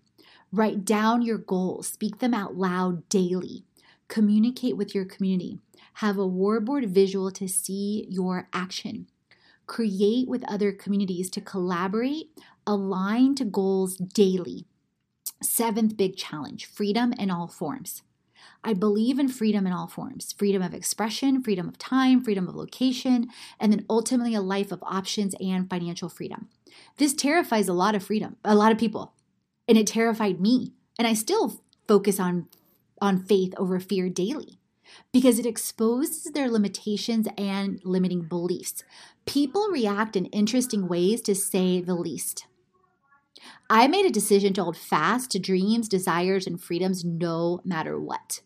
Write 0.51 0.85
down 0.85 1.23
your 1.23 1.39
goals, 1.39 1.89
speak 1.89 2.19
them 2.19 2.35
out 2.35 2.57
loud 2.57 3.09
daily. 3.09 3.65
Communicate 4.09 4.77
with 4.77 4.95
your 4.95 5.05
community. 5.05 5.61
Have 5.95 6.19
a 6.19 6.29
warboard 6.29 6.89
visual 6.89 7.31
to 7.31 7.49
see 7.49 8.07
your 8.11 8.49
action. 8.53 9.07
Create 9.67 10.29
with 10.29 10.45
other 10.51 10.73
communities 10.73 11.31
to 11.31 11.41
collaborate, 11.41 12.31
align 12.67 13.35
to 13.37 13.45
goals 13.45 13.97
daily. 13.97 14.67
Seventh 15.43 15.97
big 15.97 16.17
challenge 16.17 16.67
freedom 16.67 17.13
in 17.15 17.31
all 17.31 17.47
forms. 17.47 18.03
I 18.65 18.75
believe 18.75 19.19
in 19.19 19.29
freedom 19.29 19.67
in 19.67 19.73
all 19.73 19.89
forms 19.89 20.33
freedom 20.33 20.63
of 20.63 20.75
expression, 20.75 21.43
freedom 21.43 21.69
of 21.69 21.79
time, 21.79 22.23
freedom 22.23 22.49
of 22.49 22.55
location, 22.55 23.29
and 23.59 23.73
then 23.73 23.85
ultimately 23.91 24.35
a 24.35 24.41
life 24.41 24.71
of 24.71 24.83
options 24.85 25.35
and 25.41 25.69
financial 25.69 26.09
freedom. 26.09 26.49
This 26.99 27.13
terrifies 27.13 27.69
a 27.69 27.73
lot 27.73 27.95
of 27.95 28.05
freedom, 28.05 28.37
a 28.45 28.55
lot 28.55 28.73
of 28.73 28.79
people, 28.79 29.15
and 29.67 29.77
it 29.77 29.87
terrified 29.87 30.41
me. 30.41 30.73
And 30.99 31.09
I 31.09 31.15
still 31.15 31.61
focus 31.89 32.21
on, 32.21 32.49
on 33.01 33.25
faith 33.25 33.53
over 33.57 33.81
fear 33.81 34.09
daily 34.09 34.59
because 35.13 35.39
it 35.39 35.47
exposes 35.47 36.25
their 36.33 36.51
limitations 36.51 37.27
and 37.37 37.81
limiting 37.85 38.23
beliefs. 38.23 38.85
People 39.27 39.69
react 39.71 40.17
in 40.17 40.27
interesting 40.27 40.87
ways 40.87 41.21
to 41.23 41.35
say 41.35 41.81
the 41.81 41.95
least. 41.95 42.47
I 43.69 43.89
made 43.89 44.07
a 44.07 44.11
decision 44.11 44.53
to 44.55 44.65
hold 44.65 44.77
fast 44.77 45.31
to 45.31 45.39
dreams, 45.39 45.89
desires, 45.89 46.47
and 46.47 46.63
freedoms 46.63 47.05
no 47.05 47.61
matter 47.65 47.99
what. 47.99 48.41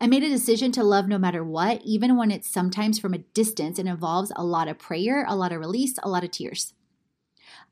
I 0.00 0.06
made 0.06 0.22
a 0.22 0.28
decision 0.28 0.72
to 0.72 0.84
love 0.84 1.08
no 1.08 1.18
matter 1.18 1.44
what, 1.44 1.82
even 1.82 2.16
when 2.16 2.30
it's 2.30 2.48
sometimes 2.48 2.98
from 2.98 3.14
a 3.14 3.18
distance 3.18 3.78
and 3.78 3.88
involves 3.88 4.32
a 4.36 4.44
lot 4.44 4.68
of 4.68 4.78
prayer, 4.78 5.24
a 5.26 5.36
lot 5.36 5.52
of 5.52 5.60
release, 5.60 5.94
a 6.02 6.08
lot 6.08 6.24
of 6.24 6.30
tears. 6.30 6.74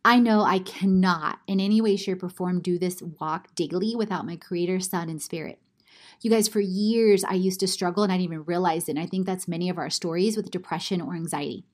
I 0.04 0.18
know 0.18 0.42
I 0.42 0.60
cannot 0.60 1.40
in 1.46 1.60
any 1.60 1.80
way, 1.80 1.96
shape, 1.96 2.22
or 2.22 2.28
form 2.28 2.60
do 2.60 2.78
this 2.78 3.02
walk 3.02 3.54
daily 3.54 3.94
without 3.94 4.26
my 4.26 4.36
Creator, 4.36 4.80
Son, 4.80 5.10
and 5.10 5.20
Spirit. 5.20 5.58
You 6.22 6.30
guys, 6.30 6.48
for 6.48 6.60
years, 6.60 7.24
I 7.24 7.34
used 7.34 7.60
to 7.60 7.68
struggle 7.68 8.02
and 8.02 8.12
I 8.12 8.16
didn't 8.16 8.24
even 8.24 8.44
realize 8.44 8.88
it. 8.88 8.92
And 8.92 9.00
I 9.00 9.06
think 9.06 9.26
that's 9.26 9.48
many 9.48 9.68
of 9.68 9.78
our 9.78 9.90
stories 9.90 10.36
with 10.36 10.50
depression 10.50 11.00
or 11.00 11.14
anxiety. 11.14 11.64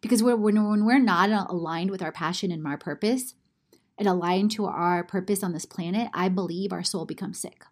Because 0.00 0.22
when, 0.22 0.40
when 0.42 0.84
we're 0.84 0.98
not 0.98 1.50
aligned 1.50 1.90
with 1.90 2.02
our 2.02 2.12
passion 2.12 2.50
and 2.50 2.66
our 2.66 2.78
purpose 2.78 3.34
and 3.98 4.08
aligned 4.08 4.50
to 4.52 4.66
our 4.66 5.04
purpose 5.04 5.42
on 5.42 5.52
this 5.52 5.66
planet, 5.66 6.08
I 6.14 6.28
believe 6.28 6.72
our 6.72 6.84
soul 6.84 7.04
becomes 7.04 7.38
sick. 7.38 7.64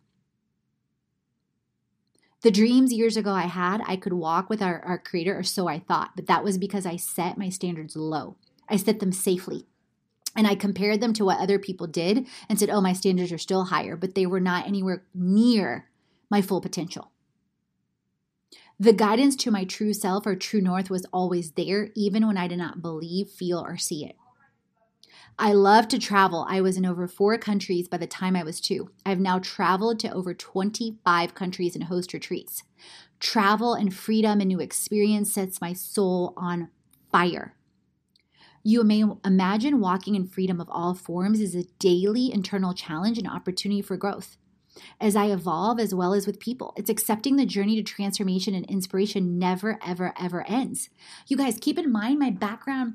The 2.42 2.50
dreams 2.50 2.92
years 2.92 3.16
ago 3.16 3.30
I 3.30 3.42
had, 3.42 3.82
I 3.86 3.96
could 3.96 4.12
walk 4.12 4.50
with 4.50 4.60
our, 4.62 4.80
our 4.80 4.98
creator, 4.98 5.38
or 5.38 5.44
so 5.44 5.68
I 5.68 5.78
thought, 5.78 6.10
but 6.16 6.26
that 6.26 6.42
was 6.42 6.58
because 6.58 6.84
I 6.84 6.96
set 6.96 7.38
my 7.38 7.48
standards 7.48 7.94
low. 7.94 8.36
I 8.68 8.76
set 8.76 8.98
them 8.98 9.12
safely. 9.12 9.66
And 10.34 10.46
I 10.46 10.54
compared 10.54 11.00
them 11.00 11.12
to 11.14 11.24
what 11.24 11.38
other 11.38 11.58
people 11.58 11.86
did 11.86 12.26
and 12.48 12.58
said, 12.58 12.70
oh, 12.70 12.80
my 12.80 12.94
standards 12.94 13.32
are 13.32 13.38
still 13.38 13.66
higher, 13.66 13.96
but 13.96 14.14
they 14.14 14.26
were 14.26 14.40
not 14.40 14.66
anywhere 14.66 15.04
near 15.14 15.88
my 16.30 16.42
full 16.42 16.60
potential. 16.60 17.12
The 18.80 18.92
guidance 18.92 19.36
to 19.36 19.50
my 19.50 19.64
true 19.64 19.92
self 19.92 20.26
or 20.26 20.34
true 20.34 20.60
north 20.60 20.90
was 20.90 21.06
always 21.12 21.52
there, 21.52 21.90
even 21.94 22.26
when 22.26 22.38
I 22.38 22.48
did 22.48 22.58
not 22.58 22.82
believe, 22.82 23.28
feel, 23.28 23.60
or 23.60 23.76
see 23.76 24.04
it. 24.04 24.16
I 25.44 25.54
love 25.54 25.88
to 25.88 25.98
travel. 25.98 26.46
I 26.48 26.60
was 26.60 26.76
in 26.76 26.86
over 26.86 27.08
four 27.08 27.36
countries 27.36 27.88
by 27.88 27.96
the 27.96 28.06
time 28.06 28.36
I 28.36 28.44
was 28.44 28.60
two. 28.60 28.92
I've 29.04 29.18
now 29.18 29.40
traveled 29.40 29.98
to 29.98 30.12
over 30.12 30.34
25 30.34 31.34
countries 31.34 31.74
and 31.74 31.82
host 31.82 32.12
retreats. 32.12 32.62
Travel 33.18 33.74
and 33.74 33.92
freedom 33.92 34.40
and 34.40 34.46
new 34.46 34.60
experience 34.60 35.34
sets 35.34 35.60
my 35.60 35.72
soul 35.72 36.32
on 36.36 36.68
fire. 37.10 37.56
You 38.62 38.84
may 38.84 39.02
imagine 39.24 39.80
walking 39.80 40.14
in 40.14 40.28
freedom 40.28 40.60
of 40.60 40.68
all 40.70 40.94
forms 40.94 41.40
is 41.40 41.56
a 41.56 41.64
daily 41.80 42.32
internal 42.32 42.72
challenge 42.72 43.18
and 43.18 43.26
opportunity 43.26 43.82
for 43.82 43.96
growth. 43.96 44.36
As 45.00 45.16
I 45.16 45.26
evolve, 45.26 45.80
as 45.80 45.92
well 45.92 46.14
as 46.14 46.24
with 46.24 46.38
people, 46.38 46.72
it's 46.76 46.88
accepting 46.88 47.34
the 47.34 47.44
journey 47.44 47.74
to 47.74 47.82
transformation 47.82 48.54
and 48.54 48.64
inspiration 48.66 49.40
never, 49.40 49.80
ever, 49.84 50.14
ever 50.16 50.46
ends. 50.46 50.88
You 51.26 51.36
guys, 51.36 51.58
keep 51.60 51.80
in 51.80 51.90
mind 51.90 52.20
my 52.20 52.30
background 52.30 52.94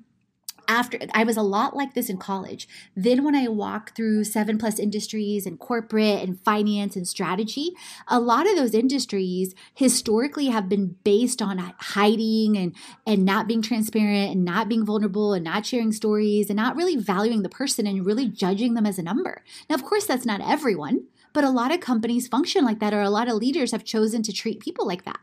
after 0.67 0.99
I 1.13 1.23
was 1.23 1.37
a 1.37 1.41
lot 1.41 1.75
like 1.75 1.93
this 1.93 2.09
in 2.09 2.17
college. 2.17 2.67
Then 2.95 3.23
when 3.23 3.35
I 3.35 3.47
walked 3.47 3.95
through 3.95 4.25
seven 4.25 4.57
plus 4.57 4.79
industries 4.79 5.45
and 5.45 5.59
corporate 5.59 6.23
and 6.23 6.39
finance 6.41 6.95
and 6.95 7.07
strategy, 7.07 7.71
a 8.07 8.19
lot 8.19 8.49
of 8.49 8.55
those 8.55 8.73
industries 8.73 9.55
historically 9.73 10.47
have 10.47 10.69
been 10.69 10.95
based 11.03 11.41
on 11.41 11.57
hiding 11.79 12.57
and 12.57 12.75
and 13.05 13.25
not 13.25 13.47
being 13.47 13.61
transparent 13.61 14.31
and 14.31 14.45
not 14.45 14.69
being 14.69 14.85
vulnerable 14.85 15.33
and 15.33 15.43
not 15.43 15.65
sharing 15.65 15.91
stories 15.91 16.49
and 16.49 16.57
not 16.57 16.75
really 16.75 16.95
valuing 16.95 17.43
the 17.43 17.49
person 17.49 17.87
and 17.87 18.05
really 18.05 18.27
judging 18.27 18.73
them 18.73 18.85
as 18.85 18.99
a 18.99 19.03
number. 19.03 19.43
Now, 19.69 19.75
of 19.75 19.83
course, 19.83 20.05
that's 20.05 20.25
not 20.25 20.41
everyone, 20.41 21.05
but 21.33 21.43
a 21.43 21.49
lot 21.49 21.73
of 21.73 21.79
companies 21.79 22.27
function 22.27 22.65
like 22.65 22.79
that 22.79 22.93
or 22.93 23.01
a 23.01 23.09
lot 23.09 23.27
of 23.27 23.35
leaders 23.35 23.71
have 23.71 23.83
chosen 23.83 24.23
to 24.23 24.33
treat 24.33 24.59
people 24.59 24.87
like 24.87 25.05
that. 25.05 25.19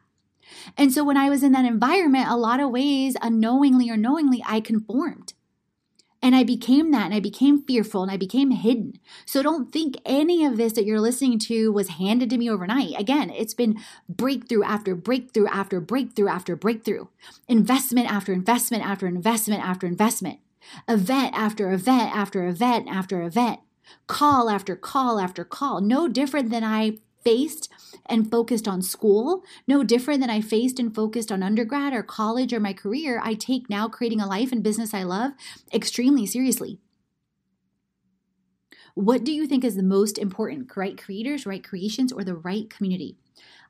And 0.76 0.92
so 0.92 1.05
when 1.05 1.16
I 1.16 1.28
was 1.28 1.42
in 1.42 1.53
that 1.53 1.64
environment, 1.64 2.28
a 2.28 2.36
lot 2.36 2.61
of 2.61 2.70
ways, 2.70 3.16
unknowingly 3.22 3.90
or 3.90 3.97
knowingly, 3.97 4.42
I 4.47 4.61
conformed. 4.61 5.34
And 6.24 6.34
I 6.34 6.42
became 6.42 6.90
that 6.92 7.05
and 7.05 7.12
I 7.12 7.20
became 7.20 7.62
fearful 7.64 8.03
and 8.03 8.11
I 8.11 8.16
became 8.16 8.51
hidden. 8.51 8.95
So 9.26 9.42
don't 9.42 9.70
think 9.70 9.97
any 10.07 10.47
of 10.47 10.57
this 10.57 10.72
that 10.72 10.86
you're 10.86 10.99
listening 10.99 11.38
to 11.40 11.70
was 11.70 11.88
handed 11.88 12.30
to 12.30 12.38
me 12.38 12.49
overnight. 12.49 12.99
Again, 12.99 13.28
it's 13.28 13.53
been 13.53 13.78
breakthrough 14.09 14.64
after 14.64 14.95
breakthrough 14.95 15.49
after 15.49 15.82
breakthrough 15.82 16.28
after 16.28 16.57
breakthrough, 16.57 17.09
investment 17.47 18.11
after 18.11 18.32
investment 18.32 18.86
after 18.86 19.07
investment 19.07 19.62
after 19.62 19.86
investment, 19.86 20.38
event 20.88 21.34
after 21.34 21.70
event 21.70 22.16
after 22.16 22.49
event 22.49 22.88
after 22.88 23.22
event, 23.22 23.61
call 24.07 24.49
after 24.49 24.76
call 24.76 25.20
after 25.20 25.45
call. 25.45 25.82
No 25.82 26.09
different 26.09 26.49
than 26.49 26.64
I 26.64 26.97
faced 27.25 27.70
and 28.07 28.31
focused 28.31 28.68
on 28.68 28.83
school, 28.83 29.43
no 29.66 29.83
different 29.83 30.20
than 30.20 30.31
I 30.31 30.41
faced 30.41 30.79
and 30.79 30.95
focused 30.95 31.33
on 31.33 31.43
undergrad 31.43 31.93
or 31.93 32.03
college 32.03 32.53
or 32.53 32.61
my 32.61 32.72
career, 32.72 33.20
I 33.22 33.35
take 33.35 33.70
now 33.70 33.89
creating 33.89 34.20
a 34.20 34.27
life 34.27 34.53
and 34.53 34.62
business 34.62 34.93
I 34.95 35.03
love 35.03 35.33
extremely 35.72 36.27
seriously. 36.27 36.79
What 38.95 39.25
do 39.25 39.33
you 39.33 39.47
think 39.47 39.64
is 39.64 39.75
the 39.75 39.83
most 39.83 40.18
important? 40.18 40.70
Right 40.77 40.97
creators, 40.97 41.47
right 41.47 41.64
creations, 41.64 42.12
or 42.12 42.22
the 42.22 42.37
right 42.37 42.70
community? 42.70 43.16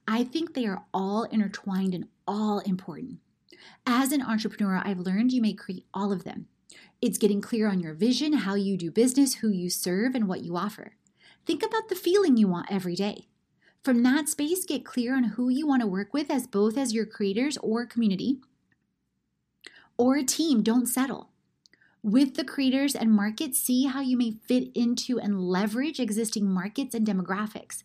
I 0.06 0.22
think 0.24 0.52
they 0.52 0.66
are 0.66 0.84
all 0.92 1.24
intertwined 1.24 1.94
and 1.94 2.08
all 2.26 2.58
important. 2.60 3.20
As 3.86 4.12
an 4.12 4.20
entrepreneur, 4.20 4.82
I've 4.84 4.98
learned 4.98 5.32
you 5.32 5.40
may 5.40 5.54
create 5.54 5.86
all 5.94 6.12
of 6.12 6.24
them. 6.24 6.48
It's 7.00 7.16
getting 7.16 7.40
clear 7.40 7.68
on 7.68 7.80
your 7.80 7.94
vision, 7.94 8.34
how 8.34 8.54
you 8.54 8.76
do 8.76 8.90
business, 8.90 9.36
who 9.36 9.48
you 9.48 9.70
serve, 9.70 10.14
and 10.14 10.28
what 10.28 10.42
you 10.42 10.56
offer. 10.56 10.96
Think 11.46 11.62
about 11.62 11.88
the 11.88 11.94
feeling 11.94 12.36
you 12.36 12.48
want 12.48 12.70
every 12.70 12.94
day. 12.94 13.28
From 13.84 14.02
that 14.02 14.30
space, 14.30 14.64
get 14.64 14.82
clear 14.82 15.14
on 15.14 15.24
who 15.24 15.50
you 15.50 15.66
want 15.66 15.82
to 15.82 15.86
work 15.86 16.14
with 16.14 16.30
as 16.30 16.46
both 16.46 16.78
as 16.78 16.94
your 16.94 17.04
creators 17.04 17.58
or 17.58 17.84
community 17.84 18.38
or 19.98 20.16
a 20.16 20.24
team. 20.24 20.62
Don't 20.62 20.86
settle. 20.86 21.28
With 22.02 22.34
the 22.34 22.44
creators 22.44 22.94
and 22.94 23.12
markets, 23.12 23.60
see 23.60 23.84
how 23.84 24.00
you 24.00 24.16
may 24.16 24.38
fit 24.48 24.70
into 24.74 25.20
and 25.20 25.38
leverage 25.38 26.00
existing 26.00 26.48
markets 26.48 26.94
and 26.94 27.06
demographics. 27.06 27.82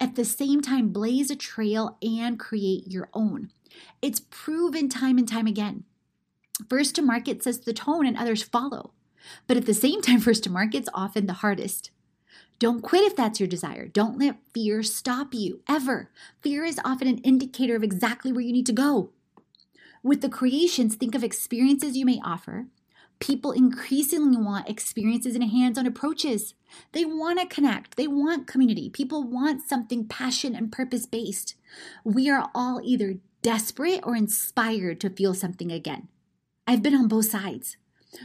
At 0.00 0.14
the 0.14 0.24
same 0.24 0.62
time, 0.62 0.88
blaze 0.88 1.30
a 1.30 1.36
trail 1.36 1.98
and 2.00 2.38
create 2.38 2.86
your 2.86 3.10
own. 3.12 3.50
It's 4.00 4.22
proven 4.30 4.88
time 4.88 5.18
and 5.18 5.28
time 5.28 5.46
again. 5.46 5.84
First 6.70 6.94
to 6.94 7.02
market 7.02 7.42
sets 7.42 7.58
the 7.58 7.74
tone 7.74 8.06
and 8.06 8.16
others 8.16 8.42
follow. 8.42 8.92
But 9.46 9.58
at 9.58 9.66
the 9.66 9.74
same 9.74 10.00
time, 10.00 10.20
first 10.20 10.44
to 10.44 10.50
market's 10.50 10.88
often 10.94 11.26
the 11.26 11.34
hardest. 11.34 11.90
Don't 12.62 12.80
quit 12.80 13.02
if 13.02 13.16
that's 13.16 13.40
your 13.40 13.48
desire. 13.48 13.88
Don't 13.88 14.20
let 14.20 14.36
fear 14.54 14.84
stop 14.84 15.34
you, 15.34 15.62
ever. 15.68 16.10
Fear 16.42 16.64
is 16.64 16.78
often 16.84 17.08
an 17.08 17.18
indicator 17.18 17.74
of 17.74 17.82
exactly 17.82 18.30
where 18.30 18.40
you 18.40 18.52
need 18.52 18.66
to 18.66 18.72
go. 18.72 19.10
With 20.04 20.20
the 20.20 20.28
creations, 20.28 20.94
think 20.94 21.16
of 21.16 21.24
experiences 21.24 21.96
you 21.96 22.06
may 22.06 22.20
offer. 22.24 22.68
People 23.18 23.50
increasingly 23.50 24.36
want 24.36 24.68
experiences 24.68 25.34
and 25.34 25.42
hands 25.42 25.76
on 25.76 25.86
approaches. 25.86 26.54
They 26.92 27.04
want 27.04 27.40
to 27.40 27.52
connect, 27.52 27.96
they 27.96 28.06
want 28.06 28.46
community. 28.46 28.88
People 28.88 29.24
want 29.24 29.62
something 29.62 30.06
passion 30.06 30.54
and 30.54 30.70
purpose 30.70 31.04
based. 31.04 31.56
We 32.04 32.30
are 32.30 32.48
all 32.54 32.80
either 32.84 33.16
desperate 33.42 34.02
or 34.04 34.14
inspired 34.14 35.00
to 35.00 35.10
feel 35.10 35.34
something 35.34 35.72
again. 35.72 36.06
I've 36.68 36.84
been 36.84 36.94
on 36.94 37.08
both 37.08 37.28
sides. 37.28 37.76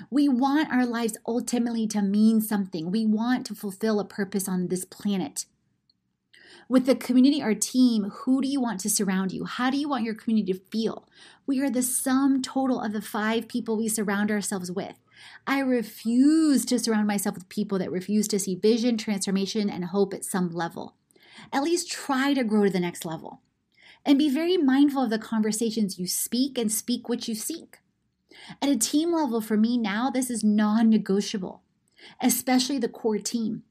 We 0.10 0.28
want 0.28 0.72
our 0.72 0.86
lives 0.86 1.18
ultimately 1.26 1.88
to 1.88 2.02
mean 2.02 2.42
something. 2.42 2.92
We 2.92 3.06
want 3.06 3.46
to 3.48 3.56
fulfill 3.56 4.00
a 4.00 4.06
purpose 4.06 4.48
on 4.48 4.68
this 4.68 4.86
planet. 4.86 5.46
With 6.70 6.86
the 6.86 6.96
community, 6.96 7.42
our 7.42 7.54
team, 7.54 8.12
who 8.12 8.42
do 8.42 8.48
you 8.48 8.60
want 8.60 8.82
to 8.82 8.90
surround 8.90 9.32
you? 9.32 9.46
How 9.46 9.70
do 9.70 9.78
you 9.78 9.88
want 9.88 10.04
your 10.04 10.16
community 10.16 10.52
to 10.52 10.60
feel? 10.70 11.08
We 11.46 11.62
are 11.62 11.70
the 11.70 11.82
sum 11.82 12.42
total 12.42 12.82
of 12.82 12.92
the 12.92 13.02
five 13.02 13.48
people 13.48 13.78
we 13.78 13.88
surround 13.88 14.30
ourselves 14.30 14.70
with. 14.70 14.96
I 15.46 15.60
refuse 15.60 16.66
to 16.66 16.78
surround 16.78 17.08
myself 17.08 17.36
with 17.36 17.48
people 17.48 17.80
that 17.80 17.92
refuse 17.92 18.28
to 18.30 18.40
see 18.40 18.56
vision, 18.56 18.98
transformation, 18.98 19.70
and 19.70 19.86
hope 19.86 20.14
at 20.14 20.26
some 20.26 20.50
level. 20.50 20.96
At 21.54 21.64
least 21.64 21.90
try 21.90 22.34
to 22.34 22.44
grow 22.44 22.66
to 22.66 22.70
the 22.70 22.80
next 22.82 23.06
level. 23.06 23.42
And 24.06 24.18
be 24.18 24.30
very 24.30 24.58
mindful 24.58 25.04
of 25.04 25.10
the 25.10 25.20
conversations 25.20 25.98
you 25.98 26.08
speak 26.08 26.58
and 26.58 26.72
speak 26.72 27.08
what 27.08 27.28
you 27.28 27.36
seek. 27.36 27.80
At 28.62 28.70
a 28.70 28.78
team 28.78 29.14
level, 29.14 29.42
for 29.42 29.58
me 29.58 29.78
now, 29.78 30.10
this 30.10 30.30
is 30.30 30.44
non 30.44 30.90
negotiable, 30.90 31.62
especially 32.22 32.80
the 32.80 32.90
core 32.90 33.18
team. 33.18 33.64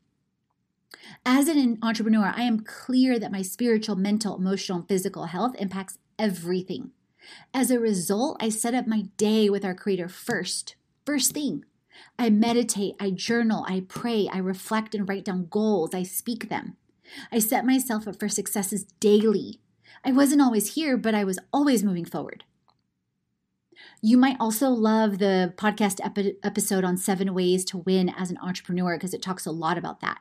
As 1.24 1.48
an 1.48 1.78
entrepreneur, 1.82 2.32
I 2.34 2.42
am 2.42 2.60
clear 2.60 3.18
that 3.18 3.32
my 3.32 3.42
spiritual, 3.42 3.96
mental, 3.96 4.36
emotional, 4.36 4.78
and 4.78 4.88
physical 4.88 5.24
health 5.24 5.54
impacts 5.58 5.98
everything. 6.18 6.90
As 7.52 7.70
a 7.70 7.80
result, 7.80 8.36
I 8.40 8.48
set 8.48 8.74
up 8.74 8.86
my 8.86 9.02
day 9.16 9.50
with 9.50 9.64
our 9.64 9.74
Creator 9.74 10.08
first. 10.08 10.76
First 11.04 11.32
thing. 11.32 11.64
I 12.18 12.30
meditate, 12.30 12.94
I 13.00 13.10
journal, 13.10 13.64
I 13.68 13.84
pray, 13.88 14.28
I 14.30 14.38
reflect 14.38 14.94
and 14.94 15.08
write 15.08 15.24
down 15.24 15.46
goals, 15.46 15.94
I 15.94 16.02
speak 16.02 16.48
them. 16.48 16.76
I 17.32 17.38
set 17.38 17.64
myself 17.64 18.06
up 18.06 18.18
for 18.18 18.28
successes 18.28 18.84
daily. 19.00 19.60
I 20.04 20.12
wasn't 20.12 20.42
always 20.42 20.74
here, 20.74 20.96
but 20.96 21.14
I 21.14 21.24
was 21.24 21.38
always 21.52 21.82
moving 21.82 22.04
forward. 22.04 22.44
You 24.06 24.16
might 24.16 24.36
also 24.38 24.68
love 24.68 25.18
the 25.18 25.52
podcast 25.56 25.98
epi- 26.00 26.36
episode 26.44 26.84
on 26.84 26.96
seven 26.96 27.34
ways 27.34 27.64
to 27.64 27.78
win 27.78 28.08
as 28.08 28.30
an 28.30 28.38
entrepreneur 28.40 28.96
because 28.96 29.12
it 29.12 29.20
talks 29.20 29.46
a 29.46 29.50
lot 29.50 29.76
about 29.76 30.00
that. 30.00 30.20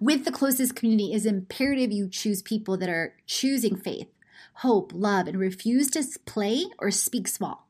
With 0.00 0.24
the 0.24 0.32
closest 0.32 0.74
community, 0.74 1.12
is 1.12 1.26
imperative 1.26 1.92
you 1.92 2.08
choose 2.08 2.42
people 2.42 2.76
that 2.78 2.88
are 2.88 3.14
choosing 3.24 3.76
faith, 3.76 4.08
hope, 4.54 4.90
love, 4.92 5.28
and 5.28 5.38
refuse 5.38 5.90
to 5.90 6.04
play 6.26 6.64
or 6.80 6.90
speak 6.90 7.28
small. 7.28 7.68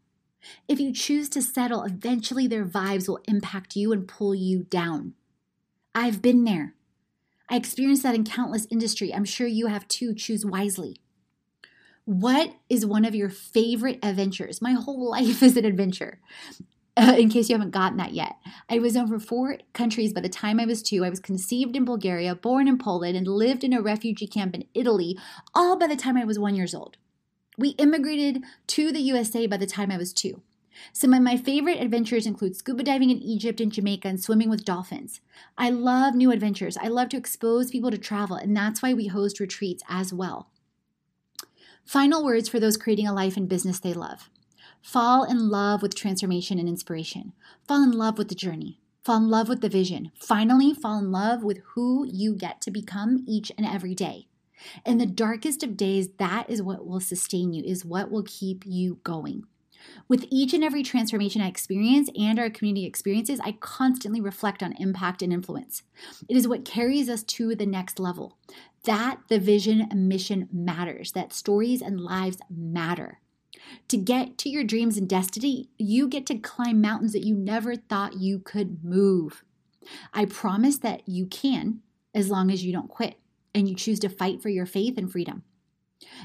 If 0.66 0.81
you 0.81 0.95
choose 0.95 1.28
to 1.28 1.43
settle, 1.43 1.83
eventually 1.83 2.47
their 2.47 2.64
vibes 2.64 3.07
will 3.07 3.20
impact 3.28 3.76
you 3.76 3.93
and 3.93 4.09
pull 4.09 4.35
you 4.35 4.62
down. 4.62 5.12
I've 5.95 6.22
been 6.22 6.45
there. 6.45 6.72
I 7.51 7.57
experienced 7.57 8.05
that 8.05 8.14
in 8.14 8.24
countless 8.24 8.66
industry. 8.70 9.12
I'm 9.12 9.26
sure 9.26 9.47
you 9.47 9.66
have 9.66 9.87
too. 9.89 10.14
Choose 10.14 10.47
wisely. 10.47 11.03
What 12.11 12.54
is 12.68 12.84
one 12.84 13.04
of 13.04 13.14
your 13.14 13.30
favorite 13.30 14.00
adventures? 14.02 14.61
My 14.61 14.72
whole 14.72 15.08
life 15.16 15.44
is 15.44 15.56
an 15.56 15.64
adventure. 15.64 16.18
Uh, 16.96 17.14
in 17.16 17.28
case 17.28 17.48
you 17.48 17.54
haven't 17.54 17.70
gotten 17.70 17.98
that 17.98 18.14
yet, 18.14 18.34
I 18.68 18.80
was 18.80 18.96
over 18.96 19.20
four 19.20 19.58
countries 19.74 20.12
by 20.12 20.20
the 20.20 20.28
time 20.28 20.58
I 20.58 20.64
was 20.66 20.82
two. 20.82 21.04
I 21.04 21.08
was 21.08 21.20
conceived 21.20 21.76
in 21.76 21.84
Bulgaria, 21.84 22.34
born 22.34 22.66
in 22.66 22.78
Poland, 22.78 23.16
and 23.16 23.28
lived 23.28 23.62
in 23.62 23.72
a 23.72 23.80
refugee 23.80 24.26
camp 24.26 24.56
in 24.56 24.64
Italy, 24.74 25.16
all 25.54 25.78
by 25.78 25.86
the 25.86 25.94
time 25.94 26.16
I 26.16 26.24
was 26.24 26.36
one 26.36 26.56
years 26.56 26.74
old. 26.74 26.96
We 27.56 27.76
immigrated 27.78 28.42
to 28.66 28.90
the 28.90 29.02
USA 29.02 29.46
by 29.46 29.58
the 29.58 29.64
time 29.64 29.92
I 29.92 29.96
was 29.96 30.12
two. 30.12 30.42
Some 30.92 31.14
of 31.14 31.22
my 31.22 31.36
favorite 31.36 31.80
adventures 31.80 32.26
include 32.26 32.56
scuba 32.56 32.82
diving 32.82 33.11
in 33.11 33.22
Egypt 33.22 33.61
and 33.61 33.70
Jamaica 33.70 34.08
and 34.08 34.20
swimming 34.20 34.50
with 34.50 34.64
dolphins. 34.64 35.20
I 35.56 35.70
love 35.70 36.16
new 36.16 36.32
adventures. 36.32 36.76
I 36.76 36.88
love 36.88 37.11
to 37.11 37.16
expose 37.16 37.70
people 37.70 37.92
to 37.92 37.98
travel, 37.98 38.34
and 38.34 38.56
that's 38.56 38.82
why 38.82 38.94
we 38.94 39.06
host 39.06 39.38
retreats 39.38 39.84
as 39.88 40.12
well. 40.12 40.48
Final 41.85 42.24
words 42.24 42.49
for 42.49 42.61
those 42.61 42.76
creating 42.76 43.07
a 43.07 43.12
life 43.12 43.37
and 43.37 43.49
business 43.49 43.81
they 43.81 43.93
love. 43.93 44.31
Fall 44.83 45.24
in 45.24 45.49
love 45.49 45.83
with 45.83 45.95
transformation 45.95 46.59
and 46.59 46.68
inspiration. 46.68 47.33
Fall 47.66 47.83
in 47.83 47.93
love 47.93 48.16
with 48.16 48.28
the 48.28 48.35
journey. 48.35 48.81
Fall 49.05 49.16
in 49.18 49.28
love 49.28 49.49
with 49.49 49.61
the 49.61 49.68
vision. 49.68 50.12
Finally, 50.18 50.74
fall 50.74 50.99
in 50.99 51.11
love 51.11 51.43
with 51.43 51.59
who 51.74 52.07
you 52.07 52.35
get 52.35 52.61
to 52.62 52.70
become 52.70 53.24
each 53.26 53.51
and 53.57 53.66
every 53.66 53.95
day. 53.95 54.26
In 54.85 54.99
the 54.99 55.07
darkest 55.07 55.62
of 55.62 55.76
days, 55.76 56.11
that 56.18 56.49
is 56.49 56.62
what 56.62 56.87
will 56.87 57.01
sustain 57.01 57.53
you, 57.53 57.64
is 57.64 57.85
what 57.85 58.11
will 58.11 58.24
keep 58.24 58.64
you 58.66 59.01
going. 59.05 59.45
With 60.09 60.26
each 60.30 60.53
and 60.53 60.64
every 60.64 60.82
transformation 60.82 61.41
I 61.41 61.49
experience 61.49 62.11
and 62.18 62.38
our 62.38 62.51
community 62.51 62.86
experiences, 62.86 63.41
I 63.41 63.53
constantly 63.53 64.20
reflect 64.20 64.62
on 64.62 64.72
impact 64.74 65.22
and 65.22 65.32
influence. 65.32 65.82
It 66.28 66.36
is 66.36 66.49
what 66.49 66.64
carries 66.64 67.09
us 67.09 67.22
to 67.24 67.55
the 67.55 67.66
next 67.66 67.99
level. 67.99 68.36
That 68.84 69.20
the 69.28 69.38
vision 69.38 69.86
and 69.91 70.09
mission 70.09 70.49
matters, 70.53 71.12
that 71.12 71.32
stories 71.32 71.82
and 71.82 72.01
lives 72.01 72.38
matter. 72.49 73.20
To 73.88 73.97
get 73.97 74.38
to 74.38 74.49
your 74.49 74.64
dreams 74.64 74.97
and 74.97 75.09
destiny, 75.09 75.68
you 75.78 76.09
get 76.09 76.26
to 76.26 76.38
climb 76.38 76.80
mountains 76.80 77.12
that 77.12 77.24
you 77.24 77.34
never 77.34 77.76
thought 77.76 78.20
you 78.20 78.38
could 78.38 78.82
move. 78.82 79.45
I 80.12 80.24
promise 80.24 80.78
that 80.78 81.09
you 81.09 81.26
can 81.26 81.80
as 82.14 82.30
long 82.30 82.51
as 82.51 82.64
you 82.64 82.72
don't 82.72 82.88
quit 82.88 83.18
and 83.55 83.68
you 83.68 83.74
choose 83.74 84.01
to 84.01 84.09
fight 84.09 84.43
for 84.43 84.49
your 84.49 84.66
faith 84.66 84.97
and 84.97 85.11
freedom. 85.11 85.43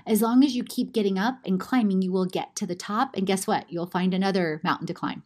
As 0.05 0.21
long 0.21 0.43
as 0.43 0.55
you 0.55 0.63
keep 0.63 0.93
getting 0.93 1.17
up 1.17 1.39
and 1.45 1.59
climbing, 1.59 2.01
you 2.01 2.11
will 2.11 2.25
get 2.25 2.55
to 2.55 2.65
the 2.65 2.75
top. 2.75 3.15
And 3.15 3.27
guess 3.27 3.47
what? 3.47 3.71
You'll 3.71 3.87
find 3.87 4.13
another 4.13 4.61
mountain 4.63 4.87
to 4.87 4.93
climb. 4.93 5.23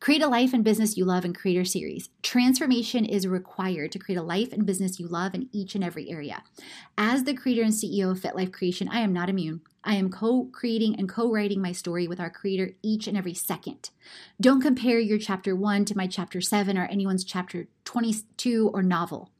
Create 0.00 0.22
a 0.22 0.28
life 0.28 0.54
and 0.54 0.64
business 0.64 0.96
you 0.96 1.04
love 1.04 1.26
in 1.26 1.34
Creator 1.34 1.66
Series. 1.66 2.08
Transformation 2.22 3.04
is 3.04 3.26
required 3.26 3.92
to 3.92 3.98
create 3.98 4.16
a 4.16 4.22
life 4.22 4.50
and 4.50 4.64
business 4.64 4.98
you 4.98 5.06
love 5.06 5.34
in 5.34 5.50
each 5.52 5.74
and 5.74 5.84
every 5.84 6.08
area. 6.08 6.42
As 6.96 7.24
the 7.24 7.34
creator 7.34 7.62
and 7.62 7.72
CEO 7.74 8.10
of 8.10 8.20
Fit 8.20 8.34
Life 8.34 8.50
Creation, 8.50 8.88
I 8.88 9.00
am 9.00 9.12
not 9.12 9.28
immune. 9.28 9.60
I 9.84 9.96
am 9.96 10.08
co 10.08 10.48
creating 10.52 10.96
and 10.98 11.06
co 11.06 11.30
writing 11.30 11.60
my 11.60 11.72
story 11.72 12.08
with 12.08 12.18
our 12.18 12.30
creator 12.30 12.72
each 12.82 13.08
and 13.08 13.16
every 13.16 13.34
second. 13.34 13.90
Don't 14.40 14.62
compare 14.62 14.98
your 14.98 15.18
chapter 15.18 15.54
one 15.54 15.84
to 15.84 15.96
my 15.96 16.06
chapter 16.06 16.40
seven 16.40 16.78
or 16.78 16.86
anyone's 16.86 17.22
chapter 17.22 17.68
22 17.84 18.70
or 18.72 18.82
novel. 18.82 19.30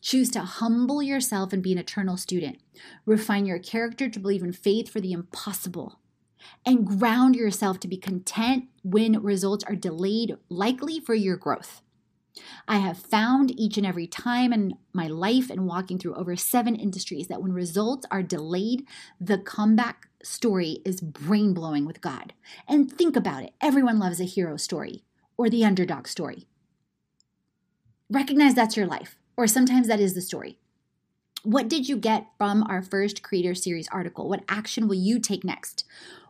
Choose 0.00 0.30
to 0.30 0.40
humble 0.40 1.02
yourself 1.02 1.52
and 1.52 1.62
be 1.62 1.72
an 1.72 1.78
eternal 1.78 2.16
student. 2.16 2.58
Refine 3.06 3.46
your 3.46 3.58
character 3.58 4.08
to 4.08 4.20
believe 4.20 4.42
in 4.42 4.52
faith 4.52 4.88
for 4.88 5.00
the 5.00 5.12
impossible. 5.12 6.00
And 6.64 6.86
ground 6.86 7.36
yourself 7.36 7.80
to 7.80 7.88
be 7.88 7.96
content 7.96 8.64
when 8.82 9.22
results 9.22 9.64
are 9.64 9.74
delayed, 9.74 10.36
likely 10.48 11.00
for 11.00 11.14
your 11.14 11.36
growth. 11.36 11.82
I 12.66 12.78
have 12.78 12.98
found 12.98 13.58
each 13.58 13.76
and 13.76 13.86
every 13.86 14.06
time 14.06 14.52
in 14.52 14.78
my 14.92 15.08
life 15.08 15.50
and 15.50 15.66
walking 15.66 15.98
through 15.98 16.14
over 16.14 16.36
seven 16.36 16.76
industries 16.76 17.26
that 17.28 17.42
when 17.42 17.52
results 17.52 18.06
are 18.10 18.22
delayed, 18.22 18.86
the 19.20 19.38
comeback 19.38 20.08
story 20.22 20.80
is 20.84 21.00
brain 21.00 21.52
blowing 21.54 21.84
with 21.84 22.00
God. 22.00 22.32
And 22.68 22.90
think 22.90 23.16
about 23.16 23.42
it 23.42 23.54
everyone 23.60 23.98
loves 23.98 24.20
a 24.20 24.24
hero 24.24 24.56
story 24.56 25.04
or 25.36 25.48
the 25.48 25.64
underdog 25.64 26.06
story. 26.06 26.46
Recognize 28.10 28.54
that's 28.54 28.76
your 28.76 28.86
life 28.86 29.17
or 29.38 29.46
sometimes 29.46 29.86
that 29.86 30.00
is 30.00 30.14
the 30.14 30.20
story. 30.20 30.58
What 31.44 31.68
did 31.68 31.88
you 31.88 31.96
get 31.96 32.26
from 32.36 32.64
our 32.64 32.82
first 32.82 33.22
Creator 33.22 33.54
Series 33.54 33.88
article? 33.92 34.28
What 34.28 34.42
action 34.48 34.88
will 34.88 34.96
you 34.96 35.20
take 35.20 35.44
next? 35.44 35.84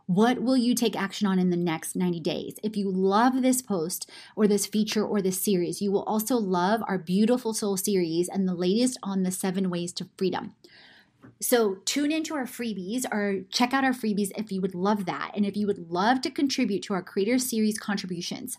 What 0.05 0.43
will 0.43 0.59
you 0.59 0.75
take 0.75 0.95
action 0.95 1.27
on 1.27 1.39
in 1.39 1.49
the 1.49 1.57
next 1.57 1.97
90 1.97 2.21
days? 2.21 2.59
If 2.63 2.77
you 2.77 2.91
love 2.91 3.41
this 3.41 3.63
post 3.63 4.11
or 4.37 4.47
this 4.47 4.67
feature 4.67 5.05
or 5.05 5.23
this 5.23 5.41
series, 5.41 5.81
you 5.81 5.91
will 5.91 6.03
also 6.03 6.37
love 6.37 6.83
our 6.87 6.99
Beautiful 6.99 7.55
Soul 7.55 7.79
series 7.79 8.29
and 8.29 8.47
the 8.47 8.55
latest 8.55 8.99
on 9.03 9.23
the 9.23 9.31
seven 9.31 9.71
ways 9.71 9.95
to 9.95 10.09
freedom. 10.19 10.55
So 11.41 11.77
tune 11.87 12.13
into 12.13 12.35
our 12.35 12.45
freebies 12.45 13.05
or 13.11 13.43
check 13.51 13.73
out 13.73 13.85
our 13.85 13.93
freebies 13.93 14.33
if 14.37 14.53
you 14.53 14.61
would 14.61 14.75
love 14.75 15.07
that. 15.07 15.31
And 15.35 15.47
if 15.47 15.57
you 15.57 15.67
would 15.67 15.91
love 15.91 16.21
to 16.23 16.31
contribute 16.31 16.83
to 16.83 16.95
our 16.95 17.03
Creator 17.03 17.39
Series 17.39 17.79
contributions, 17.79 18.59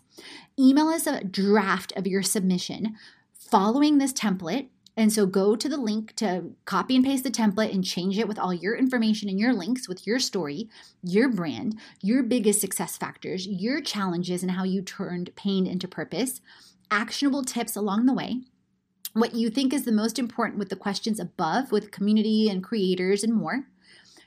email 0.58 0.88
us 0.88 1.06
a 1.06 1.22
draft 1.22 1.92
of 1.94 2.08
your 2.08 2.22
submission 2.22 2.96
following 3.50 3.98
this 3.98 4.12
template. 4.12 4.68
And 4.96 5.12
so 5.12 5.24
go 5.24 5.56
to 5.56 5.68
the 5.68 5.76
link 5.76 6.14
to 6.16 6.50
copy 6.64 6.96
and 6.96 7.04
paste 7.04 7.24
the 7.24 7.30
template 7.30 7.72
and 7.72 7.84
change 7.84 8.18
it 8.18 8.28
with 8.28 8.38
all 8.38 8.52
your 8.52 8.74
information 8.74 9.28
and 9.28 9.38
your 9.38 9.52
links 9.52 9.88
with 9.88 10.06
your 10.06 10.18
story, 10.18 10.68
your 11.02 11.28
brand, 11.28 11.78
your 12.02 12.22
biggest 12.22 12.60
success 12.60 12.96
factors, 12.96 13.46
your 13.46 13.80
challenges, 13.80 14.42
and 14.42 14.52
how 14.52 14.64
you 14.64 14.82
turned 14.82 15.34
pain 15.36 15.66
into 15.66 15.88
purpose, 15.88 16.40
actionable 16.90 17.44
tips 17.44 17.76
along 17.76 18.06
the 18.06 18.12
way, 18.12 18.42
what 19.12 19.34
you 19.34 19.50
think 19.50 19.72
is 19.72 19.84
the 19.84 19.92
most 19.92 20.18
important 20.18 20.58
with 20.58 20.68
the 20.68 20.76
questions 20.76 21.18
above 21.18 21.72
with 21.72 21.90
community 21.90 22.48
and 22.48 22.62
creators 22.62 23.24
and 23.24 23.32
more, 23.32 23.66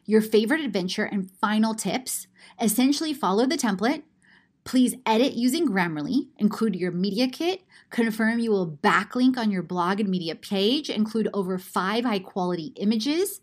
your 0.05 0.21
favorite 0.21 0.61
adventure, 0.61 1.05
and 1.05 1.31
final 1.39 1.73
tips. 1.73 2.27
Essentially, 2.59 3.13
follow 3.13 3.45
the 3.45 3.57
template 3.57 4.03
Please 4.63 4.95
edit 5.05 5.33
using 5.33 5.67
Grammarly, 5.67 6.27
include 6.37 6.75
your 6.75 6.91
media 6.91 7.27
kit, 7.27 7.63
confirm 7.89 8.39
you 8.39 8.49
will 8.51 8.77
backlink 8.81 9.37
on 9.37 9.51
your 9.51 9.63
blog 9.63 9.99
and 9.99 10.09
media 10.09 10.35
page, 10.35 10.89
include 10.89 11.27
over 11.33 11.57
five 11.57 12.05
high 12.05 12.19
quality 12.19 12.71
images, 12.77 13.41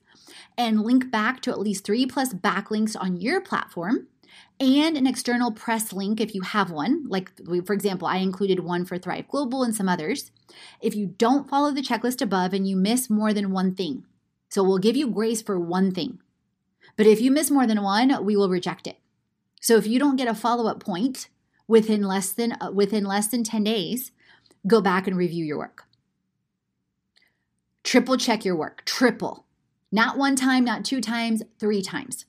and 0.57 0.83
link 0.83 1.11
back 1.11 1.41
to 1.43 1.51
at 1.51 1.61
least 1.61 1.85
three 1.85 2.07
plus 2.07 2.33
backlinks 2.33 2.97
on 2.99 3.21
your 3.21 3.41
platform, 3.41 4.07
and 4.59 4.97
an 4.97 5.07
external 5.07 5.53
press 5.53 5.93
link 5.93 6.21
if 6.21 6.35
you 6.35 6.41
have 6.41 6.71
one. 6.71 7.05
Like, 7.07 7.31
for 7.67 7.75
example, 7.75 8.09
I 8.09 8.17
included 8.17 8.61
one 8.61 8.87
for 8.87 8.99
Thrive 8.99 9.29
Global 9.29 9.63
and 9.63 9.75
some 9.75 9.89
others. 9.89 10.31
If 10.81 10.95
you 10.95 11.07
don't 11.07 11.49
follow 11.49 11.71
the 11.71 11.83
checklist 11.83 12.23
above 12.23 12.55
and 12.55 12.67
you 12.67 12.77
miss 12.77 13.11
more 13.11 13.35
than 13.35 13.53
one 13.53 13.75
thing, 13.75 14.05
so 14.49 14.63
we'll 14.65 14.79
give 14.79 14.97
you 14.97 15.09
grace 15.09 15.43
for 15.43 15.61
one 15.61 15.93
thing. 15.93 16.19
But 16.97 17.07
if 17.07 17.21
you 17.21 17.31
miss 17.31 17.51
more 17.51 17.67
than 17.67 17.83
one, 17.83 18.25
we 18.25 18.37
will 18.37 18.49
reject 18.49 18.87
it. 18.87 18.99
So 19.61 19.77
if 19.77 19.87
you 19.87 19.99
don't 19.99 20.17
get 20.17 20.29
a 20.29 20.35
follow-up 20.35 20.81
point 20.81 21.29
within 21.69 22.03
less 22.03 22.33
than 22.33 22.57
uh, 22.61 22.71
within 22.73 23.05
less 23.05 23.29
than 23.29 23.45
10 23.45 23.65
days, 23.65 24.13
go 24.67 24.81
back 24.81 25.07
and 25.07 25.17
review 25.17 25.45
your 25.45 25.59
work. 25.59 25.85
Triple 27.85 28.17
check 28.17 28.45
your 28.45 28.57
work. 28.57 28.83
Triple. 28.85 29.47
Not 29.93 30.17
one 30.17 30.37
time, 30.37 30.65
not 30.65 30.85
two 30.85 31.01
times, 31.01 31.43
three 31.59 31.83
times. 31.83 32.25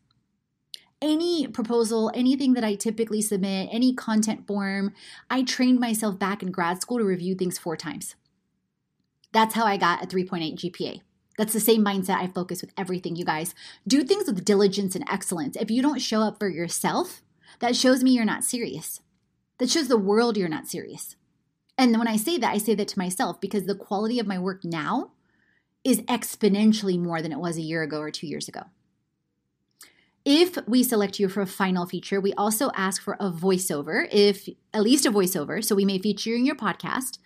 Any 1.02 1.48
proposal, 1.48 2.12
anything 2.14 2.54
that 2.54 2.64
I 2.64 2.76
typically 2.76 3.22
submit, 3.22 3.70
any 3.72 3.94
content 3.94 4.46
form, 4.46 4.94
I 5.30 5.44
trained 5.44 5.80
myself 5.80 6.20
back 6.20 6.44
in 6.44 6.52
grad 6.52 6.82
school 6.82 7.00
to 7.00 7.04
review 7.04 7.36
things 7.36 7.58
four 7.58 7.76
times. 7.76 8.16
That's 9.32 9.56
how 9.56 9.66
I 9.66 9.78
got 9.78 10.04
a 10.04 10.08
3.8 10.08 10.56
GPA. 10.56 11.02
That's 11.38 11.54
the 11.54 11.60
same 11.60 11.84
mindset 11.84 12.18
I 12.18 12.28
focus 12.28 12.62
with 12.62 12.74
everything, 12.78 13.16
you 13.16 13.26
guys. 13.26 13.56
Do 13.88 14.04
things 14.04 14.26
with 14.28 14.46
diligence 14.46 14.96
and 14.96 15.06
excellence. 15.10 15.56
If 15.56 15.72
you 15.72 15.82
don't 15.82 16.02
show 16.02 16.22
up 16.22 16.40
for 16.40 16.50
yourself, 16.50 17.22
that 17.60 17.76
shows 17.76 18.04
me 18.04 18.12
you're 18.12 18.26
not 18.26 18.44
serious. 18.44 19.02
That 19.58 19.70
shows 19.70 19.88
the 19.88 19.98
world 19.98 20.38
you're 20.38 20.50
not 20.50 20.68
serious. 20.68 21.16
And 21.78 21.98
when 21.98 22.08
I 22.08 22.18
say 22.18 22.38
that, 22.38 22.54
I 22.54 22.58
say 22.58 22.76
that 22.76 22.88
to 22.90 23.00
myself 23.00 23.40
because 23.40 23.66
the 23.66 23.76
quality 23.76 24.20
of 24.20 24.28
my 24.28 24.38
work 24.38 24.64
now 24.64 25.12
is 25.84 26.02
exponentially 26.02 27.00
more 27.00 27.22
than 27.22 27.32
it 27.32 27.40
was 27.40 27.58
a 27.58 27.62
year 27.62 27.82
ago 27.82 28.00
or 28.00 28.12
two 28.12 28.28
years 28.28 28.48
ago. 28.48 28.64
If 30.24 30.56
we 30.68 30.84
select 30.84 31.20
you 31.20 31.28
for 31.30 31.42
a 31.42 31.48
final 31.48 31.88
feature, 31.88 32.22
we 32.22 32.32
also 32.34 32.70
ask 32.76 33.02
for 33.02 33.18
a 33.20 33.32
voiceover, 33.32 34.08
if 34.12 34.48
at 34.72 34.84
least 34.84 35.08
a 35.08 35.12
voiceover, 35.12 35.64
so 35.64 35.74
we 35.74 35.84
may 35.84 35.98
feature 35.98 36.30
you 36.30 36.36
in 36.36 36.46
your 36.46 36.56
podcast. 36.56 37.18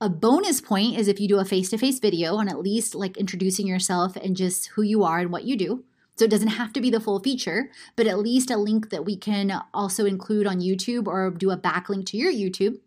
A 0.00 0.08
bonus 0.08 0.62
point 0.62 0.98
is 0.98 1.08
if 1.08 1.20
you 1.20 1.28
do 1.28 1.38
a 1.38 1.44
face-to-face 1.44 1.98
video 1.98 2.36
on 2.36 2.48
at 2.48 2.60
least 2.60 2.94
like 2.94 3.18
introducing 3.18 3.66
yourself 3.66 4.16
and 4.16 4.34
just 4.34 4.68
who 4.68 4.82
you 4.82 5.04
are 5.04 5.18
and 5.18 5.30
what 5.30 5.44
you 5.44 5.58
do. 5.58 5.84
So 6.16 6.24
it 6.24 6.30
doesn't 6.30 6.48
have 6.48 6.72
to 6.72 6.80
be 6.80 6.88
the 6.88 7.00
full 7.00 7.20
feature, 7.20 7.70
but 7.96 8.06
at 8.06 8.18
least 8.18 8.50
a 8.50 8.56
link 8.56 8.88
that 8.88 9.04
we 9.04 9.16
can 9.16 9.52
also 9.74 10.06
include 10.06 10.46
on 10.46 10.60
YouTube 10.60 11.06
or 11.06 11.30
do 11.30 11.50
a 11.50 11.56
backlink 11.58 12.06
to 12.06 12.16
your 12.16 12.32
YouTube. 12.32 12.78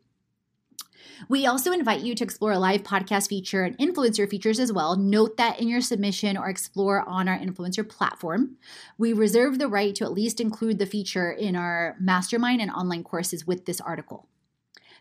We 1.29 1.45
also 1.45 1.71
invite 1.71 2.01
you 2.01 2.15
to 2.15 2.23
explore 2.23 2.51
a 2.51 2.59
live 2.59 2.83
podcast 2.83 3.29
feature 3.29 3.63
and 3.63 3.77
influencer 3.77 4.29
features 4.29 4.59
as 4.59 4.71
well. 4.71 4.95
Note 4.95 5.37
that 5.37 5.59
in 5.59 5.67
your 5.67 5.81
submission 5.81 6.37
or 6.37 6.49
explore 6.49 7.07
on 7.07 7.27
our 7.27 7.37
influencer 7.37 7.87
platform. 7.87 8.57
We 8.97 9.13
reserve 9.13 9.59
the 9.59 9.67
right 9.67 9.93
to 9.95 10.03
at 10.03 10.13
least 10.13 10.39
include 10.39 10.79
the 10.79 10.85
feature 10.85 11.31
in 11.31 11.55
our 11.55 11.95
mastermind 11.99 12.61
and 12.61 12.71
online 12.71 13.03
courses 13.03 13.45
with 13.45 13.65
this 13.65 13.81
article. 13.81 14.27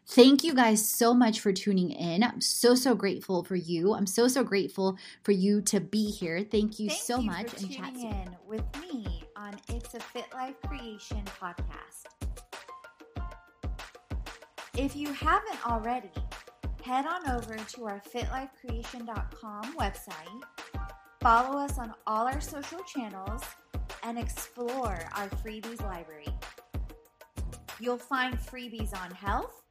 Thank 0.07 0.43
you 0.43 0.55
guys 0.55 0.89
so 0.89 1.15
much 1.15 1.39
for 1.39 1.53
tuning 1.53 1.91
in. 1.91 2.25
I'm 2.25 2.41
so, 2.41 2.75
so 2.75 2.95
grateful 2.95 3.45
for 3.45 3.55
you. 3.55 3.95
I'm 3.95 4.07
so, 4.07 4.27
so 4.27 4.43
grateful 4.43 4.99
for 5.23 5.31
you 5.31 5.61
to 5.63 5.79
be 5.79 6.11
here. 6.11 6.43
Thank 6.43 6.81
you 6.81 6.89
Thank 6.89 7.01
so 7.01 7.21
you 7.21 7.27
much. 7.27 7.51
For 7.51 7.59
and 7.59 7.71
chat 7.71 7.97
soon. 7.97 8.07
in 8.11 8.37
with 8.47 8.65
me 8.81 9.23
on 9.37 9.55
It's 9.69 9.95
a 9.95 10.01
Fit 10.01 10.27
Life 10.35 10.57
Creation 10.67 11.23
podcast. 11.41 12.20
If 14.77 14.95
you 14.95 15.13
haven't 15.13 15.67
already, 15.67 16.13
head 16.83 17.05
on 17.07 17.29
over 17.31 17.57
to 17.57 17.85
our 17.87 18.01
fitlifecreation.com 18.15 19.75
website, 19.77 20.43
follow 21.21 21.59
us 21.59 21.79
on 21.79 21.93
all 22.07 22.27
our 22.27 22.41
social 22.41 22.81
channels, 22.81 23.43
and 24.03 24.19
explore 24.19 25.01
our 25.17 25.29
freebies 25.29 25.83
library. 25.83 26.29
You'll 27.81 27.99
find 27.99 28.39
freebies 28.39 28.97
on 28.97 29.11
health, 29.11 29.63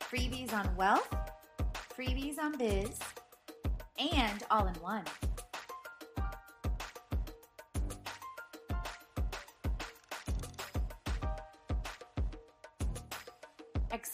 freebies 0.00 0.52
on 0.52 0.74
wealth, 0.74 1.14
freebies 1.96 2.38
on 2.38 2.56
biz, 2.56 2.98
and 3.98 4.42
all 4.50 4.66
in 4.66 4.74
one. 4.74 5.04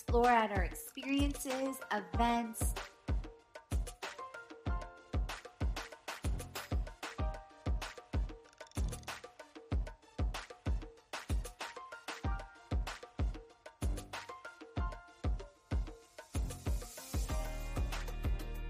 Explore 0.08 0.30
at 0.30 0.50
our 0.52 0.62
experiences, 0.62 1.76
events, 1.92 2.72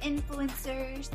influencers. 0.03 1.09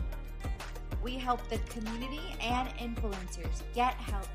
We 1.04 1.16
help 1.16 1.46
the 1.50 1.58
community 1.70 2.22
and 2.40 2.70
influencers 2.78 3.62
get 3.76 3.96
healthy, 3.96 4.30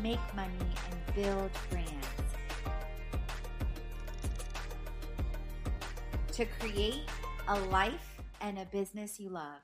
make 0.00 0.20
money, 0.36 0.52
and 0.60 1.14
build 1.16 1.50
brands. 1.70 2.33
To 6.34 6.44
create 6.58 7.08
a 7.46 7.60
life 7.66 8.20
and 8.40 8.58
a 8.58 8.64
business 8.64 9.20
you 9.20 9.28
love. 9.28 9.60